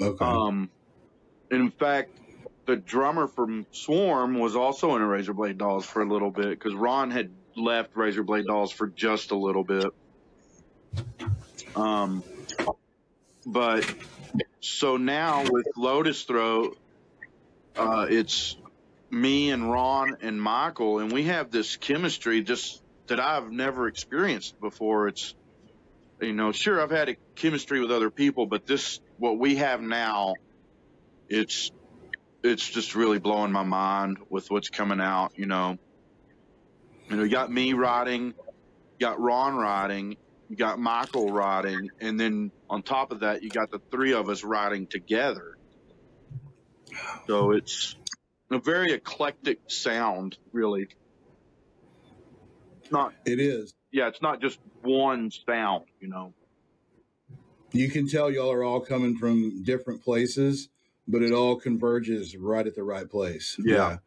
Okay. 0.00 0.24
Um, 0.24 0.70
in 1.50 1.70
fact, 1.70 2.18
the 2.66 2.76
drummer 2.76 3.28
from 3.28 3.66
Swarm 3.72 4.38
was 4.38 4.56
also 4.56 4.96
in 4.96 5.02
a 5.02 5.06
Razorblade 5.06 5.58
Dolls 5.58 5.84
for 5.84 6.02
a 6.02 6.08
little 6.08 6.30
bit 6.30 6.50
because 6.50 6.74
Ron 6.74 7.10
had 7.10 7.30
left 7.56 7.94
Razorblade 7.94 8.46
Dolls 8.46 8.72
for 8.72 8.88
just 8.88 9.30
a 9.30 9.36
little 9.36 9.64
bit. 9.64 9.86
Um, 11.76 12.22
but 13.46 13.84
so 14.60 14.96
now 14.96 15.42
with 15.48 15.66
Lotus 15.76 16.22
Throat, 16.22 16.78
uh, 17.76 18.06
it's 18.08 18.56
me 19.10 19.50
and 19.50 19.70
Ron 19.70 20.16
and 20.22 20.40
Michael, 20.40 20.98
and 20.98 21.12
we 21.12 21.24
have 21.24 21.50
this 21.50 21.76
chemistry 21.76 22.42
just 22.42 22.82
that 23.06 23.20
I've 23.20 23.50
never 23.50 23.88
experienced 23.88 24.58
before. 24.60 25.08
It's 25.08 25.34
you 26.20 26.32
know, 26.32 26.52
sure 26.52 26.80
I've 26.80 26.90
had 26.90 27.08
a 27.08 27.16
chemistry 27.34 27.80
with 27.80 27.90
other 27.90 28.10
people, 28.10 28.46
but 28.46 28.66
this 28.66 29.00
what 29.18 29.38
we 29.38 29.56
have 29.56 29.80
now, 29.80 30.34
it's 31.28 31.70
it's 32.42 32.68
just 32.68 32.94
really 32.94 33.18
blowing 33.18 33.52
my 33.52 33.64
mind 33.64 34.18
with 34.28 34.50
what's 34.50 34.68
coming 34.68 35.00
out. 35.00 35.32
You 35.36 35.46
know, 35.46 35.78
you 37.08 37.16
know, 37.16 37.24
you 37.24 37.30
got 37.30 37.50
me 37.50 37.72
writing, 37.72 38.34
got 39.00 39.20
Ron 39.20 39.56
writing, 39.56 40.16
you 40.48 40.56
got 40.56 40.78
Michael 40.78 41.32
writing, 41.32 41.90
and 42.00 42.18
then 42.18 42.52
on 42.70 42.82
top 42.82 43.12
of 43.12 43.20
that, 43.20 43.42
you 43.42 43.50
got 43.50 43.70
the 43.70 43.80
three 43.90 44.12
of 44.14 44.28
us 44.28 44.44
writing 44.44 44.86
together. 44.86 45.56
So 47.26 47.52
it's 47.52 47.96
a 48.50 48.58
very 48.58 48.92
eclectic 48.92 49.60
sound, 49.68 50.38
really. 50.52 50.88
It's 52.82 52.92
not, 52.92 53.14
it 53.24 53.40
is. 53.40 53.74
yeah, 53.92 54.08
it's 54.08 54.22
not 54.22 54.40
just 54.40 54.58
one 54.82 55.30
sound, 55.30 55.84
you 56.00 56.08
know. 56.08 56.34
You 57.72 57.88
can 57.88 58.06
tell 58.06 58.30
y'all 58.30 58.52
are 58.52 58.64
all 58.64 58.80
coming 58.80 59.16
from 59.16 59.62
different 59.62 60.02
places, 60.04 60.68
but 61.08 61.22
it 61.22 61.32
all 61.32 61.56
converges 61.56 62.36
right 62.36 62.66
at 62.66 62.74
the 62.74 62.82
right 62.82 63.08
place. 63.08 63.56
Yeah. 63.58 63.98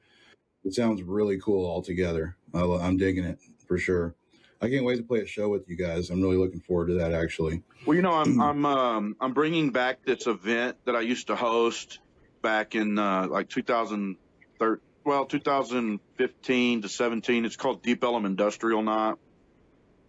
It 0.64 0.74
sounds 0.74 1.02
really 1.02 1.40
cool 1.40 1.66
altogether. 1.66 2.38
I, 2.54 2.62
lo- 2.62 2.80
I'm 2.80 2.98
digging 2.98 3.24
it 3.24 3.40
for 3.68 3.78
sure. 3.78 4.16
I 4.62 4.70
can't 4.70 4.86
wait 4.86 4.98
to 4.98 5.04
play 5.04 5.20
a 5.20 5.28
show 5.28 5.50
with 5.50 5.68
you 5.70 5.76
guys. 5.76 6.10
I'm 6.10 6.22
really 6.22 6.38
looking 6.38 6.62
forward 6.62 6.88
to 6.88 6.94
that 6.96 7.14
actually. 7.14 7.62
Well, 7.86 7.96
you 7.96 8.02
know, 8.02 8.14
I'm 8.14 8.40
I'm 8.42 8.66
um, 8.66 9.16
I'm 9.20 9.34
bringing 9.34 9.72
back 9.72 10.04
this 10.06 10.28
event 10.28 10.78
that 10.86 10.96
I 10.96 11.02
used 11.02 11.28
to 11.28 11.36
host 11.36 12.00
back 12.46 12.76
in 12.76 13.00
uh, 13.00 13.28
like 13.28 13.50
2013, 13.50 14.82
well, 15.04 15.26
2015 15.26 16.82
to 16.84 16.90
17. 16.90 17.44
It's 17.44 17.56
called 17.56 17.82
Deep 17.82 18.04
Ellum 18.04 18.26
Industrial 18.26 18.84
Night. 18.84 19.16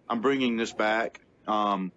I'm 0.07 0.21
bringing 0.21 0.59
this 0.59 0.73
back, 0.75 1.19
um, 1.49 1.93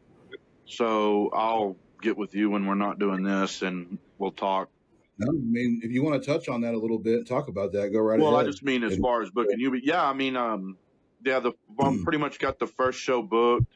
so 0.65 1.29
I'll 1.33 1.75
get 2.01 2.17
with 2.17 2.33
you 2.33 2.49
when 2.49 2.65
we're 2.65 2.75
not 2.75 2.99
doing 2.99 3.21
this, 3.21 3.61
and 3.61 3.99
we'll 4.17 4.31
talk. 4.31 4.69
No, 5.17 5.29
I 5.29 5.35
mean, 5.35 5.81
if 5.83 5.91
you 5.91 6.03
want 6.03 6.23
to 6.23 6.25
touch 6.25 6.47
on 6.47 6.61
that 6.61 6.73
a 6.73 6.79
little 6.79 6.97
bit, 6.97 7.27
talk 7.27 7.49
about 7.49 7.73
that. 7.73 7.91
Go 7.91 7.99
right 7.99 8.17
ahead. 8.17 8.25
well, 8.25 8.37
I 8.37 8.45
just 8.45 8.63
mean 8.63 8.85
as 8.85 8.97
far 8.97 9.21
as 9.21 9.29
booking 9.29 9.59
you, 9.59 9.69
but 9.71 9.83
yeah, 9.83 10.01
I 10.01 10.13
mean, 10.13 10.37
um, 10.37 10.77
yeah, 11.25 11.41
the 11.41 11.51
I'm 11.77 12.03
pretty 12.05 12.17
much 12.17 12.39
got 12.39 12.59
the 12.59 12.67
first 12.67 12.99
show 12.99 13.21
booked. 13.21 13.75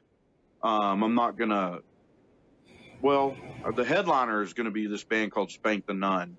Um, 0.63 1.03
I'm 1.03 1.13
not 1.13 1.37
gonna. 1.37 1.79
Well, 3.01 3.35
the 3.75 3.83
headliner 3.83 4.41
is 4.41 4.53
going 4.53 4.65
to 4.65 4.71
be 4.71 4.87
this 4.87 5.03
band 5.03 5.33
called 5.33 5.51
Spank 5.51 5.85
the 5.85 5.93
Nun, 5.93 6.37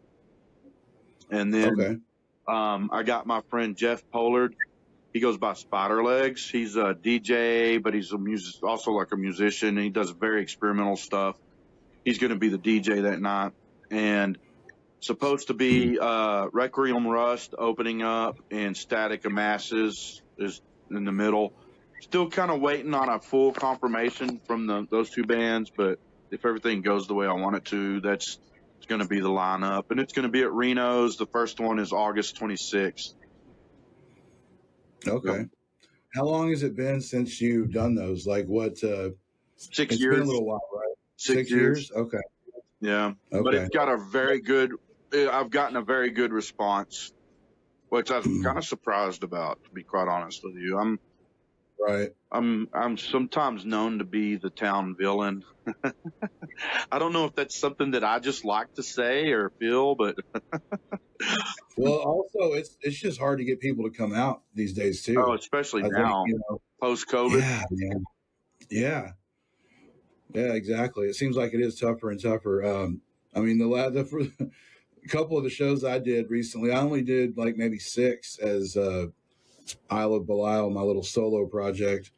and 1.30 1.52
then 1.52 1.80
okay. 1.80 1.96
um, 2.48 2.90
I 2.92 3.02
got 3.02 3.26
my 3.26 3.42
friend 3.50 3.76
Jeff 3.76 4.02
Pollard. 4.12 4.54
He 5.12 5.20
goes 5.20 5.36
by 5.36 5.54
Spider 5.54 6.02
Legs. 6.02 6.50
He's 6.50 6.74
a 6.76 6.94
DJ, 6.94 7.80
but 7.80 7.94
he's 7.94 8.10
a 8.10 8.18
music, 8.18 8.62
also 8.64 8.90
like 8.90 9.12
a 9.12 9.16
musician. 9.16 9.76
He 9.76 9.90
does 9.90 10.10
very 10.10 10.42
experimental 10.42 10.96
stuff. 10.96 11.36
he's 12.04 12.18
going 12.18 12.32
to 12.32 12.38
be 12.38 12.48
the 12.48 12.58
DJ 12.58 13.02
that 13.02 13.20
night, 13.20 13.52
and 13.90 14.36
supposed 15.04 15.48
to 15.48 15.54
be 15.54 15.98
uh, 15.98 16.48
Requiem 16.52 17.06
Rust 17.06 17.54
opening 17.56 18.02
up 18.02 18.36
and 18.50 18.76
Static 18.76 19.24
of 19.24 19.32
Masses 19.32 20.22
is 20.38 20.60
in 20.90 21.04
the 21.04 21.12
middle. 21.12 21.52
Still 22.00 22.28
kind 22.28 22.50
of 22.50 22.60
waiting 22.60 22.94
on 22.94 23.08
a 23.08 23.20
full 23.20 23.52
confirmation 23.52 24.40
from 24.46 24.66
the, 24.66 24.86
those 24.90 25.10
two 25.10 25.24
bands, 25.24 25.70
but 25.76 25.98
if 26.30 26.44
everything 26.44 26.82
goes 26.82 27.06
the 27.06 27.14
way 27.14 27.26
I 27.26 27.34
want 27.34 27.56
it 27.56 27.64
to, 27.66 28.00
that's 28.00 28.38
going 28.86 29.00
to 29.00 29.08
be 29.08 29.20
the 29.20 29.28
lineup, 29.28 29.90
and 29.90 30.00
it's 30.00 30.12
going 30.12 30.24
to 30.24 30.32
be 30.32 30.42
at 30.42 30.52
Reno's. 30.52 31.16
The 31.16 31.26
first 31.26 31.60
one 31.60 31.78
is 31.78 31.92
August 31.92 32.36
26th. 32.40 33.14
Okay. 35.06 35.44
How 36.14 36.24
long 36.24 36.50
has 36.50 36.62
it 36.62 36.76
been 36.76 37.00
since 37.00 37.40
you've 37.40 37.72
done 37.72 37.94
those? 37.94 38.26
Like 38.26 38.46
what? 38.46 38.82
Uh, 38.82 39.10
Six 39.56 39.94
it's 39.94 40.02
years. 40.02 40.16
been 40.16 40.24
a 40.24 40.26
little 40.26 40.44
while, 40.46 40.60
right? 40.72 40.94
Six, 41.16 41.50
years. 41.50 41.90
Okay. 41.94 42.18
Yeah, 42.80 43.12
okay. 43.32 43.42
but 43.42 43.54
it's 43.54 43.74
got 43.74 43.88
a 43.88 43.96
very 43.96 44.40
good. 44.40 44.72
eh, 45.12 45.28
I've 45.30 45.50
gotten 45.50 45.76
a 45.76 45.82
very 45.82 46.10
good 46.10 46.32
response, 46.32 47.12
which 47.88 48.10
I'm 48.10 48.42
kind 48.42 48.58
of 48.58 48.64
surprised 48.64 49.22
about. 49.22 49.62
To 49.64 49.70
be 49.70 49.82
quite 49.82 50.08
honest 50.08 50.42
with 50.44 50.54
you, 50.56 50.78
I'm 50.78 50.98
Right. 51.78 52.10
I'm 52.32 52.68
I'm 52.72 52.96
sometimes 52.96 53.64
known 53.64 53.98
to 53.98 54.04
be 54.04 54.36
the 54.36 54.50
town 54.50 54.96
villain. 54.98 55.44
I 56.92 56.98
don't 56.98 57.12
know 57.12 57.26
if 57.26 57.34
that's 57.34 57.58
something 57.58 57.92
that 57.92 58.04
I 58.04 58.20
just 58.20 58.44
like 58.44 58.72
to 58.74 58.82
say 58.82 59.30
or 59.32 59.50
feel, 59.58 59.94
but 59.94 60.16
Well, 61.76 61.94
also 61.94 62.54
it's 62.54 62.76
it's 62.80 62.98
just 62.98 63.18
hard 63.18 63.38
to 63.38 63.44
get 63.44 63.60
people 63.60 63.84
to 63.84 63.96
come 63.96 64.14
out 64.14 64.42
these 64.54 64.72
days 64.72 65.02
too. 65.02 65.16
oh, 65.18 65.34
especially 65.34 65.82
I 65.84 65.88
now 65.88 66.24
you 66.26 66.40
know, 66.48 66.60
post 66.80 67.08
COVID. 67.08 67.40
yeah, 67.40 67.62
man. 67.70 68.04
Yeah. 68.70 69.10
Yeah, 70.32 70.52
exactly. 70.52 71.06
It 71.06 71.14
seems 71.14 71.36
like 71.36 71.54
it 71.54 71.60
is 71.60 71.78
tougher 71.78 72.10
and 72.10 72.20
tougher. 72.20 72.64
Um, 72.64 73.00
I 73.34 73.40
mean, 73.40 73.58
the, 73.58 73.66
last 73.66 73.94
the 73.94 74.30
a 75.04 75.08
couple 75.08 75.36
of 75.38 75.44
the 75.44 75.50
shows 75.50 75.84
I 75.84 75.98
did 75.98 76.30
recently, 76.30 76.72
I 76.72 76.80
only 76.80 77.02
did 77.02 77.36
like 77.36 77.56
maybe 77.56 77.78
six 77.78 78.38
as 78.38 78.76
uh, 78.76 79.06
Isle 79.90 80.14
of 80.14 80.26
Belial, 80.26 80.70
my 80.70 80.82
little 80.82 81.02
solo 81.02 81.46
project, 81.46 82.10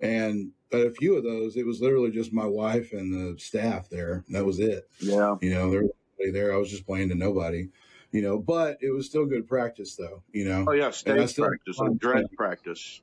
and 0.00 0.50
uh, 0.72 0.86
a 0.86 0.90
few 0.90 1.16
of 1.16 1.24
those, 1.24 1.56
it 1.56 1.66
was 1.66 1.80
literally 1.80 2.10
just 2.10 2.32
my 2.32 2.46
wife 2.46 2.92
and 2.92 3.12
the 3.12 3.38
staff 3.40 3.88
there. 3.88 4.24
That 4.30 4.44
was 4.44 4.58
it. 4.60 4.88
Yeah, 5.00 5.36
You 5.40 5.50
know, 5.54 5.70
there 5.70 5.82
was 5.82 5.90
nobody 6.18 6.32
there. 6.32 6.52
I 6.52 6.56
was 6.56 6.70
just 6.70 6.86
playing 6.86 7.08
to 7.10 7.14
nobody. 7.14 7.68
You 8.12 8.22
know, 8.22 8.38
but 8.38 8.78
it 8.80 8.90
was 8.90 9.06
still 9.06 9.26
good 9.26 9.48
practice, 9.48 9.96
though. 9.96 10.22
You 10.32 10.44
know. 10.48 10.64
oh 10.68 10.72
yeah, 10.72 10.90
stage 10.90 11.30
still- 11.30 11.46
practice 11.46 11.80
and 11.80 11.98
dress 11.98 12.24
practice. 12.36 13.00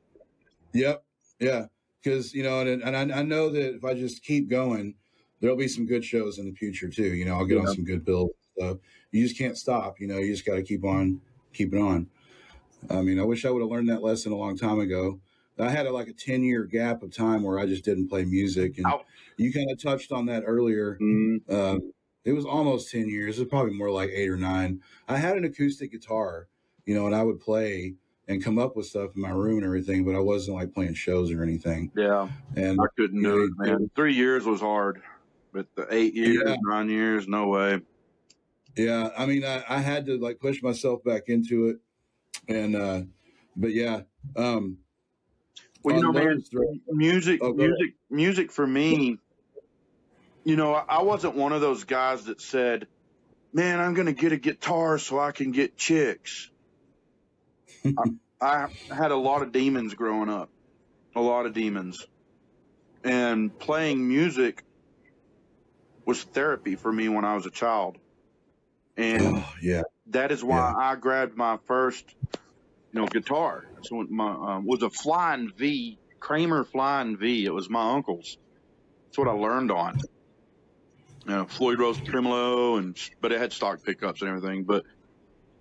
Yep. 0.73 1.03
Yeah. 1.39 1.65
Because, 2.01 2.33
you 2.33 2.43
know, 2.43 2.61
and, 2.61 2.81
and 2.81 3.13
I, 3.13 3.19
I 3.19 3.21
know 3.21 3.49
that 3.49 3.75
if 3.75 3.83
I 3.83 3.93
just 3.93 4.23
keep 4.23 4.49
going, 4.49 4.95
there'll 5.39 5.57
be 5.57 5.67
some 5.67 5.85
good 5.85 6.03
shows 6.03 6.39
in 6.39 6.45
the 6.45 6.53
future 6.53 6.89
too. 6.89 7.13
You 7.13 7.25
know, 7.25 7.35
I'll 7.35 7.45
get 7.45 7.57
on 7.57 7.67
some 7.67 7.83
good 7.83 8.05
bills. 8.05 8.31
So 8.57 8.79
you 9.11 9.23
just 9.23 9.37
can't 9.37 9.57
stop. 9.57 9.99
You 9.99 10.07
know, 10.07 10.17
you 10.17 10.31
just 10.31 10.45
got 10.45 10.55
to 10.55 10.63
keep 10.63 10.83
on 10.83 11.19
keeping 11.53 11.81
on. 11.81 12.07
I 12.89 13.01
mean, 13.01 13.19
I 13.19 13.23
wish 13.23 13.45
I 13.45 13.49
would 13.49 13.61
have 13.61 13.69
learned 13.71 13.89
that 13.89 14.01
lesson 14.03 14.31
a 14.31 14.35
long 14.37 14.57
time 14.57 14.79
ago. 14.79 15.19
I 15.59 15.69
had 15.69 15.85
a, 15.85 15.91
like 15.91 16.07
a 16.07 16.13
10 16.13 16.43
year 16.43 16.63
gap 16.63 17.03
of 17.03 17.13
time 17.15 17.43
where 17.43 17.59
I 17.59 17.67
just 17.67 17.85
didn't 17.85 18.07
play 18.09 18.25
music. 18.25 18.77
And 18.77 18.87
Ow. 18.87 19.05
you 19.37 19.53
kind 19.53 19.69
of 19.69 19.79
touched 19.81 20.11
on 20.11 20.25
that 20.25 20.43
earlier. 20.45 20.97
Mm, 20.99 21.51
Um, 21.53 21.93
it 22.25 22.33
was 22.33 22.45
almost 22.45 22.91
10 22.91 23.09
years. 23.09 23.37
It 23.37 23.41
was 23.41 23.49
probably 23.49 23.73
more 23.77 23.91
like 23.91 24.09
eight 24.11 24.29
or 24.29 24.37
nine. 24.37 24.81
I 25.07 25.17
had 25.17 25.37
an 25.37 25.45
acoustic 25.45 25.91
guitar, 25.91 26.47
you 26.85 26.95
know, 26.95 27.05
and 27.05 27.13
I 27.15 27.21
would 27.23 27.39
play 27.39 27.95
and 28.27 28.43
come 28.43 28.57
up 28.57 28.75
with 28.75 28.87
stuff 28.87 29.11
in 29.15 29.21
my 29.21 29.29
room 29.29 29.57
and 29.57 29.65
everything, 29.65 30.03
but 30.05 30.15
I 30.15 30.19
wasn't 30.19 30.57
like 30.57 30.73
playing 30.73 30.93
shows 30.95 31.31
or 31.31 31.43
anything. 31.43 31.91
yeah, 31.95 32.27
And 32.55 32.79
I 32.81 32.85
couldn't 32.95 33.21
do 33.21 33.43
it, 33.43 33.51
man. 33.57 33.91
Three 33.95 34.13
years 34.15 34.45
was 34.45 34.61
hard, 34.61 35.01
but 35.51 35.67
the 35.75 35.85
eight 35.93 36.13
years, 36.15 36.41
Yeah. 36.45 36.55
nine 36.63 36.89
years, 36.89 37.27
no 37.27 37.47
way. 37.49 37.81
yeah, 38.77 39.09
I 39.17 39.25
mean, 39.25 39.43
I, 39.43 39.63
I 39.67 39.77
had 39.79 40.05
to 40.07 40.17
like 40.17 40.39
push 40.39 40.63
myself 40.63 41.03
back 41.03 41.23
into 41.27 41.67
it. 41.67 41.79
And, 42.55 42.75
uh, 42.75 43.03
but 43.55 43.73
yeah, 43.73 44.03
um, 44.35 44.79
Well, 45.83 45.95
you 45.95 46.01
know, 46.03 46.13
man, 46.13 46.45
music, 46.89 47.41
Oh, 47.41 47.53
go 47.53 47.63
ahead. 47.65 47.75
music, 47.77 47.95
music 48.09 48.51
for 48.51 48.67
me. 48.67 49.19
You 50.45 50.55
know, 50.57 50.73
I, 50.73 50.85
I 50.89 51.03
wasn't 51.03 51.35
one 51.35 51.53
of 51.53 51.61
those 51.61 51.85
guys 51.85 52.25
that 52.25 52.41
said, 52.41 52.87
"Man, 53.53 53.79
I'm 53.79 53.93
going 53.95 54.07
to 54.07 54.13
get 54.13 54.33
a 54.33 54.37
guitar 54.37 54.97
so 54.99 55.19
I 55.19 55.31
can 55.33 55.51
get 55.51 55.77
chicks." 55.77 56.51
I, 57.97 58.05
I 58.41 58.69
had 58.95 59.11
a 59.11 59.17
lot 59.17 59.43
of 59.43 59.51
demons 59.53 59.95
growing 59.95 60.29
up, 60.29 60.51
a 61.15 61.21
lot 61.21 61.45
of 61.47 61.53
demons, 61.53 62.07
and 63.03 63.57
playing 63.57 64.07
music 64.07 64.65
was 66.05 66.23
therapy 66.23 66.75
for 66.75 66.91
me 66.91 67.09
when 67.09 67.25
I 67.25 67.35
was 67.35 67.45
a 67.47 67.51
child, 67.51 67.97
and 68.97 69.37
oh, 69.37 69.53
yeah, 69.61 69.83
that 70.11 70.31
is 70.31 70.43
why 70.43 70.73
I 70.77 70.95
grabbed 70.95 71.35
my 71.35 71.57
first, 71.67 72.03
you 72.93 73.01
know, 73.01 73.07
guitar. 73.07 73.63
So 73.83 74.05
my 74.09 74.31
um, 74.31 74.65
was 74.65 74.83
a 74.83 74.89
Flying 74.89 75.51
V, 75.57 75.97
Kramer 76.19 76.63
Flying 76.65 77.17
V. 77.17 77.45
It 77.45 77.53
was 77.53 77.69
my 77.69 77.93
uncle's. 77.93 78.37
That's 79.07 79.17
what 79.17 79.27
I 79.27 79.31
learned 79.31 79.71
on. 79.71 79.97
You 81.25 81.31
know, 81.31 81.45
Floyd 81.45 81.79
Rose 81.79 81.99
tremolo, 81.99 82.77
and 82.77 82.97
but 83.21 83.31
it 83.31 83.39
had 83.39 83.53
stock 83.53 83.83
pickups 83.83 84.21
and 84.21 84.29
everything. 84.29 84.65
But 84.65 84.83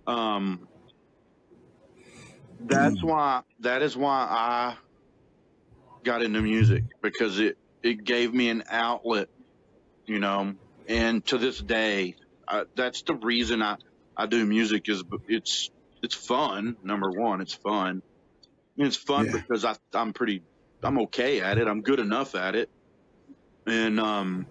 um, 0.07 0.67
that's 2.59 3.01
why 3.03 3.43
that 3.59 3.81
is 3.81 3.95
why 3.95 4.27
I 4.29 4.77
got 6.03 6.23
into 6.23 6.41
music 6.41 6.83
because 7.01 7.39
it 7.39 7.57
it 7.83 8.03
gave 8.03 8.33
me 8.33 8.49
an 8.49 8.63
outlet, 8.69 9.29
you 10.05 10.19
know. 10.19 10.55
And 10.87 11.25
to 11.27 11.37
this 11.37 11.59
day, 11.59 12.15
I, 12.47 12.65
that's 12.75 13.03
the 13.03 13.13
reason 13.15 13.61
I 13.61 13.77
I 14.21 14.27
do 14.27 14.45
music 14.45 14.87
is 14.87 15.03
it's 15.27 15.71
it's 16.03 16.13
fun. 16.13 16.77
Number 16.83 17.09
one, 17.09 17.41
it's 17.41 17.55
fun. 17.55 18.03
And 18.77 18.87
it's 18.87 18.95
fun 18.95 19.25
Yeah. 19.25 19.31
because 19.33 19.65
I 19.65 19.75
I'm 19.93 20.13
pretty 20.13 20.43
I'm 20.83 20.99
okay 20.99 21.41
at 21.41 21.57
it. 21.57 21.67
I'm 21.67 21.81
good 21.81 21.99
enough 21.99 22.35
at 22.35 22.55
it, 22.55 22.69
and 23.65 23.99
um, 23.99 24.45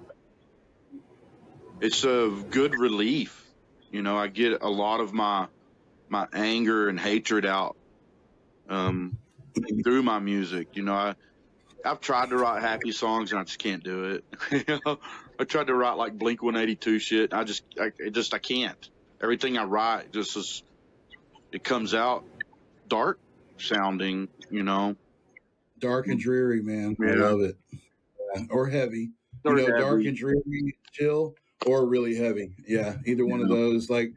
it's 1.81 2.05
a 2.05 2.33
good 2.51 2.75
relief. 2.75 3.45
You 3.93 4.03
know, 4.03 4.16
I 4.18 4.27
get 4.27 4.61
a 4.61 4.68
lot 4.68 5.01
of 5.01 5.12
my 5.12 5.47
my 6.09 6.27
anger 6.33 6.89
and 6.89 6.99
hatred 6.99 7.47
out 7.47 7.77
um, 8.68 9.18
through 9.85 10.03
my 10.03 10.18
music. 10.18 10.68
You 10.75 10.83
know, 10.83 10.95
I 10.95 11.14
I've 11.85 12.01
tried 12.01 12.31
to 12.31 12.37
write 12.37 12.61
happy 12.61 12.91
songs 12.91 13.31
and 13.31 13.41
I 13.41 13.45
just 13.45 13.59
can't 13.61 13.85
do 13.85 14.05
it. 14.14 14.25
you 14.68 14.81
know, 14.85 14.99
I 15.39 15.45
tried 15.45 15.68
to 15.68 15.75
write 15.75 15.97
like 15.97 16.18
Blink 16.18 16.43
182 16.43 16.99
shit. 16.99 17.33
I 17.33 17.45
just 17.45 17.62
I 17.81 17.93
just 18.11 18.35
I 18.35 18.39
can't. 18.39 18.89
Everything 19.23 19.59
I 19.59 19.64
write 19.64 20.12
just 20.12 20.37
is 20.37 20.62
it 21.53 21.62
comes 21.62 21.95
out 21.95 22.25
dark 22.89 23.18
sounding. 23.59 24.29
You 24.51 24.62
know, 24.62 24.97
dark 25.79 26.07
and 26.09 26.18
dreary, 26.18 26.62
man. 26.62 26.97
I 27.01 27.14
love 27.14 27.41
it. 27.41 27.57
Yeah. 28.35 28.43
Or 28.51 28.68
heavy. 28.68 29.11
Or 29.45 29.59
you 29.59 29.68
know, 29.68 29.79
dark 29.79 30.05
and 30.05 30.16
dreary, 30.16 30.77
chill, 30.93 31.35
or 31.66 31.87
really 31.87 32.16
heavy. 32.16 32.53
Yeah, 32.66 32.97
either 33.07 33.25
one 33.25 33.41
of 33.41 33.49
those. 33.49 33.89
Like, 33.89 34.12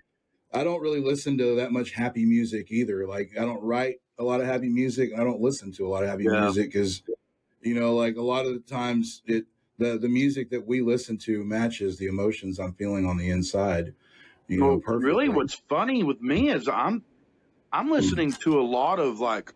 I 0.53 0.63
don't 0.63 0.81
really 0.81 0.99
listen 0.99 1.37
to 1.37 1.55
that 1.55 1.71
much 1.71 1.91
happy 1.91 2.25
music 2.25 2.71
either. 2.71 3.07
Like, 3.07 3.31
I 3.39 3.45
don't 3.45 3.61
write 3.61 4.01
a 4.19 4.23
lot 4.23 4.41
of 4.41 4.47
happy 4.47 4.69
music. 4.69 5.11
I 5.17 5.23
don't 5.23 5.39
listen 5.39 5.71
to 5.73 5.87
a 5.87 5.89
lot 5.89 6.03
of 6.03 6.09
happy 6.09 6.25
Yeah. 6.25 6.41
music 6.41 6.71
because, 6.73 7.03
you 7.61 7.73
know, 7.73 7.95
like 7.95 8.17
a 8.17 8.21
lot 8.21 8.45
of 8.45 8.53
the 8.53 8.59
times 8.59 9.21
it 9.25 9.45
the 9.77 9.97
the 9.97 10.09
music 10.09 10.49
that 10.51 10.67
we 10.67 10.81
listen 10.81 11.17
to 11.17 11.43
matches 11.43 11.97
the 11.97 12.05
emotions 12.07 12.59
I'm 12.59 12.73
feeling 12.73 13.05
on 13.05 13.17
the 13.17 13.29
inside. 13.29 13.93
You 14.47 14.59
know, 14.59 14.67
Well, 14.67 14.79
perfectly. 14.79 15.07
really, 15.07 15.29
what's 15.29 15.55
funny 15.69 16.03
with 16.03 16.21
me 16.21 16.49
is 16.49 16.67
I'm 16.67 17.03
I'm 17.71 17.89
listening 17.89 18.33
to 18.43 18.59
a 18.59 18.61
lot 18.61 18.99
of 18.99 19.19
like 19.19 19.53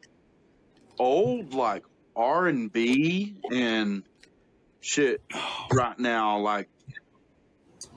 old 0.98 1.54
like 1.54 1.84
R 2.16 2.48
and 2.48 2.72
B 2.72 3.36
and 3.52 4.04
shit 4.82 5.22
right 5.72 6.00
now. 6.00 6.40
Like 6.40 6.70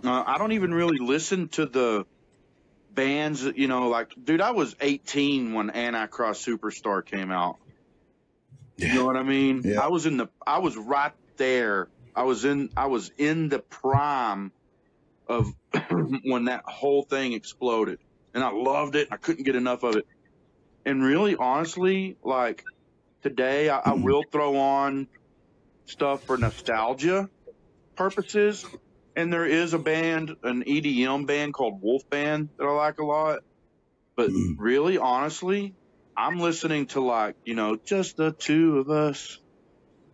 uh, 0.05 0.25
I 0.27 0.39
don't 0.39 0.53
even 0.53 0.75
really 0.75 0.99
listen 0.99 1.49
to 1.51 1.67
the 1.67 2.07
bands. 2.93 3.45
You 3.45 3.69
know, 3.69 3.89
like 3.89 4.13
dude, 4.23 4.41
I 4.41 4.51
was 4.51 4.75
18 4.81 5.55
when 5.55 5.71
Antichrist 5.71 6.47
Superstar 6.47 7.05
came 7.05 7.31
out. 7.31 7.57
You 8.77 8.95
know 8.95 9.05
what 9.05 9.17
I 9.17 9.23
mean? 9.23 9.63
Yeah. 9.65 9.81
I 9.81 9.89
was 9.89 10.07
in 10.07 10.17
the 10.17 10.29
I 10.47 10.59
was 10.59 10.77
right 10.77 11.13
there. 11.37 11.89
I 12.17 12.25
was 12.25 12.45
in 12.45 12.71
I 12.77 12.87
was 12.87 13.11
in 13.17 13.49
the 13.49 13.59
prime 13.59 14.53
of 15.31 15.49
when 16.25 16.47
that 16.47 16.65
whole 16.67 17.05
thing 17.11 17.35
exploded. 17.35 18.01
And 18.35 18.45
I 18.45 18.53
loved 18.53 18.97
it. 18.97 19.09
I 19.13 19.19
couldn't 19.19 19.45
get 19.47 19.57
enough 19.57 19.85
of 19.85 19.97
it. 19.97 20.07
And 20.87 21.03
really 21.05 21.37
honestly, 21.37 22.19
like 22.25 22.65
today 23.23 23.71
I, 23.71 23.79
I 23.79 23.93
will 23.95 24.25
throw 24.33 24.57
on 24.59 25.09
stuff 25.87 26.25
for 26.27 26.39
nostalgia 26.39 27.29
purposes. 27.97 28.67
And 29.17 29.33
there 29.33 29.47
is 29.47 29.75
a 29.75 29.79
band, 29.81 30.33
an 30.43 30.65
EDM 30.65 31.27
band 31.27 31.55
called 31.55 31.81
Wolf 31.83 32.03
Band 32.11 32.51
that 32.59 32.67
I 32.67 32.73
like 32.73 32.99
a 33.01 33.05
lot. 33.05 33.41
But 34.17 34.31
Mm. 34.31 34.55
really 34.59 34.99
honestly, 34.99 35.77
I'm 36.17 36.39
listening 36.41 36.87
to 36.89 37.03
like, 37.03 37.37
you 37.45 37.55
know, 37.55 37.79
just 37.87 38.17
the 38.17 38.33
two 38.33 38.79
of 38.79 38.91
us. 38.91 39.39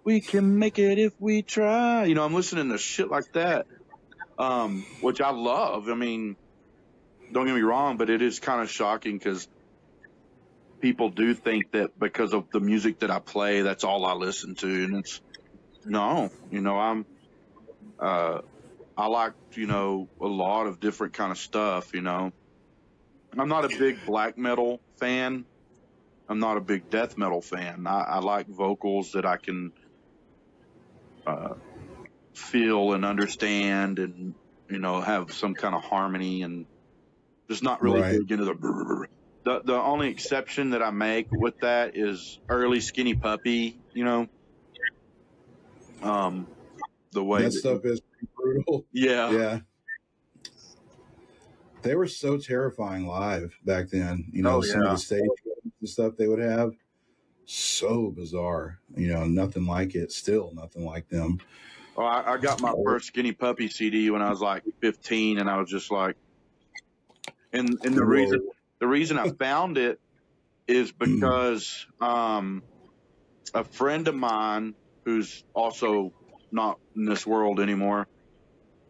We 0.04 0.20
can 0.22 0.58
make 0.58 0.78
it 0.78 0.98
if 0.98 1.14
we 1.20 1.42
try. 1.42 2.06
You 2.06 2.14
know, 2.16 2.24
I'm 2.24 2.34
listening 2.34 2.70
to 2.70 2.78
shit 2.78 3.10
like 3.10 3.26
that. 3.34 3.66
Um, 4.38 4.84
which 5.00 5.20
I 5.20 5.30
love. 5.30 5.88
I 5.88 5.94
mean, 5.94 6.36
don't 7.32 7.46
get 7.46 7.54
me 7.54 7.62
wrong, 7.62 7.96
but 7.96 8.10
it 8.10 8.22
is 8.22 8.38
kind 8.40 8.60
of 8.60 8.70
shocking 8.70 9.18
because 9.18 9.48
people 10.80 11.10
do 11.10 11.34
think 11.34 11.72
that 11.72 11.98
because 11.98 12.32
of 12.32 12.44
the 12.52 12.60
music 12.60 13.00
that 13.00 13.10
I 13.10 13.18
play, 13.18 13.62
that's 13.62 13.84
all 13.84 14.04
I 14.04 14.12
listen 14.12 14.54
to, 14.56 14.66
and 14.66 14.96
it's 14.96 15.20
no, 15.84 16.30
you 16.50 16.60
know, 16.60 16.78
I'm, 16.78 17.06
uh, 17.98 18.40
I 18.96 19.06
like, 19.06 19.32
you 19.54 19.66
know, 19.66 20.08
a 20.20 20.26
lot 20.26 20.66
of 20.66 20.80
different 20.80 21.14
kind 21.14 21.30
of 21.30 21.38
stuff, 21.38 21.94
you 21.94 22.00
know. 22.00 22.32
I'm 23.38 23.48
not 23.48 23.64
a 23.64 23.68
big 23.68 24.04
black 24.06 24.38
metal 24.38 24.80
fan. 24.98 25.44
I'm 26.28 26.38
not 26.38 26.56
a 26.56 26.60
big 26.60 26.90
death 26.90 27.16
metal 27.16 27.40
fan. 27.40 27.86
I, 27.86 28.00
I 28.00 28.18
like 28.18 28.48
vocals 28.48 29.12
that 29.12 29.26
I 29.26 29.36
can 29.36 29.72
uh, 31.26 31.54
feel 32.36 32.92
and 32.92 33.04
understand 33.04 33.98
and, 33.98 34.34
you 34.68 34.78
know, 34.78 35.00
have 35.00 35.32
some 35.32 35.54
kind 35.54 35.74
of 35.74 35.82
harmony 35.82 36.42
and 36.42 36.66
just 37.48 37.62
not 37.62 37.82
really 37.82 38.00
Right. 38.00 38.18
big 38.20 38.30
into 38.32 38.44
the, 38.44 39.06
the, 39.44 39.60
the 39.64 39.74
only 39.74 40.08
exception 40.08 40.70
that 40.70 40.82
I 40.82 40.90
make 40.90 41.28
with 41.30 41.58
that 41.60 41.96
is 41.96 42.38
early 42.48 42.80
skinny 42.80 43.14
puppy, 43.14 43.78
you 43.94 44.04
know, 44.04 44.28
um, 46.02 46.46
the 47.12 47.24
way 47.24 47.42
That 47.42 47.52
that- 47.52 47.58
stuff 47.58 47.84
is 47.84 48.00
brutal. 48.36 48.84
yeah, 48.92 49.30
Yeah. 49.30 49.58
They 51.82 51.94
were 51.94 52.08
so 52.08 52.36
terrifying 52.36 53.06
live 53.06 53.56
back 53.64 53.88
then. 53.90 54.26
You 54.32 54.42
know, 54.42 54.56
Oh, 54.56 54.60
some 54.60 54.82
yeah. 54.82 54.88
of 54.88 54.96
the 54.96 55.00
stage 55.02 55.22
and 55.80 55.88
stuff 55.88 56.16
they 56.16 56.26
would 56.26 56.40
have. 56.40 56.72
So 57.44 58.10
bizarre. 58.10 58.80
You 58.96 59.06
know, 59.08 59.24
nothing 59.24 59.66
like 59.66 59.94
it. 59.94 60.10
Still 60.10 60.50
nothing 60.52 60.84
like 60.84 61.08
them. 61.08 61.38
Oh, 61.96 62.04
I, 62.04 62.34
I 62.34 62.36
got 62.36 62.60
my 62.60 62.74
first 62.84 63.06
Skinny 63.06 63.32
Puppy 63.32 63.68
CD 63.68 64.10
when 64.10 64.20
I 64.20 64.28
was 64.28 64.40
like 64.40 64.64
15, 64.82 65.38
and 65.38 65.48
I 65.48 65.58
was 65.58 65.70
just 65.70 65.90
like, 65.90 66.16
and 67.52 67.78
and 67.84 67.94
the 67.94 68.02
Whoa. 68.02 68.06
reason 68.06 68.48
the 68.80 68.86
reason 68.86 69.18
I 69.18 69.30
found 69.30 69.78
it 69.78 69.98
is 70.68 70.92
because 70.98 71.86
um, 72.00 72.62
a 73.54 73.64
friend 73.64 74.08
of 74.08 74.14
mine 74.14 74.74
who's 75.04 75.42
also 75.54 76.12
not 76.52 76.78
in 76.94 77.06
this 77.06 77.26
world 77.26 77.60
anymore, 77.60 78.06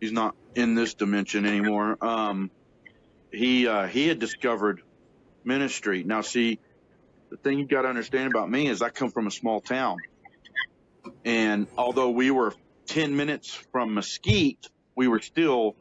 he's 0.01 0.13
not 0.13 0.35
in 0.57 0.75
this 0.75 0.95
dimension 0.95 1.47
anymore. 1.47 1.97
Um, 2.01 2.51
he 3.31 3.69
uh, 3.69 3.87
he 3.87 4.09
had 4.09 4.19
discovered 4.19 4.83
ministry. 5.45 6.03
Now, 6.03 6.23
see, 6.23 6.59
the 7.31 7.37
thing 7.37 7.61
you 7.61 7.67
got 7.67 7.83
to 7.83 7.89
understand 7.89 8.33
about 8.33 8.51
me 8.51 8.67
is 8.67 8.83
I 8.83 8.89
come 8.89 9.13
from 9.13 9.29
a 9.29 9.31
small 9.31 9.61
town, 9.61 9.99
and 11.25 11.69
although 11.79 12.11
we 12.11 12.33
were 12.33 12.53
10 12.87 13.17
minutes 13.17 13.53
from 13.73 13.95
Mesquite, 13.95 14.69
we 14.95 15.09
were 15.09 15.21
still 15.21 15.77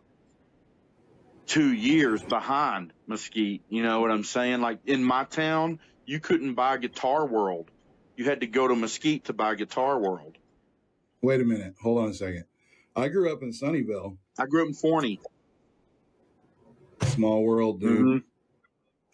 two 1.45 1.71
years 1.71 2.21
behind 2.23 2.91
Mesquite. 3.07 3.61
You 3.69 3.83
know 3.83 4.01
what 4.01 4.11
I'm 4.11 4.23
saying? 4.23 4.61
Like 4.61 4.79
in 4.85 5.03
my 5.03 5.23
town, 5.25 5.79
you 6.05 6.19
couldn't 6.19 6.55
buy 6.55 6.77
Guitar 6.77 7.25
World. 7.25 7.69
You 8.17 8.25
had 8.25 8.41
to 8.41 8.47
go 8.47 8.67
to 8.67 8.75
Mesquite 8.75 9.25
to 9.25 9.33
buy 9.33 9.55
Guitar 9.55 9.99
World. 9.99 10.37
Wait 11.21 11.41
a 11.41 11.45
minute. 11.45 11.75
Hold 11.81 12.03
on 12.03 12.09
a 12.09 12.13
second. 12.13 12.45
I 12.95 13.07
grew 13.09 13.31
up 13.31 13.41
in 13.43 13.51
Sunnyvale. 13.51 14.17
I 14.37 14.45
grew 14.45 14.63
up 14.63 14.67
in 14.69 14.73
Forney. 14.73 15.19
Small 17.03 17.43
world, 17.43 17.79
dude. 17.81 17.99
Mhm. 17.99 18.23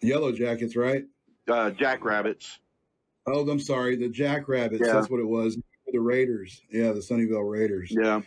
Yellow 0.00 0.32
Jackets, 0.32 0.76
right? 0.76 1.04
Uh, 1.48 1.70
Jackrabbits. 1.70 2.58
Oh, 3.26 3.48
I'm 3.48 3.60
sorry. 3.60 3.96
The 3.96 4.08
Jackrabbits. 4.08 4.82
Yeah. 4.86 4.94
That's 4.94 5.10
what 5.10 5.20
it 5.20 5.26
was. 5.28 5.58
The 5.92 6.00
Raiders. 6.00 6.62
Yeah, 6.70 6.92
the 6.92 7.00
Sunnyvale 7.00 7.48
Raiders. 7.50 7.90
Yeah. 7.90 8.22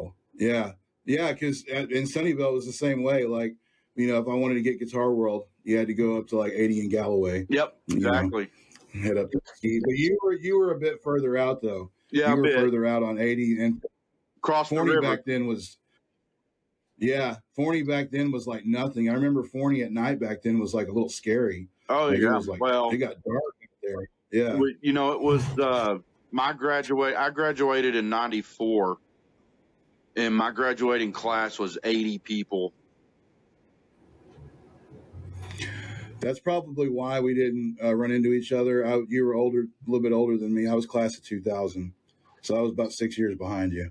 Wow. 0.00 0.14
Yeah. 0.34 0.72
Yeah, 1.04 1.32
because 1.32 1.64
in 1.64 1.88
Sunnyvale 2.04 2.48
it 2.50 2.52
was 2.52 2.66
the 2.66 2.72
same 2.72 3.02
way. 3.02 3.24
Like, 3.26 3.54
you 3.96 4.06
know, 4.08 4.18
if 4.18 4.28
I 4.28 4.34
wanted 4.34 4.54
to 4.54 4.62
get 4.62 4.78
Guitar 4.78 5.12
World, 5.12 5.44
you 5.64 5.76
had 5.76 5.86
to 5.88 5.94
go 5.94 6.16
up 6.16 6.26
to 6.28 6.38
like 6.38 6.52
80 6.54 6.80
in 6.80 6.88
Galloway, 6.88 7.46
Yep. 7.48 7.76
you 7.86 8.00
know, 8.00 8.08
Exactly. 8.10 8.50
head 8.94 9.16
up 9.16 9.30
to 9.30 9.40
But 9.84 9.96
you 9.96 10.18
were 10.22 10.32
you 10.34 10.58
were 10.58 10.72
a 10.72 10.78
bit 10.78 11.02
further 11.02 11.36
out 11.36 11.60
though. 11.62 11.90
Yeah. 12.10 12.28
you 12.28 12.34
a 12.34 12.36
were 12.36 12.42
bit. 12.42 12.54
further 12.56 12.86
out 12.86 13.02
on 13.02 13.18
80 13.18 13.62
and 13.62 13.82
Across 14.38 14.70
the 14.70 14.82
river. 14.82 15.00
back 15.02 15.24
then 15.24 15.46
was 15.46 15.78
yeah, 16.98 17.36
Forney 17.56 17.82
back 17.82 18.10
then 18.10 18.30
was 18.30 18.46
like 18.46 18.64
nothing. 18.64 19.08
I 19.08 19.14
remember 19.14 19.42
Forney 19.44 19.82
at 19.82 19.92
night 19.92 20.20
back 20.20 20.42
then 20.42 20.58
was 20.60 20.72
like 20.74 20.88
a 20.88 20.92
little 20.92 21.08
scary. 21.08 21.68
Oh 21.88 22.06
Like, 22.08 22.18
it 22.18 22.22
yeah. 22.22 22.36
was 22.36 22.46
like 22.48 22.60
well, 22.60 22.90
it 22.90 22.98
got 22.98 23.16
dark 23.24 23.42
there. 23.82 24.08
Yeah. 24.30 24.58
you 24.80 24.92
know, 24.92 25.12
it 25.12 25.20
was 25.20 25.44
uh, 25.58 25.98
my 26.32 26.52
graduate. 26.52 27.14
I 27.16 27.30
graduated 27.30 27.94
in 27.94 28.08
'94, 28.08 28.98
and 30.16 30.34
my 30.34 30.50
graduating 30.50 31.12
class 31.12 31.58
was 31.58 31.78
80 31.84 32.18
people. 32.18 32.72
That's 36.20 36.38
probably 36.40 36.88
why 36.88 37.18
we 37.20 37.34
didn't 37.34 37.78
uh, 37.82 37.94
run 37.94 38.12
into 38.12 38.32
each 38.32 38.52
other. 38.52 38.86
I, 38.86 39.00
you 39.08 39.24
were 39.24 39.34
older, 39.34 39.62
a 39.62 39.90
little 39.90 40.02
bit 40.02 40.12
older 40.12 40.38
than 40.38 40.54
me. 40.54 40.68
I 40.68 40.74
was 40.74 40.86
class 40.86 41.16
of 41.18 41.24
2000, 41.24 41.92
so 42.42 42.56
I 42.56 42.60
was 42.60 42.70
about 42.72 42.92
six 42.92 43.18
years 43.18 43.36
behind 43.36 43.72
you. 43.72 43.90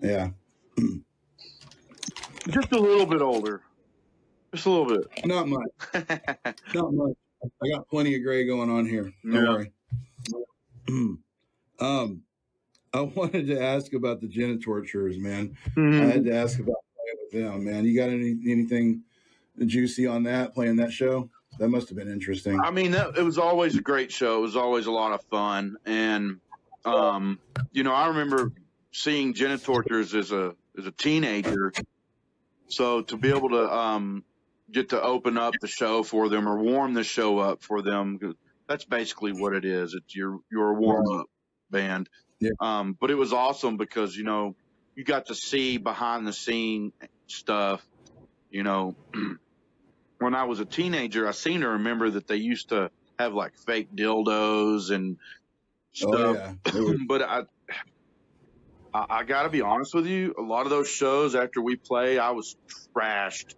Yeah, 0.00 0.30
Just 2.48 2.70
a 2.70 2.78
little 2.78 3.06
bit 3.06 3.20
older. 3.20 3.62
Just 4.54 4.66
a 4.66 4.70
little 4.70 4.86
bit. 4.96 5.08
not 5.26 5.48
much, 5.48 5.68
not 6.74 6.92
much. 6.94 7.16
I 7.62 7.68
got 7.68 7.88
plenty 7.88 8.14
of 8.14 8.22
gray 8.22 8.46
going 8.46 8.70
on 8.70 8.86
here. 8.86 9.12
Don't 9.24 9.34
Yeah. 9.34 9.48
worry. 9.48 9.72
um, 11.80 12.22
I 12.92 13.00
wanted 13.16 13.46
to 13.48 13.60
ask 13.62 13.92
about 13.92 14.20
the 14.20 14.28
Genitorturers, 14.28 15.18
man. 15.18 15.56
I 15.76 15.80
Mhm. 15.80 16.12
had 16.12 16.24
to 16.24 16.34
ask 16.34 16.58
about 16.58 16.76
playing 16.96 17.18
with 17.22 17.32
them, 17.32 17.64
man. 17.64 17.84
You 17.84 17.96
got 17.96 18.08
any 18.10 18.38
anything 18.46 19.02
juicy 19.64 20.06
on 20.06 20.24
that? 20.24 20.54
Playing 20.54 20.76
that 20.76 20.92
show? 20.92 21.30
That 21.58 21.68
must 21.68 21.88
have 21.88 21.96
been 21.96 22.10
interesting. 22.10 22.60
I 22.60 22.70
mean, 22.70 22.90
that, 22.90 23.16
it 23.16 23.22
was 23.22 23.38
always 23.38 23.76
a 23.76 23.80
great 23.80 24.12
show. 24.12 24.38
It 24.38 24.42
was 24.42 24.56
always 24.56 24.86
a 24.86 24.90
lot 24.90 25.12
of 25.12 25.22
fun, 25.30 25.76
and 25.86 26.40
um, 26.84 27.38
you 27.72 27.82
know, 27.82 27.92
I 27.92 28.08
remember 28.08 28.52
seeing 28.92 29.32
Genitorturers 29.34 30.14
as 30.14 30.32
a 30.32 30.54
as 30.78 30.86
a 30.86 30.92
teenager. 30.92 31.72
So 32.68 33.02
to 33.02 33.16
be 33.16 33.28
able 33.30 33.50
to 33.50 33.72
um, 33.72 34.24
get 34.70 34.90
to 34.90 35.00
open 35.00 35.38
up 35.38 35.54
the 35.60 35.68
show 35.68 36.02
for 36.02 36.28
them 36.28 36.48
or 36.48 36.58
warm 36.58 36.94
the 36.94 37.04
show 37.04 37.38
up 37.38 37.62
for 37.62 37.80
them, 37.80 38.18
that's 38.68 38.84
basically 38.84 39.32
what 39.32 39.54
it 39.54 39.64
is. 39.64 39.94
It's 39.94 40.14
your 40.14 40.40
your 40.50 40.74
warm 40.74 41.06
up 41.20 41.26
band. 41.70 42.08
Yeah. 42.40 42.50
Um, 42.60 42.96
but 42.98 43.10
it 43.10 43.14
was 43.14 43.32
awesome 43.32 43.76
because 43.76 44.16
you 44.16 44.24
know 44.24 44.54
you 44.94 45.04
got 45.04 45.26
to 45.26 45.34
see 45.34 45.78
behind 45.78 46.26
the 46.26 46.32
scene 46.32 46.92
stuff. 47.26 47.86
You 48.50 48.62
know, 48.62 48.94
when 50.18 50.34
I 50.34 50.44
was 50.44 50.60
a 50.60 50.64
teenager, 50.64 51.28
I 51.28 51.32
seem 51.32 51.60
to 51.60 51.68
remember 51.68 52.10
that 52.10 52.26
they 52.26 52.36
used 52.36 52.70
to 52.70 52.90
have 53.18 53.34
like 53.34 53.56
fake 53.58 53.94
dildos 53.94 54.90
and 54.90 55.16
stuff. 55.92 56.12
oh 56.14 56.56
yeah, 56.74 56.94
but 57.08 57.22
I, 57.22 57.42
I, 58.92 59.06
I 59.08 59.24
got 59.24 59.44
to 59.44 59.48
be 59.48 59.62
honest 59.62 59.94
with 59.94 60.06
you. 60.06 60.34
A 60.38 60.42
lot 60.42 60.64
of 60.64 60.70
those 60.70 60.88
shows 60.88 61.34
after 61.34 61.60
we 61.60 61.76
play, 61.76 62.18
I 62.18 62.30
was 62.30 62.56
trashed, 62.94 63.54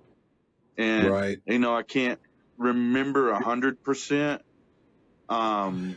and 0.77 1.09
right. 1.09 1.39
you 1.47 1.59
know 1.59 1.75
I 1.75 1.83
can't 1.83 2.21
remember 2.57 3.31
a 3.31 3.43
hundred 3.43 3.83
percent. 3.83 4.43
Um, 5.29 5.97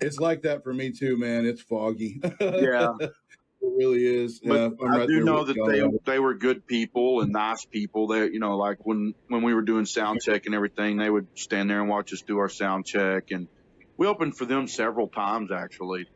It's 0.00 0.18
like 0.18 0.42
that 0.42 0.62
for 0.62 0.72
me 0.72 0.92
too, 0.92 1.16
man. 1.16 1.46
It's 1.46 1.62
foggy. 1.62 2.20
yeah, 2.40 2.92
it 3.00 3.12
really 3.60 4.04
is. 4.06 4.40
but 4.40 4.54
Yeah, 4.54 4.86
I'm 4.86 4.90
right 4.96 5.08
do 5.08 5.24
know 5.24 5.44
that 5.44 5.54
they 5.54 5.80
that. 5.80 5.98
they 6.04 6.18
were 6.18 6.34
good 6.34 6.66
people 6.66 7.20
and 7.20 7.32
nice 7.32 7.64
people. 7.64 8.06
They, 8.06 8.26
you 8.26 8.40
know, 8.40 8.56
like 8.56 8.78
when 8.84 9.14
when 9.28 9.42
we 9.42 9.54
were 9.54 9.62
doing 9.62 9.86
sound 9.86 10.20
check 10.22 10.46
and 10.46 10.54
everything, 10.54 10.96
they 10.96 11.10
would 11.10 11.26
stand 11.34 11.68
there 11.70 11.80
and 11.80 11.88
watch 11.88 12.12
us 12.12 12.22
do 12.22 12.38
our 12.38 12.48
sound 12.48 12.86
check, 12.86 13.30
and 13.30 13.48
we 13.96 14.06
opened 14.06 14.36
for 14.36 14.44
them 14.44 14.68
several 14.68 15.08
times 15.08 15.50
actually. 15.50 16.06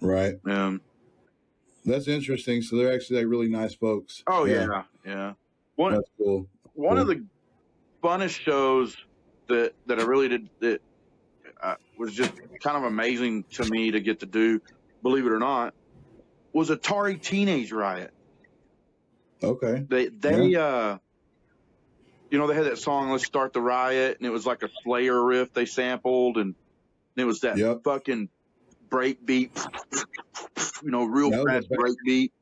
Right. 0.00 0.34
Um, 0.46 0.80
That's 1.84 2.08
interesting. 2.08 2.62
So 2.62 2.76
they're 2.76 2.92
actually 2.92 3.18
like 3.18 3.26
really 3.28 3.48
nice 3.48 3.74
folks. 3.74 4.22
oh 4.26 4.44
yeah, 4.44 4.84
yeah. 5.06 5.34
One 5.76 5.94
That's 5.94 6.10
cool. 6.18 6.48
one 6.74 6.98
of 6.98 7.06
the 7.06 7.24
funnest 8.02 8.40
shows 8.40 8.96
that 9.48 9.74
that 9.86 10.00
I 10.00 10.02
really 10.02 10.28
did 10.28 10.48
that 10.60 10.80
uh, 11.62 11.76
was 11.98 12.14
just 12.14 12.32
kind 12.62 12.76
of 12.76 12.84
amazing 12.84 13.44
to 13.52 13.64
me 13.64 13.92
to 13.92 14.00
get 14.00 14.20
to 14.20 14.26
do, 14.26 14.60
believe 15.02 15.26
it 15.26 15.32
or 15.32 15.38
not, 15.38 15.74
was 16.52 16.70
Atari 16.70 17.20
Teenage 17.22 17.72
Riot. 17.72 18.12
Okay. 19.42 19.84
They 19.88 20.08
they 20.08 20.54
uh 20.54 20.98
you 22.30 22.38
know 22.38 22.46
they 22.46 22.54
had 22.54 22.66
that 22.66 22.78
song 22.78 23.10
Let's 23.10 23.26
Start 23.26 23.52
the 23.52 23.60
Riot 23.60 24.18
and 24.18 24.26
it 24.26 24.30
was 24.30 24.46
like 24.46 24.62
a 24.62 24.68
Slayer 24.84 25.22
riff 25.22 25.52
they 25.52 25.66
sampled 25.66 26.36
and 26.38 26.54
it 27.16 27.24
was 27.24 27.40
that 27.40 27.58
Yep. 27.58 27.82
fucking 27.84 28.28
break 28.88 29.24
beat 29.24 29.50
you 30.82 30.90
know 30.90 31.04
real 31.04 31.30
That 31.30 31.46
fast 31.46 31.68
break 31.68 31.96
beat 32.04 32.32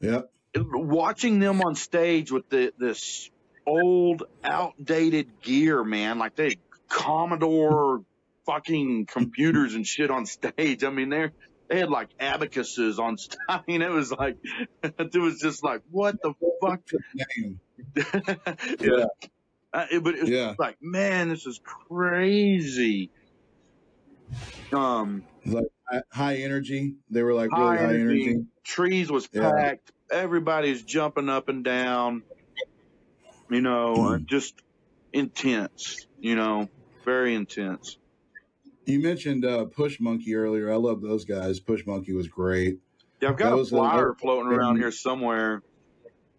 Yep. 0.00 0.30
watching 0.56 1.38
them 1.38 1.60
on 1.62 1.74
stage 1.74 2.32
with 2.32 2.48
the 2.48 2.72
this 2.78 3.30
old 3.66 4.24
outdated 4.44 5.40
gear, 5.42 5.82
man, 5.82 6.18
like 6.18 6.36
they 6.36 6.56
Commodore 6.88 8.02
fucking 8.46 9.06
computers 9.06 9.74
and 9.74 9.86
shit 9.86 10.10
on 10.10 10.26
stage. 10.26 10.84
I 10.84 10.90
mean, 10.90 11.08
they're 11.10 11.32
they 11.68 11.80
had 11.80 11.90
like 11.90 12.08
abacuses 12.20 12.98
on. 12.98 13.18
stage. 13.18 13.38
I 13.48 13.60
mean, 13.66 13.82
it 13.82 13.90
was 13.90 14.12
like 14.12 14.36
it 14.82 15.14
was 15.16 15.40
just 15.40 15.64
like 15.64 15.82
what 15.90 16.16
the 16.22 16.32
fuck. 16.60 16.80
Yeah. 18.80 19.06
Uh, 19.72 19.86
it- 19.90 20.02
but 20.02 20.14
it 20.14 20.22
was 20.22 20.30
Yeah. 20.30 20.54
like, 20.58 20.76
man, 20.80 21.28
this 21.28 21.46
is 21.46 21.60
crazy. 21.64 23.10
Um, 24.72 25.22
Like 25.44 25.66
high 26.10 26.36
energy. 26.36 26.94
They 27.10 27.22
were 27.22 27.34
like 27.34 27.50
really 27.52 27.76
high 27.76 27.94
energy. 27.94 28.22
energy. 28.24 28.44
Trees 28.64 29.10
was 29.10 29.28
Yeah. 29.32 29.52
packed. 29.52 29.92
Everybody's 30.10 30.82
jumping 30.82 31.28
up 31.28 31.48
and 31.48 31.64
down. 31.64 32.22
You 33.50 33.60
know, 33.60 33.94
Mm. 33.96 34.26
just 34.26 34.54
intense. 35.12 36.06
You 36.18 36.34
know, 36.36 36.68
very 37.06 37.34
intense. 37.34 37.96
You 38.84 39.00
mentioned 39.00 39.44
uh, 39.46 39.64
Push 39.64 39.98
Monkey 40.00 40.34
earlier. 40.34 40.70
I 40.70 40.76
love 40.76 41.00
those 41.00 41.24
guys. 41.24 41.58
Push 41.60 41.86
Monkey 41.86 42.12
was 42.12 42.28
great. 42.28 42.78
Yeah, 43.22 43.30
I've 43.30 43.36
got 43.38 43.56
That 43.56 43.62
a 43.62 43.64
flyer 43.64 44.14
floating 44.20 44.52
around 44.52 44.76
here 44.76 44.90
somewhere. 44.92 45.62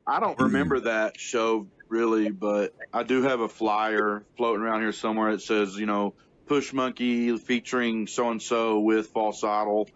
I 0.05 0.19
don't 0.19 0.37
Mm. 0.37 0.43
remember 0.43 0.79
that 0.81 1.19
show 1.19 1.67
really, 1.89 2.29
but 2.29 2.73
I 2.93 3.03
do 3.03 3.23
have 3.23 3.39
a 3.39 3.49
flyer 3.49 4.23
floating 4.37 4.61
around 4.63 4.81
here 4.81 4.91
somewhere 4.91 5.31
that 5.31 5.41
says, 5.41 5.75
you 5.77 5.85
know, 5.87 6.13
Push 6.45 6.71
Monkey 6.73 7.35
featuring 7.37 8.07
so 8.07 8.29
and 8.29 8.41
so 8.41 8.79
with 8.79 9.07
False 9.07 9.43
Idol. 9.43 9.89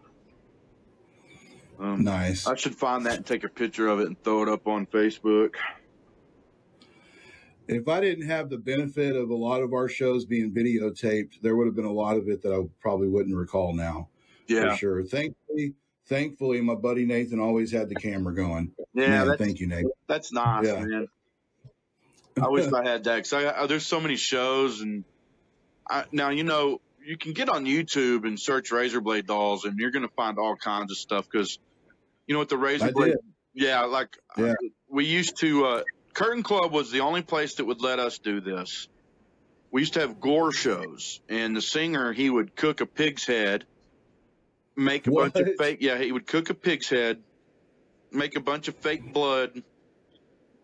Um, 1.79 2.03
Nice. 2.03 2.47
I 2.47 2.55
should 2.55 2.75
find 2.75 3.05
that 3.05 3.17
and 3.17 3.25
take 3.25 3.43
a 3.43 3.49
picture 3.49 3.87
of 3.87 3.99
it 4.01 4.07
and 4.07 4.21
throw 4.23 4.43
it 4.43 4.49
up 4.49 4.67
on 4.67 4.85
Facebook. 4.85 5.55
If 7.71 7.87
I 7.87 8.01
didn't 8.01 8.27
have 8.27 8.49
the 8.49 8.57
benefit 8.57 9.15
of 9.15 9.29
a 9.29 9.35
lot 9.35 9.61
of 9.61 9.73
our 9.73 9.87
shows 9.87 10.25
being 10.25 10.51
videotaped, 10.53 11.41
there 11.41 11.55
would 11.55 11.67
have 11.67 11.75
been 11.75 11.85
a 11.85 11.91
lot 11.91 12.17
of 12.17 12.27
it 12.27 12.41
that 12.43 12.53
I 12.53 12.67
probably 12.81 13.07
wouldn't 13.07 13.35
recall 13.35 13.73
now. 13.73 14.09
Yeah, 14.47 14.71
For 14.71 14.77
sure. 14.77 15.03
Thankfully, 15.03 15.73
thankfully, 16.07 16.59
my 16.61 16.75
buddy 16.75 17.05
Nathan 17.05 17.39
always 17.39 17.71
had 17.71 17.87
the 17.87 17.95
camera 17.95 18.35
going. 18.35 18.71
yeah, 18.93 19.23
Man, 19.23 19.37
thank 19.37 19.59
you, 19.61 19.67
Nate. 19.67 19.85
that's 20.07 20.33
nice, 20.33 20.67
Yeah. 20.67 20.83
man. 20.83 21.07
I 22.41 22.49
wish 22.49 22.65
I 22.73 22.83
had 22.83 23.05
that 23.05 23.15
because 23.17 23.33
I, 23.33 23.61
I, 23.63 23.67
there's 23.67 23.85
so 23.85 24.01
many 24.01 24.17
shows 24.17 24.81
and 24.81 25.05
I, 25.89 26.05
now 26.11 26.29
you 26.29 26.43
know 26.43 26.81
you 27.03 27.17
can 27.17 27.33
get 27.33 27.49
on 27.49 27.65
YouTube 27.65 28.25
and 28.27 28.39
search 28.39 28.71
Razorblade 28.71 29.25
dolls 29.27 29.65
and 29.65 29.79
you're 29.79 29.91
gonna 29.91 30.07
find 30.15 30.37
all 30.37 30.55
kinds 30.55 30.91
of 30.91 30.97
stuff 30.97 31.27
because 31.31 31.57
you 32.27 32.33
know 32.33 32.39
what 32.39 32.49
the 32.49 32.55
Razorblade 32.55 33.15
yeah 33.53 33.83
like 33.85 34.17
Yeah. 34.37 34.53
we 34.89 35.05
used 35.05 35.37
to 35.37 35.65
uh, 35.65 35.83
Curtain 36.13 36.43
Club 36.43 36.71
was 36.71 36.91
the 36.91 37.01
only 37.01 37.21
place 37.21 37.55
that 37.55 37.65
would 37.65 37.81
let 37.81 37.99
us 37.99 38.19
do 38.19 38.41
this. 38.41 38.87
We 39.71 39.81
used 39.81 39.93
to 39.93 40.01
have 40.01 40.19
gore 40.19 40.51
shows 40.51 41.21
and 41.29 41.55
the 41.55 41.61
singer 41.61 42.11
he 42.11 42.29
would 42.29 42.55
cook 42.55 42.81
a 42.81 42.85
pig's 42.85 43.25
head, 43.25 43.65
make 44.75 45.07
a 45.07 45.11
bunch 45.11 45.35
of 45.35 45.55
fake 45.57 45.77
yeah 45.81 45.97
he 45.97 46.11
would 46.11 46.27
cook 46.27 46.49
a 46.49 46.53
pig's 46.53 46.89
head, 46.89 47.21
make 48.11 48.35
a 48.35 48.41
bunch 48.41 48.67
of 48.67 48.75
fake 48.75 49.13
blood, 49.13 49.63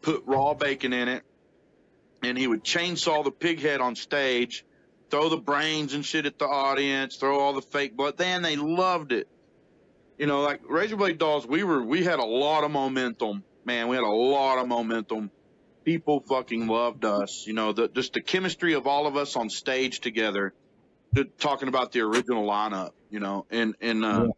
put 0.02 0.24
raw 0.26 0.54
bacon 0.54 0.91
in 0.91 1.08
it, 1.08 1.24
and 2.22 2.38
he 2.38 2.48
would 2.48 2.64
chainsaw 2.64 3.24
the 3.24 3.32
pig 3.32 3.62
head 3.62 3.80
on 3.80 3.95
stage, 3.95 4.66
throw 5.10 5.30
the 5.30 5.38
brains 5.38 5.93
and 5.93 6.06
shit 6.06 6.26
at 6.26 6.38
the 6.38 6.45
audience, 6.45 7.16
throw 7.16 7.39
all 7.39 7.54
the 7.54 7.62
fake 7.62 7.95
blood. 7.95 8.18
Then 8.18 8.41
they 8.41 8.58
loved 8.58 9.14
it. 9.14 9.30
You 10.18 10.26
know, 10.26 10.41
like 10.41 10.64
Razorblade 10.64 11.18
Dolls, 11.18 11.48
we 11.48 11.64
were 11.64 11.82
we 11.82 12.04
had 12.04 12.20
a 12.20 12.26
lot 12.26 12.64
of 12.64 12.72
momentum. 12.72 13.43
Man, 13.64 13.88
we 13.88 13.95
had 13.95 14.04
a 14.04 14.10
lot 14.10 14.58
of 14.58 14.68
momentum. 14.68 15.32
People 15.88 16.22
fucking 16.30 16.68
loved 16.68 17.06
us. 17.06 17.46
You 17.48 17.54
know, 17.56 17.74
the 17.74 17.90
just 17.90 18.14
the 18.14 18.22
chemistry 18.24 18.76
of 18.76 18.88
all 18.88 19.08
of 19.08 19.18
us 19.18 19.38
on 19.38 19.50
stage 19.50 20.02
together, 20.02 20.54
the- 21.14 21.26
talking 21.40 21.70
about 21.70 21.94
the 21.94 22.02
original 22.02 22.48
lineup. 22.48 22.92
You 23.10 23.22
know, 23.22 23.48
and 23.52 23.76
and 23.82 24.06
uh, 24.06 24.24
Yeah. 24.26 24.32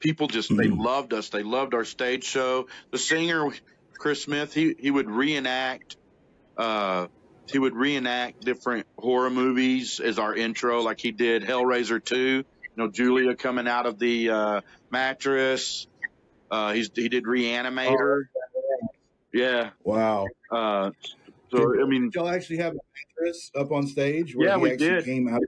people 0.00 0.28
just 0.28 0.50
they 0.50 0.68
Mhm. 0.68 0.82
loved 0.84 1.14
us. 1.14 1.30
They 1.30 1.42
loved 1.44 1.74
our 1.74 1.84
stage 1.86 2.24
show. 2.24 2.68
The 2.92 2.98
singer 2.98 3.50
Chris 3.98 4.24
Smith, 4.24 4.54
he 4.54 4.74
he 4.78 4.90
would 4.90 5.10
reenact 5.10 5.96
uh, 6.58 7.08
he 7.52 7.58
would 7.58 7.74
reenact 7.76 8.40
different 8.42 8.86
horror 8.98 9.30
movies 9.30 10.00
as 10.00 10.18
our 10.20 10.34
intro, 10.36 10.82
like 10.82 11.00
he 11.00 11.12
did 11.12 11.42
Hellraiser 11.42 12.04
2. 12.04 12.18
You 12.18 12.44
know, 12.76 12.90
Julia 12.90 13.36
coming 13.36 13.68
out 13.68 13.86
of 13.86 13.98
the 13.98 14.30
uh, 14.30 14.62
mattress. 14.90 15.86
Uh, 16.50 16.72
he's 16.72 16.90
he 16.94 17.08
did 17.10 17.24
Reanimator. 17.24 18.22
Yeah. 19.32 19.70
Wow. 19.84 20.26
Uh, 20.50 20.90
so 21.50 21.80
I 21.80 21.86
mean, 21.86 22.10
Did 22.10 22.14
y'all 22.14 22.28
actually 22.28 22.58
have 22.58 22.74
a 22.74 22.78
mattress 23.20 23.50
up 23.56 23.72
on 23.72 23.86
stage? 23.86 24.34
Where 24.34 24.48
Yeah, 24.48 24.56
we 24.56 24.72
actually 24.72 24.88
did. 24.88 25.04
Came 25.04 25.28
out. 25.28 25.40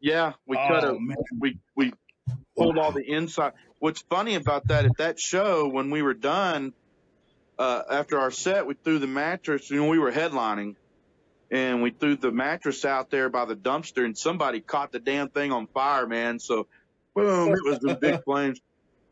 yeah, 0.00 0.32
we 0.46 0.56
cut 0.56 0.84
oh 0.84 0.96
a 0.96 1.00
man. 1.00 1.16
we 1.38 1.58
we 1.74 1.92
pulled 2.56 2.78
all 2.78 2.92
the 2.92 3.04
inside. 3.04 3.52
What's 3.78 4.02
funny 4.02 4.34
about 4.34 4.68
that 4.68 4.84
at 4.84 4.96
that 4.98 5.20
show 5.20 5.68
when 5.68 5.90
we 5.90 6.02
were 6.02 6.14
done 6.14 6.72
uh, 7.58 7.82
after 7.90 8.18
our 8.18 8.30
set, 8.30 8.66
we 8.66 8.74
threw 8.74 8.98
the 8.98 9.06
mattress. 9.06 9.70
You 9.70 9.78
know, 9.78 9.88
we 9.88 9.98
were 9.98 10.12
headlining, 10.12 10.76
and 11.50 11.82
we 11.82 11.90
threw 11.90 12.16
the 12.16 12.30
mattress 12.30 12.84
out 12.84 13.10
there 13.10 13.28
by 13.28 13.44
the 13.44 13.56
dumpster, 13.56 14.04
and 14.04 14.16
somebody 14.16 14.60
caught 14.60 14.92
the 14.92 15.00
damn 15.00 15.28
thing 15.28 15.52
on 15.52 15.66
fire, 15.68 16.06
man. 16.06 16.38
So, 16.38 16.66
boom, 17.14 17.52
it 17.52 17.64
was 17.64 17.78
the 17.78 17.94
big 17.94 18.22
flames. 18.24 18.60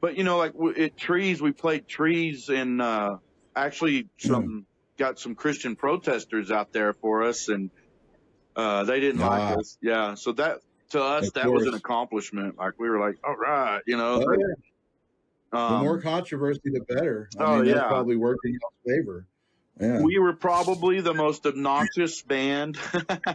But 0.00 0.16
you 0.16 0.24
know, 0.24 0.36
like 0.38 0.52
at 0.78 0.96
trees, 0.96 1.40
we 1.40 1.52
played 1.52 1.88
trees, 1.88 2.48
and 2.48 2.82
uh, 2.82 3.16
actually 3.56 4.08
some 4.18 4.66
got 4.98 5.18
some 5.18 5.34
Christian 5.34 5.74
protesters 5.76 6.50
out 6.50 6.72
there 6.72 6.92
for 6.92 7.22
us, 7.24 7.48
and 7.48 7.70
uh, 8.54 8.84
they 8.84 9.00
didn't 9.00 9.22
Ah. 9.22 9.28
like 9.28 9.58
us. 9.58 9.78
Yeah, 9.82 10.14
so 10.14 10.32
that 10.32 10.60
to 10.90 11.02
us 11.02 11.28
Of 11.28 11.34
that 11.34 11.50
was 11.50 11.66
an 11.66 11.74
accomplishment. 11.74 12.56
Like 12.58 12.74
we 12.78 12.88
were 12.88 13.00
like, 13.00 13.16
all 13.24 13.36
right, 13.36 13.80
you 13.86 13.96
know. 13.96 14.22
Oh, 14.26 14.32
yeah. 14.32 14.54
The 15.52 15.58
um, 15.58 15.82
more 15.84 16.00
controversy, 16.00 16.60
the 16.64 16.80
better. 16.80 17.28
I 17.38 17.44
Oh, 17.44 17.56
mean, 17.58 17.66
yeah. 17.66 17.86
probably 17.88 18.16
worked 18.16 18.44
in 18.44 18.52
y'all's 18.52 18.74
favor. 18.84 19.26
Yeah. 19.80 20.00
we 20.00 20.18
were 20.18 20.32
probably 20.32 21.00
the 21.02 21.12
most 21.14 21.44
obnoxious 21.46 22.22
band, 22.22 22.78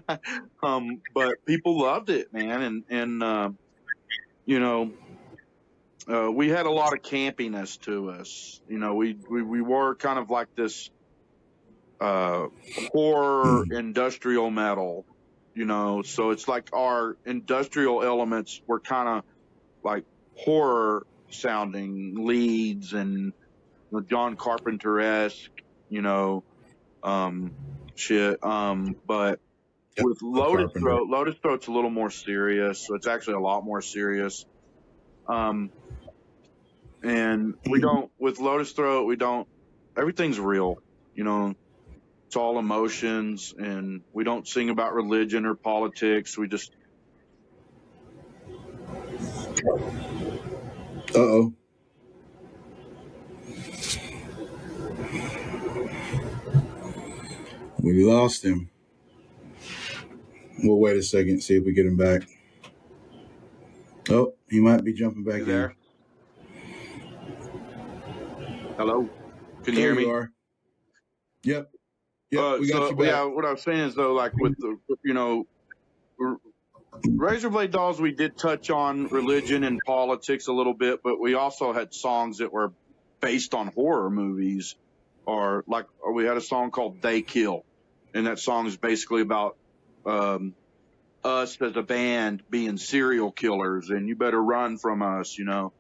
um, 0.64 1.02
but 1.14 1.46
people 1.46 1.80
loved 1.80 2.10
it, 2.10 2.34
man, 2.34 2.62
and 2.64 2.84
and 2.90 3.24
uh, 3.24 3.50
you 4.46 4.60
know, 4.60 4.92
uh, 6.12 6.32
we 6.32 6.50
had 6.50 6.66
a 6.66 6.72
lot 6.72 6.94
of 6.94 7.02
campiness 7.02 7.80
to 7.82 8.12
us. 8.12 8.62
You 8.68 8.80
know, 8.80 8.96
we 8.96 9.16
we, 9.30 9.42
we 9.42 9.62
were 9.62 9.96
kind 9.96 10.20
of 10.20 10.30
like 10.30 10.54
this 10.56 10.90
uh, 12.00 12.48
horror 12.94 13.64
industrial 13.72 14.50
metal. 14.50 15.06
You 15.54 15.66
know, 15.66 16.02
so 16.02 16.32
it's 16.32 16.48
like 16.48 16.70
our 16.74 17.18
industrial 17.26 18.04
elements 18.04 18.62
were 18.68 18.80
kind 18.80 19.10
of 19.10 19.24
like 19.84 20.06
horror 20.36 21.06
sounding 21.30 22.26
leads 22.26 22.94
and 22.94 23.34
John 24.10 24.38
Carpenter 24.38 25.02
esque, 25.02 25.52
you 25.90 26.02
know, 26.02 26.44
um, 27.04 27.52
shit. 27.96 28.42
Um, 28.44 28.96
but 29.06 29.40
Yep, 29.98 30.06
with 30.06 30.22
Lotus 30.22 30.72
Throat, 30.72 31.10
Lotus 31.10 31.36
Throat's 31.42 31.68
a 31.68 31.72
little 31.72 31.90
more 31.90 32.10
serious. 32.10 32.88
So 32.88 32.96
it's 32.96 33.08
actually 33.08 33.34
a 33.34 33.40
lot 33.40 33.66
more 33.66 33.82
serious. 33.82 34.46
Um, 35.28 35.70
and 37.04 37.56
we 37.66 37.80
don't, 37.82 38.12
with 38.20 38.40
Lotus 38.40 38.72
Throat, 38.72 39.06
we 39.06 39.16
don't, 39.16 39.48
everything's 39.98 40.40
real, 40.40 40.78
you 41.16 41.24
know, 41.24 41.56
it's 42.28 42.36
all 42.36 42.58
emotions 42.60 43.54
and 43.58 44.02
we 44.14 44.24
don't 44.24 44.48
sing 44.48 44.70
about 44.70 44.94
religion 44.94 45.46
or 45.46 45.56
politics. 45.56 46.38
We 46.38 46.48
just, 46.48 46.72
Uh 51.14 51.20
oh. 51.20 51.54
We 57.82 58.06
lost 58.06 58.46
him. 58.46 58.70
We'll 60.64 60.80
wait 60.80 60.96
a 60.98 61.04
second, 61.04 61.42
see 61.42 61.56
if 61.56 61.66
we 61.66 61.74
get 61.74 61.86
him 61.86 61.98
back. 61.98 62.22
Oh, 64.10 64.36
he 64.50 64.60
might 64.60 64.84
be 64.84 64.94
jumping 64.94 65.24
back 65.24 65.40
you 65.40 65.46
there? 65.46 65.70
in. 65.72 65.76
Hello? 68.82 69.08
Can 69.64 69.76
you 69.76 69.80
There 69.80 69.94
hear 69.94 69.96
me? 69.96 70.06
you. 70.06 70.28
Yep. 71.44 71.72
Yep, 72.32 72.42
Uh, 72.44 72.58
we 72.60 72.68
got 72.68 72.90
so, 72.90 73.00
you 73.00 73.06
yeah, 73.06 73.24
what 73.26 73.46
I 73.46 73.52
was 73.52 73.62
saying 73.62 73.80
is 73.80 73.94
though, 73.94 74.14
like 74.14 74.36
with 74.36 74.56
the, 74.58 74.76
you 75.04 75.14
know, 75.14 75.46
Razorblade 77.06 77.70
Dolls, 77.70 78.02
we 78.02 78.12
did 78.12 78.40
touch 78.40 78.72
on 78.72 79.08
religion 79.10 79.64
and 79.64 79.80
politics 79.86 80.48
a 80.48 80.52
little 80.52 80.74
bit, 80.74 81.02
but 81.04 81.20
we 81.20 81.36
also 81.36 81.74
had 81.74 81.94
songs 81.94 82.40
that 82.40 82.52
were 82.52 82.74
based 83.22 83.54
on 83.54 83.68
horror 83.68 84.10
movies, 84.10 84.76
or 85.28 85.64
like 85.68 85.86
or 86.00 86.14
we 86.14 86.26
had 86.26 86.38
a 86.38 86.42
song 86.42 86.72
called 86.72 87.04
"They 87.04 87.22
Kill," 87.22 87.62
and 88.16 88.26
that 88.26 88.40
song 88.40 88.66
is 88.66 88.78
basically 88.78 89.22
about 89.22 89.58
um, 90.08 90.56
us 91.24 91.62
as 91.62 91.76
a 91.76 91.84
band 91.84 92.42
being 92.50 92.78
serial 92.78 93.32
killers, 93.32 93.92
and 93.92 94.08
you 94.08 94.16
better 94.16 94.42
run 94.42 94.80
from 94.80 95.04
us, 95.04 95.38
you 95.38 95.46
know. 95.46 95.72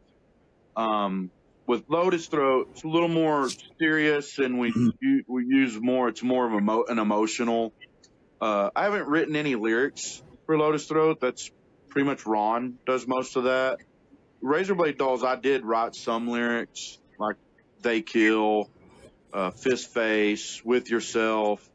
Um, 0.76 1.32
with 1.68 1.84
Lotus 1.90 2.28
Throat, 2.28 2.70
it's 2.72 2.84
a 2.84 2.88
little 2.88 3.08
more 3.08 3.50
serious, 3.80 4.40
and 4.40 4.60
we 4.60 4.72
Mhm. 4.72 4.92
u- 5.02 5.24
we 5.28 5.46
use 5.46 5.80
more. 5.80 6.10
It's 6.10 6.24
more 6.24 6.46
of 6.48 6.54
emo- 6.54 6.86
an 6.86 7.00
emotional. 7.00 7.74
Uh, 8.40 8.70
I 8.76 8.84
haven't 8.84 9.08
written 9.08 9.36
any 9.36 9.56
lyrics 9.56 10.24
for 10.46 10.58
Lotus 10.58 10.88
Throat. 10.88 11.20
That's 11.20 11.52
pretty 11.90 12.06
much 12.06 12.26
Ron 12.26 12.80
does 12.86 13.08
most 13.08 13.36
of 13.36 13.44
that. 13.46 13.80
Razorblade 14.44 14.98
Dolls, 14.98 15.24
I 15.24 15.36
did 15.36 15.64
write 15.64 15.94
some 15.96 16.28
lyrics 16.28 17.00
like 17.20 17.36
"They 17.82 18.02
Kill," 18.02 18.70
uh, 19.34 19.52
"Fist 19.52 19.94
Face," 19.94 20.64
"With 20.66 20.90
Yourself." 20.90 21.68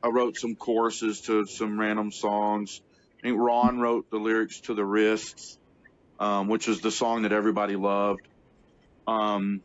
I 0.00 0.08
wrote 0.08 0.36
some 0.36 0.54
choruses 0.54 1.22
to 1.22 1.44
some 1.46 1.78
random 1.78 2.12
songs. 2.12 2.80
I 3.18 3.22
think 3.22 3.40
Ron 3.40 3.80
wrote 3.80 4.08
the 4.10 4.18
lyrics 4.18 4.60
to 4.62 4.74
"The 4.74 4.84
Wrists," 4.84 5.58
um, 6.20 6.46
which 6.46 6.68
is 6.68 6.80
the 6.80 6.92
song 6.92 7.22
that 7.22 7.32
everybody 7.32 7.74
loved. 7.74 8.20
Um, 9.08 9.62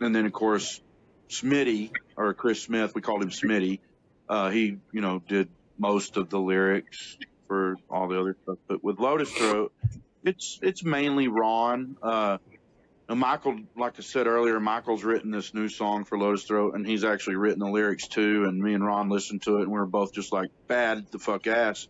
and 0.00 0.14
then 0.14 0.24
of 0.26 0.32
course 0.32 0.80
Smitty 1.28 1.90
or 2.16 2.34
Chris 2.34 2.62
Smith, 2.62 2.94
we 2.94 3.02
called 3.02 3.22
him 3.22 3.30
Smitty. 3.30 3.80
Uh, 4.28 4.50
he, 4.50 4.78
you 4.92 5.00
know, 5.00 5.22
did 5.26 5.48
most 5.78 6.16
of 6.16 6.30
the 6.30 6.38
lyrics 6.38 7.18
for 7.48 7.76
all 7.90 8.08
the 8.08 8.18
other 8.18 8.36
stuff. 8.42 8.58
But 8.66 8.82
with 8.82 8.98
Lotus 8.98 9.30
Throat, 9.30 9.72
it's 10.24 10.58
it's 10.62 10.84
mainly 10.84 11.28
Ron. 11.28 11.96
Uh, 12.02 12.38
Michael, 13.08 13.60
like 13.76 13.94
I 13.98 14.02
said 14.02 14.26
earlier, 14.26 14.58
Michael's 14.58 15.04
written 15.04 15.30
this 15.30 15.52
new 15.52 15.68
song 15.68 16.04
for 16.04 16.16
Lotus 16.16 16.44
Throat, 16.44 16.74
and 16.74 16.86
he's 16.86 17.04
actually 17.04 17.36
written 17.36 17.58
the 17.58 17.68
lyrics 17.68 18.08
too. 18.08 18.44
And 18.44 18.58
me 18.58 18.72
and 18.74 18.84
Ron 18.84 19.10
listened 19.10 19.42
to 19.42 19.58
it, 19.58 19.62
and 19.62 19.70
we 19.70 19.78
were 19.78 19.86
both 19.86 20.14
just 20.14 20.32
like, 20.32 20.50
bad 20.66 21.06
the 21.10 21.18
fuck 21.18 21.46
ass. 21.46 21.88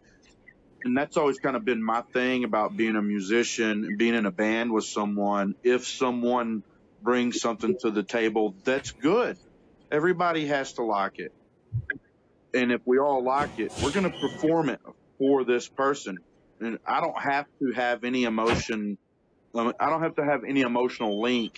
And 0.85 0.97
that's 0.97 1.17
always 1.17 1.39
kind 1.39 1.55
of 1.55 1.65
been 1.65 1.81
my 1.81 2.01
thing 2.01 2.43
about 2.43 2.77
being 2.77 2.97
a 2.97 3.03
musician 3.03 3.85
and 3.85 3.99
being 3.99 4.17
in 4.17 4.27
a 4.27 4.33
band 4.33 4.73
with 4.73 4.85
someone. 4.85 5.55
If 5.63 5.87
someone 5.87 6.65
brings 7.03 7.41
something 7.41 7.77
to 7.83 7.91
the 7.93 8.05
table 8.05 8.57
that's 8.65 8.93
good, 8.93 9.39
everybody 9.93 10.47
has 10.47 10.75
to 10.75 10.85
like 10.85 11.15
it. 11.19 11.33
And 12.55 12.73
if 12.73 12.83
we 12.87 12.99
all 12.99 13.25
like 13.25 13.53
it, 13.59 13.73
we're 13.81 13.93
going 13.93 14.05
to 14.05 14.11
perform 14.13 14.71
it 14.71 14.81
for 15.19 15.45
this 15.45 15.69
person. 15.69 16.19
And 16.61 16.79
I 16.87 17.01
don't 17.01 17.21
have 17.21 17.47
to 17.63 17.73
have 17.75 18.05
any 18.05 18.25
emotion. 18.25 18.99
um, 19.55 19.73
I 19.81 19.91
don't 19.91 20.03
have 20.03 20.17
to 20.17 20.25
have 20.25 20.45
any 20.49 20.63
emotional 20.63 21.21
link 21.23 21.53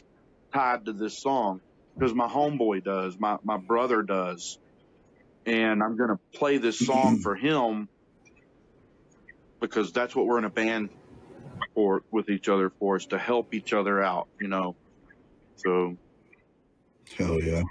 tied 0.55 0.87
to 0.87 0.93
this 0.95 1.21
song 1.21 1.61
because 1.99 2.15
my 2.15 2.29
homeboy 2.29 2.85
does, 2.85 3.17
my, 3.19 3.39
my 3.45 3.59
brother 3.59 4.03
does. 4.03 4.59
And 5.47 5.83
I'm 5.83 5.97
going 5.97 6.11
to 6.11 6.19
play 6.39 6.59
this 6.59 6.83
song 6.85 7.19
for 7.23 7.37
him 7.37 7.89
because 9.61 9.93
that's 9.93 10.17
what 10.17 10.27
we're 10.27 10.39
in 10.39 10.45
a 10.45 10.51
band 10.51 10.91
for 11.75 12.03
with 12.13 12.31
each 12.31 12.49
other 12.49 12.73
for 12.81 12.97
is 12.97 13.07
to 13.09 13.19
help 13.19 13.55
each 13.55 13.75
other 13.75 14.03
out, 14.03 14.29
you 14.41 14.49
know. 14.49 14.75
So 15.57 15.97
Hell 17.17 17.41
yeah. 17.43 17.63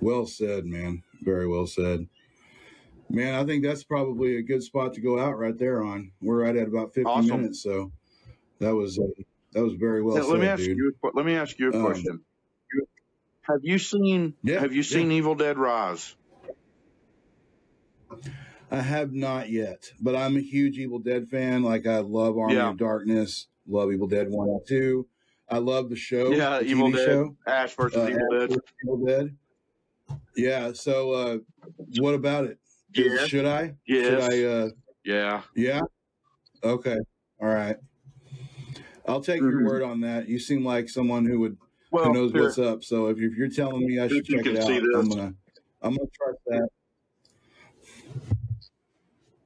Well 0.00 0.26
said, 0.26 0.64
man. 0.66 1.02
Very 1.22 1.46
well 1.48 1.66
said. 1.66 2.08
Man, 3.10 3.34
I 3.34 3.44
think 3.44 3.64
that's 3.64 3.84
probably 3.84 4.36
a 4.36 4.42
good 4.42 4.62
spot 4.62 4.94
to 4.94 5.00
go 5.00 5.18
out 5.18 5.38
right 5.38 5.56
there 5.56 5.82
on. 5.82 6.12
We're 6.20 6.42
right 6.42 6.56
at 6.56 6.68
about 6.68 6.94
50 6.94 7.10
Awesome. 7.10 7.40
minutes, 7.40 7.62
so 7.62 7.92
that 8.60 8.74
was 8.74 8.98
uh, 8.98 9.22
that 9.52 9.64
was 9.64 9.74
very 9.74 10.02
well 10.02 10.16
Now, 10.16 10.22
said, 10.22 10.32
let 10.32 10.40
me 10.40 10.46
ask 10.46 10.64
dude. 10.64 10.76
you. 10.76 10.92
a 11.04 11.08
Let 11.14 11.26
me 11.26 11.34
ask 11.36 11.58
you 11.58 11.70
a 11.70 11.72
Um, 11.72 11.80
question. 11.84 12.24
Have 13.42 13.60
you 13.64 13.78
seen 13.80 14.36
Yeah, 14.42 14.60
Have 14.60 14.72
you 14.74 14.84
yeah. 14.84 14.84
seen 14.84 15.10
Evil 15.10 15.34
Dead 15.34 15.58
Rise? 15.58 16.14
I 18.70 18.80
have 18.82 19.12
not 19.12 19.50
yet, 19.50 19.92
but 20.00 20.14
I'm 20.14 20.36
a 20.36 20.40
huge 20.40 20.78
Evil 20.78 20.98
Dead 20.98 21.28
fan. 21.28 21.62
Like 21.62 21.86
I 21.86 21.98
love 21.98 22.36
Army 22.38 22.54
Yeah. 22.54 22.68
of 22.68 22.76
Darkness, 22.76 23.48
love 23.66 23.92
Evil 23.92 24.08
Dead 24.08 24.28
one 24.30 24.48
and 24.48 24.66
two. 24.66 25.08
I 25.50 25.58
love 25.58 25.88
the 25.88 25.96
show, 25.96 26.32
Yeah, 26.32 26.58
the 26.58 26.64
Evil 26.66 26.88
TV 26.90 26.96
Dead. 26.96 27.04
show, 27.06 27.36
Ash 27.46 27.74
versus 27.74 27.98
uh, 27.98 28.08
Evil 28.08 28.42
Ash 28.42 28.48
Dead. 28.48 28.58
Evil 28.84 29.06
Dead. 29.06 29.36
Yeah. 30.36 30.72
So, 30.72 31.12
uh, 31.12 31.38
what 31.98 32.14
about 32.14 32.44
it? 32.44 32.58
Yes. 32.94 33.28
Should 33.28 33.46
I? 33.46 33.74
Yes. 33.86 34.06
Should 34.06 34.20
I? 34.20 34.44
Uh, 34.44 34.68
Yeah. 35.04 35.42
yeah. 35.54 35.80
Okay. 36.64 36.96
All 37.40 37.48
right. 37.48 37.76
I'll 39.06 39.20
take 39.22 39.40
your 39.40 39.52
Mhm. 39.52 39.64
word 39.64 39.82
on 39.82 40.00
that. 40.02 40.28
You 40.28 40.38
seem 40.38 40.64
like 40.64 40.88
someone 40.88 41.24
who 41.24 41.40
would 41.40 41.56
Well, 41.90 42.04
who 42.04 42.12
knows 42.12 42.32
here, 42.32 42.42
what's 42.42 42.58
up. 42.58 42.84
So 42.84 43.06
if, 43.06 43.18
if 43.18 43.34
you're 43.36 43.48
telling 43.48 43.86
me 43.86 43.98
I 43.98 44.08
should 44.08 44.28
you 44.28 44.36
check 44.36 44.46
it 44.46 44.58
out, 44.58 44.68
I'm 44.70 45.08
gonna 45.08 45.34
I'm 45.80 45.94
gonna 45.96 46.10
trust 46.12 46.38
that. 46.46 46.68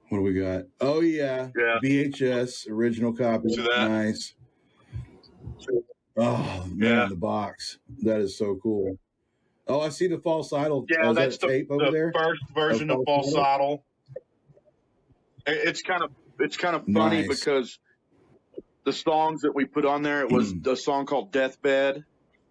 What 0.09 0.19
do 0.19 0.23
we 0.25 0.35
got? 0.35 0.65
Oh 0.81 1.01
yeah, 1.01 1.51
Yeah. 1.57 1.79
VHS 1.83 2.69
original 2.69 3.13
copy. 3.13 3.49
Nice. 3.57 4.35
Oh 6.17 6.67
man, 6.69 6.91
Yeah. 6.91 7.07
the 7.09 7.17
box. 7.17 7.79
That 8.03 8.21
is 8.21 8.37
so 8.37 8.59
cool. 8.63 8.99
Oh, 9.67 9.81
I 9.81 9.91
see 9.91 10.09
the 10.09 10.19
false 10.19 10.53
idol. 10.53 10.85
Yeah, 10.89 10.99
oh, 11.05 11.15
that's 11.15 11.39
that 11.39 11.47
the, 11.47 11.53
tape 11.53 11.71
over 11.71 11.87
the 11.87 11.91
there? 11.91 12.13
first 12.13 12.43
oh, 12.51 12.55
version 12.55 12.91
Of 12.91 12.99
False 13.07 13.35
Idol. 13.35 13.85
It's 15.47 15.83
kind 15.83 16.03
of 16.03 16.11
it's 16.39 16.57
kind 16.57 16.75
of 16.77 16.85
funny 16.85 17.27
Nice. 17.27 17.29
because 17.29 17.79
the 18.85 18.93
songs 18.93 19.43
that 19.43 19.55
we 19.55 19.65
put 19.65 19.85
on 19.85 20.03
there 20.03 20.23
it 20.23 20.31
was 20.31 20.53
mm. 20.53 20.67
a 20.67 20.77
song 20.77 21.07
called 21.07 21.33
Deathbed, 21.33 22.05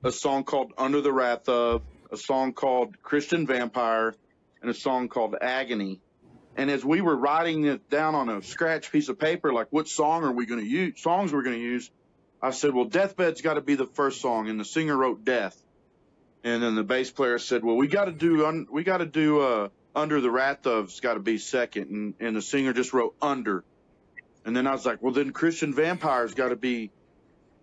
a 0.04 0.12
song 0.12 0.44
called 0.44 0.74
Under 0.78 1.02
the 1.02 1.12
Wrath 1.12 1.50
of, 1.50 1.84
a 2.12 2.18
song 2.18 2.54
called 2.54 3.02
Christian 3.02 3.46
Vampire, 3.46 4.16
and 4.62 4.70
a 4.70 4.74
song 4.74 5.10
called 5.10 5.36
Agony. 5.42 6.00
And 6.56 6.70
as 6.70 6.84
we 6.84 7.02
were 7.02 7.16
writing 7.16 7.66
it 7.66 7.90
down 7.90 8.16
on 8.16 8.30
a 8.30 8.42
scratch 8.42 8.92
piece 8.92 9.10
of 9.10 9.20
paper, 9.20 9.54
like 9.54 9.68
what 9.70 9.88
song 9.88 10.24
are 10.24 10.32
we 10.32 10.46
going 10.46 10.60
to 10.60 10.70
use? 10.70 11.02
Songs 11.02 11.32
we're 11.34 11.44
going 11.44 11.56
to 11.58 11.62
use. 11.62 11.90
I 12.42 12.52
said, 12.52 12.74
well, 12.74 12.86
Deathbed's 12.86 13.42
got 13.42 13.54
to 13.54 13.62
be 13.62 13.76
the 13.76 13.86
first 13.86 14.20
song, 14.22 14.50
and 14.50 14.60
the 14.60 14.66
singer 14.66 14.98
wrote 14.98 15.24
Death. 15.24 15.62
And 16.44 16.64
then 16.64 16.76
the 16.76 16.84
bass 16.84 17.12
player 17.12 17.38
said, 17.38 17.64
"Well, 17.64 17.76
we 17.76 17.88
got 17.88 18.06
to 18.06 18.12
do 18.12 18.46
un- 18.48 18.68
we 18.72 18.84
got 18.84 18.98
to 18.98 19.06
do 19.06 19.42
uh, 19.42 19.70
Under 19.96 20.22
the 20.22 20.32
Wrath 20.32 20.66
of's 20.66 21.00
got 21.00 21.14
to 21.14 21.20
be 21.20 21.38
second. 21.38 21.92
And 21.92 22.14
and 22.20 22.36
the 22.36 22.42
singer 22.42 22.74
just 22.74 22.94
wrote 22.94 23.16
Under. 23.22 23.64
And 24.44 24.56
then 24.56 24.66
I 24.66 24.72
was 24.72 24.84
like, 24.84 25.04
"Well, 25.04 25.14
then 25.14 25.34
Christian 25.34 25.74
Vampire's 25.74 26.34
got 26.34 26.50
to 26.50 26.56
be 26.56 26.90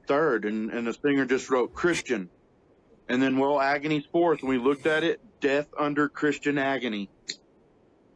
third. 0.06 0.44
And 0.44 0.70
and 0.70 0.86
the 0.86 0.94
singer 0.94 1.24
just 1.24 1.50
wrote 1.50 1.74
Christian. 1.74 2.30
And 3.08 3.20
then 3.20 3.36
well, 3.36 3.60
Agony's 3.60 4.06
fourth. 4.12 4.40
And 4.42 4.48
we 4.48 4.58
looked 4.58 4.86
at 4.86 5.02
it, 5.02 5.20
Death 5.40 5.66
Under 5.76 6.08
Christian 6.08 6.56
Agony. 6.56 7.10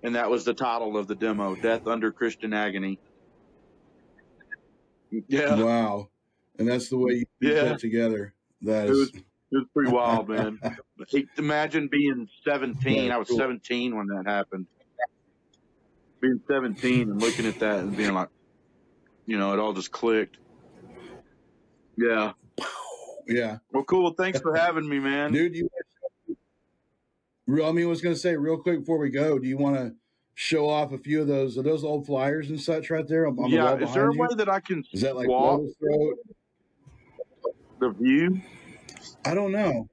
And 0.05 0.15
that 0.15 0.31
was 0.31 0.45
the 0.45 0.55
title 0.55 0.97
of 0.97 1.09
the 1.09 1.15
demo, 1.17 1.57
Death 1.57 1.89
Under 1.89 2.13
Christian 2.13 2.53
Agony. 2.53 3.01
Yeah, 5.29 5.61
Wow. 5.61 6.09
And 6.59 6.69
that's 6.69 6.89
the 6.89 6.99
way 6.99 7.13
you 7.15 7.25
put 7.41 7.49
Yeah. 7.55 7.63
that 7.65 7.79
together. 7.79 8.35
That 8.63 8.87
It 8.89 8.91
is 8.93 8.99
was- 8.99 9.11
it 9.15 9.57
was 9.57 9.67
pretty 9.75 9.91
wild, 9.93 10.29
man. 10.31 10.59
Imagine 11.37 11.89
being 11.89 12.27
17. 12.45 13.07
Yeah, 13.07 13.15
I 13.17 13.19
was 13.19 13.29
cool. 13.29 13.37
17 13.39 13.95
when 13.97 14.07
that 14.09 14.25
happened. 14.27 14.67
Being 16.21 16.41
17 16.49 17.11
and 17.11 17.21
looking 17.21 17.45
at 17.47 17.59
that 17.59 17.81
and 17.81 17.95
being 17.97 18.15
like, 18.15 18.29
you 19.27 19.39
know, 19.39 19.53
it 19.53 19.59
all 19.59 19.73
just 19.75 19.91
clicked. 19.91 20.39
Yeah. 21.99 22.33
yeah. 23.27 23.59
Well, 23.73 23.85
cool. 23.85 24.13
Thanks 24.15 24.41
for 24.41 24.55
having 24.57 24.89
me, 24.89 24.99
man. 25.01 25.33
Dude, 25.33 25.55
you 25.57 25.69
I 27.63 27.73
mean 27.73 27.85
I 27.85 27.89
was 27.89 28.01
gonna 28.01 28.17
say 28.17 28.35
real 28.37 28.57
quick 28.57 28.81
before 28.81 28.99
we 28.99 29.11
go, 29.11 29.39
do 29.39 29.47
you 29.47 29.59
wanna 29.59 29.95
show 30.35 30.69
off 30.71 30.93
a 30.93 30.99
few 30.99 31.21
of 31.21 31.27
those 31.27 31.59
are 31.59 31.63
those 31.63 31.85
old 31.85 32.07
flyers 32.07 32.49
and 32.49 32.59
such 32.59 32.89
right 32.89 33.07
there 33.07 33.27
on, 33.27 33.39
on 33.39 33.51
the 33.51 33.57
yeah. 33.57 33.75
wall 33.75 33.83
Is 33.83 33.93
there 33.93 34.09
a 34.09 34.15
you? 34.15 34.19
way 34.21 34.29
that 34.37 34.49
I 34.49 34.61
can 34.61 34.83
Is 34.93 35.03
that 35.03 35.15
like 35.17 35.29
walk? 35.29 35.61
The 37.83 37.91
view? 37.91 38.41
I 39.27 39.35
don't 39.35 39.53
know. 39.53 39.89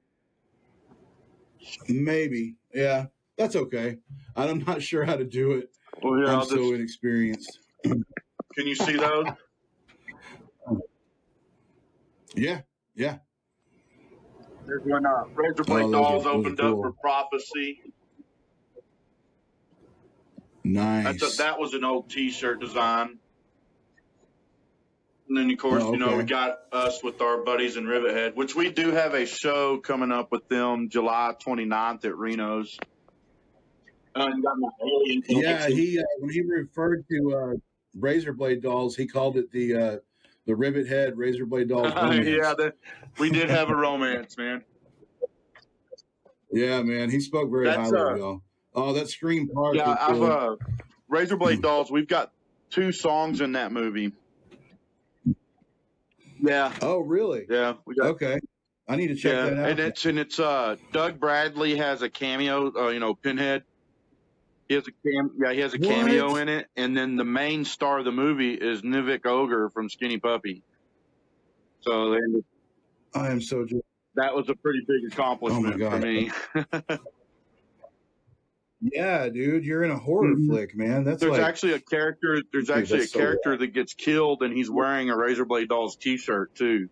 Maybe. 1.88 2.56
Yeah. 2.72 3.06
That's 3.36 3.56
okay. 3.56 3.98
I'm 4.36 4.60
not 4.64 4.82
sure 4.82 5.04
how 5.04 5.16
to 5.16 5.24
do 5.24 5.52
it. 5.52 5.70
Well, 6.02 6.14
here, 6.14 6.26
I'm 6.26 6.38
I'll 6.40 6.44
so 6.44 6.56
just, 6.56 6.72
inexperienced. 6.72 7.58
can 7.84 8.04
you 8.66 8.74
see 8.74 8.96
those? 8.96 9.26
Yeah. 12.34 12.60
Yeah. 12.94 13.18
There's 14.66 14.82
when 14.84 15.04
uh, 15.04 15.24
Razor 15.34 15.64
Blade 15.64 15.84
Oh, 15.86 15.92
Dolls 15.92 16.26
are 16.26 16.32
opened 16.34 16.58
cool. 16.58 16.78
up 16.78 16.82
for 16.82 16.92
Prophecy. 17.00 17.80
Nice. 20.62 21.18
That's 21.20 21.34
a, 21.34 21.42
that 21.42 21.58
was 21.58 21.74
an 21.74 21.84
old 21.84 22.10
T-shirt 22.10 22.60
design. 22.60 23.19
And 25.30 25.38
then, 25.38 25.48
of 25.48 25.58
course, 25.58 25.84
Oh, 25.84 25.92
you 25.92 25.98
know, 25.98 26.16
we 26.16 26.24
got 26.24 26.58
us 26.72 27.04
with 27.04 27.22
our 27.22 27.44
buddies 27.44 27.76
in 27.76 27.84
Rivethead, 27.84 28.34
which 28.34 28.56
we 28.56 28.68
do 28.68 28.90
have 28.90 29.14
a 29.14 29.24
show 29.24 29.78
coming 29.78 30.10
up 30.10 30.32
with 30.32 30.48
them 30.48 30.88
July 30.88 31.34
29th 31.40 32.04
at 32.04 32.16
Reno's. 32.16 32.76
Uh, 34.16 34.28
you 34.34 34.42
got 34.42 34.58
my 34.58 34.68
alien 34.82 35.22
Yeah, 35.28 35.68
he 35.68 36.00
uh, 36.00 36.02
when 36.18 36.32
he 36.32 36.40
referred 36.40 37.04
to 37.08 37.36
uh, 37.36 37.52
razor 37.94 38.32
blade 38.32 38.60
dolls, 38.60 38.96
he 38.96 39.06
called 39.06 39.36
it 39.36 39.52
the 39.52 39.76
uh, 39.76 39.96
the 40.46 40.56
rivet 40.56 40.88
head 40.88 41.16
razor 41.16 41.46
blade 41.46 41.68
dolls. 41.68 41.92
yeah, 41.94 42.52
that, 42.58 42.74
we 43.20 43.30
did 43.30 43.50
have 43.50 43.70
a 43.70 43.76
romance, 43.76 44.36
man. 44.36 44.64
yeah, 46.50 46.82
man. 46.82 47.08
He 47.08 47.20
spoke 47.20 47.52
very 47.52 47.66
That's, 47.66 47.88
highly 47.88 47.96
uh, 47.96 48.10
of 48.10 48.18
y'all. 48.18 48.42
Oh, 48.74 48.92
that 48.94 49.08
Scream 49.08 49.46
Park. 49.46 49.76
Yeah, 49.76 49.96
I've 50.00 50.16
cool. 50.16 50.24
uh, 50.24 50.56
Razor 51.08 51.36
Blade 51.36 51.62
Dolls. 51.62 51.88
We've 51.88 52.08
got 52.08 52.32
two 52.70 52.90
songs 52.90 53.40
in 53.40 53.52
that 53.52 53.70
movie. 53.70 54.12
Yeah, 56.42 56.72
oh, 56.82 57.00
really? 57.00 57.46
yeah, 57.48 57.74
we 57.86 57.94
got 57.94 58.08
Okay. 58.10 58.38
I 58.88 58.96
need 58.96 59.08
to 59.08 59.14
check 59.14 59.32
yeah, 59.32 59.42
that 59.44 59.58
out. 59.58 59.70
and 59.70 59.80
it's 59.80 60.04
and 60.04 60.18
it's 60.18 60.40
uh 60.40 60.76
Doug 60.92 61.20
Bradley 61.20 61.76
has 61.76 62.02
a 62.02 62.10
cameo. 62.10 62.72
Uh, 62.74 62.88
you 62.88 62.98
know, 62.98 63.14
Pinhead. 63.14 63.62
He 64.68 64.74
has 64.74 64.84
a 64.86 64.92
cam. 65.08 65.32
Yeah, 65.38 65.52
he 65.52 65.60
has 65.60 65.74
a 65.74 65.78
cameo 65.78 66.36
in 66.36 66.48
it, 66.48 66.66
and 66.76 66.96
then 66.96 67.16
the 67.16 67.24
main 67.24 67.64
star 67.64 67.98
of 68.00 68.04
the 68.04 68.12
movie 68.12 68.54
is 68.54 68.82
Nivek 68.82 69.26
Ogre 69.26 69.70
from 69.70 69.88
Skinny 69.88 70.18
Puppy. 70.18 70.62
So 71.80 72.10
they 72.12 72.18
I 73.14 73.30
am 73.30 73.40
so. 73.40 73.64
that 74.14 74.34
was 74.34 74.48
a 74.48 74.54
pretty 74.54 74.80
big 74.86 75.12
accomplishment 75.12 75.72
for 75.74 75.78
God. 75.78 76.02
me. 76.02 76.30
Yeah, 78.82 79.28
dude, 79.28 79.64
you're 79.64 79.84
in 79.84 79.90
a 79.90 79.98
horror 79.98 80.34
Mhm. 80.34 80.46
flick, 80.46 80.74
man. 80.74 81.04
That's 81.04 81.20
There's 81.20 81.32
like 81.32 81.42
actually 81.42 81.72
a 81.74 81.80
character. 81.80 82.40
There's 82.52 82.68
Dude, 82.68 82.76
actually 82.78 83.00
a 83.00 83.06
so 83.06 83.18
character 83.18 83.56
that 83.58 83.68
gets 83.68 83.92
killed, 83.92 84.42
and 84.42 84.56
he's 84.56 84.70
wearing 84.70 85.10
a 85.10 85.16
Razor 85.16 85.44
Blade 85.44 85.68
Dolls 85.68 85.96
T-shirt 85.96 86.54
too. 86.54 86.88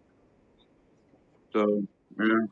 So 1.53 1.83
yeah, 2.19 2.47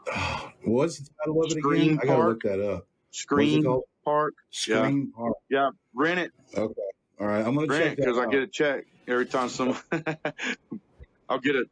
what's 0.64 1.00
the 1.00 1.10
title 1.20 1.42
of 1.44 1.52
it 1.52 1.58
Scream 1.58 1.82
again? 1.82 1.98
I 2.02 2.06
gotta 2.06 2.28
look 2.28 2.42
that 2.44 2.60
up. 2.60 2.70
What's 2.70 3.18
it 3.18 3.20
Screen 3.20 3.64
called? 3.64 3.84
Park. 4.04 4.34
Scream 4.50 5.12
Park. 5.14 5.36
Yeah, 5.50 5.70
rent 5.94 6.20
it, 6.20 6.32
Okay. 6.56 6.80
All 7.20 7.26
right. 7.26 7.44
I'm 7.46 7.54
gonna 7.54 7.66
rent 7.66 7.82
check 7.84 7.92
it 7.92 7.96
because 7.96 8.18
I 8.18 8.26
get 8.30 8.42
a 8.42 8.46
check 8.46 8.86
every 9.08 9.26
time 9.26 9.48
someone. 9.50 9.76
I'll 11.28 11.40
get 11.40 11.56
it. 11.56 11.66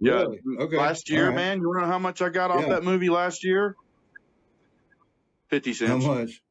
Yeah. 0.00 0.12
Really? 0.12 0.40
Okay. 0.60 0.76
Last 0.76 1.08
year, 1.10 1.22
All 1.24 1.28
right. 1.28 1.36
man, 1.36 1.60
you 1.60 1.68
wanna 1.68 1.82
know 1.82 1.86
how 1.86 1.98
much 1.98 2.20
I 2.20 2.28
got 2.28 2.50
off 2.50 2.62
Yeah. 2.62 2.68
that 2.74 2.84
movie 2.84 3.08
last 3.08 3.44
year? 3.44 3.76
Fifty 5.48 5.72
cents. 5.72 5.90
How 5.90 6.00
cents, 6.00 6.06
much? 6.32 6.42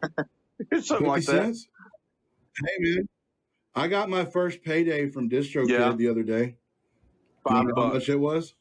something 0.82 1.06
like 1.06 1.24
that. 1.24 1.42
cents? 1.44 1.68
Hey 2.66 2.76
man, 2.78 3.08
I 3.74 3.88
got 3.88 4.08
my 4.10 4.24
first 4.24 4.62
payday 4.62 5.08
from 5.10 5.30
DistroKid 5.30 5.68
Yeah. 5.68 5.92
the 5.92 6.08
other 6.08 6.22
day. 6.22 6.44
You 6.44 6.56
Five 7.48 7.66
know 7.66 7.74
how 7.76 7.92
much 7.94 8.08
it 8.08 8.16
was? 8.16 8.54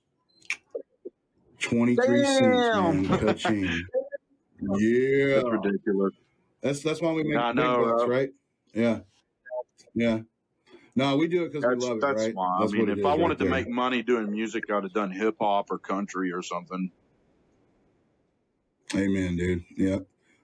Twenty 1.59 1.95
three 1.95 2.23
cents, 2.25 2.69
man. 2.73 3.75
Yeah, 4.61 5.35
That's 5.35 5.49
ridiculous. 5.49 6.13
that's 6.61 6.83
that's 6.83 7.01
why 7.01 7.13
we 7.13 7.23
make 7.23 7.37
I 7.37 7.53
know, 7.53 7.85
bucks, 7.85 8.01
right? 8.03 8.09
right? 8.09 8.29
Yeah, 8.73 8.99
yeah. 9.93 10.19
No, 10.95 11.15
we 11.15 11.29
do 11.29 11.45
it 11.45 11.53
because 11.53 11.65
we 11.65 11.87
love 11.87 11.97
it, 11.97 12.01
that's 12.01 12.23
right? 12.25 12.35
why. 12.35 12.57
That's 12.59 12.73
I 12.73 12.75
mean, 12.75 12.89
if 12.89 13.05
I 13.05 13.11
right 13.11 13.19
wanted 13.19 13.37
to 13.37 13.45
there. 13.45 13.51
make 13.53 13.69
money 13.69 14.01
doing 14.03 14.29
music, 14.31 14.65
I'd 14.69 14.83
have 14.83 14.91
done 14.91 15.11
hip 15.11 15.37
hop 15.39 15.71
or 15.71 15.77
country 15.77 16.33
or 16.33 16.41
something. 16.41 16.91
Amen, 18.95 19.37
dude. 19.37 19.63
Yeah, 19.77 19.99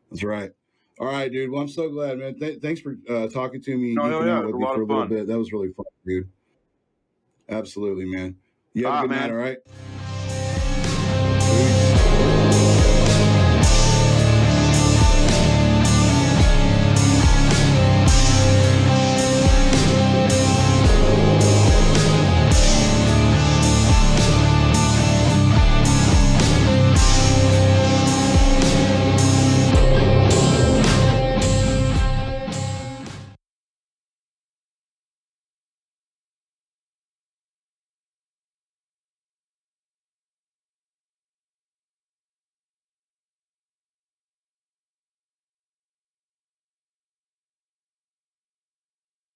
that's 0.10 0.24
right. 0.24 0.54
All 1.00 1.08
right, 1.08 1.32
dude. 1.32 1.52
Well, 1.52 1.62
I'm 1.62 1.68
so 1.68 1.90
glad, 1.90 2.20
man. 2.20 2.40
Th- 2.40 2.62
thanks 2.62 2.80
for 2.80 2.98
uh, 3.10 3.28
talking 3.28 3.62
to 3.62 3.78
me 3.78 3.96
hell 3.96 4.06
geeking 4.06 4.26
yeah, 4.26 4.40
with 4.40 4.56
me 4.56 4.64
lot 4.64 4.76
for 4.76 4.82
a 4.82 4.86
little 4.86 5.08
bit. 5.08 5.28
That 5.28 5.38
was 5.38 5.52
really 5.52 5.72
fun, 5.74 5.86
dude. 6.06 6.30
Absolutely, 7.50 8.06
man. 8.06 8.38
You 8.74 8.86
have 8.86 8.96
All 8.96 9.06
a 9.06 9.08
good 9.08 9.16
night, 9.16 9.30
all 9.30 9.38
right? 9.38 9.58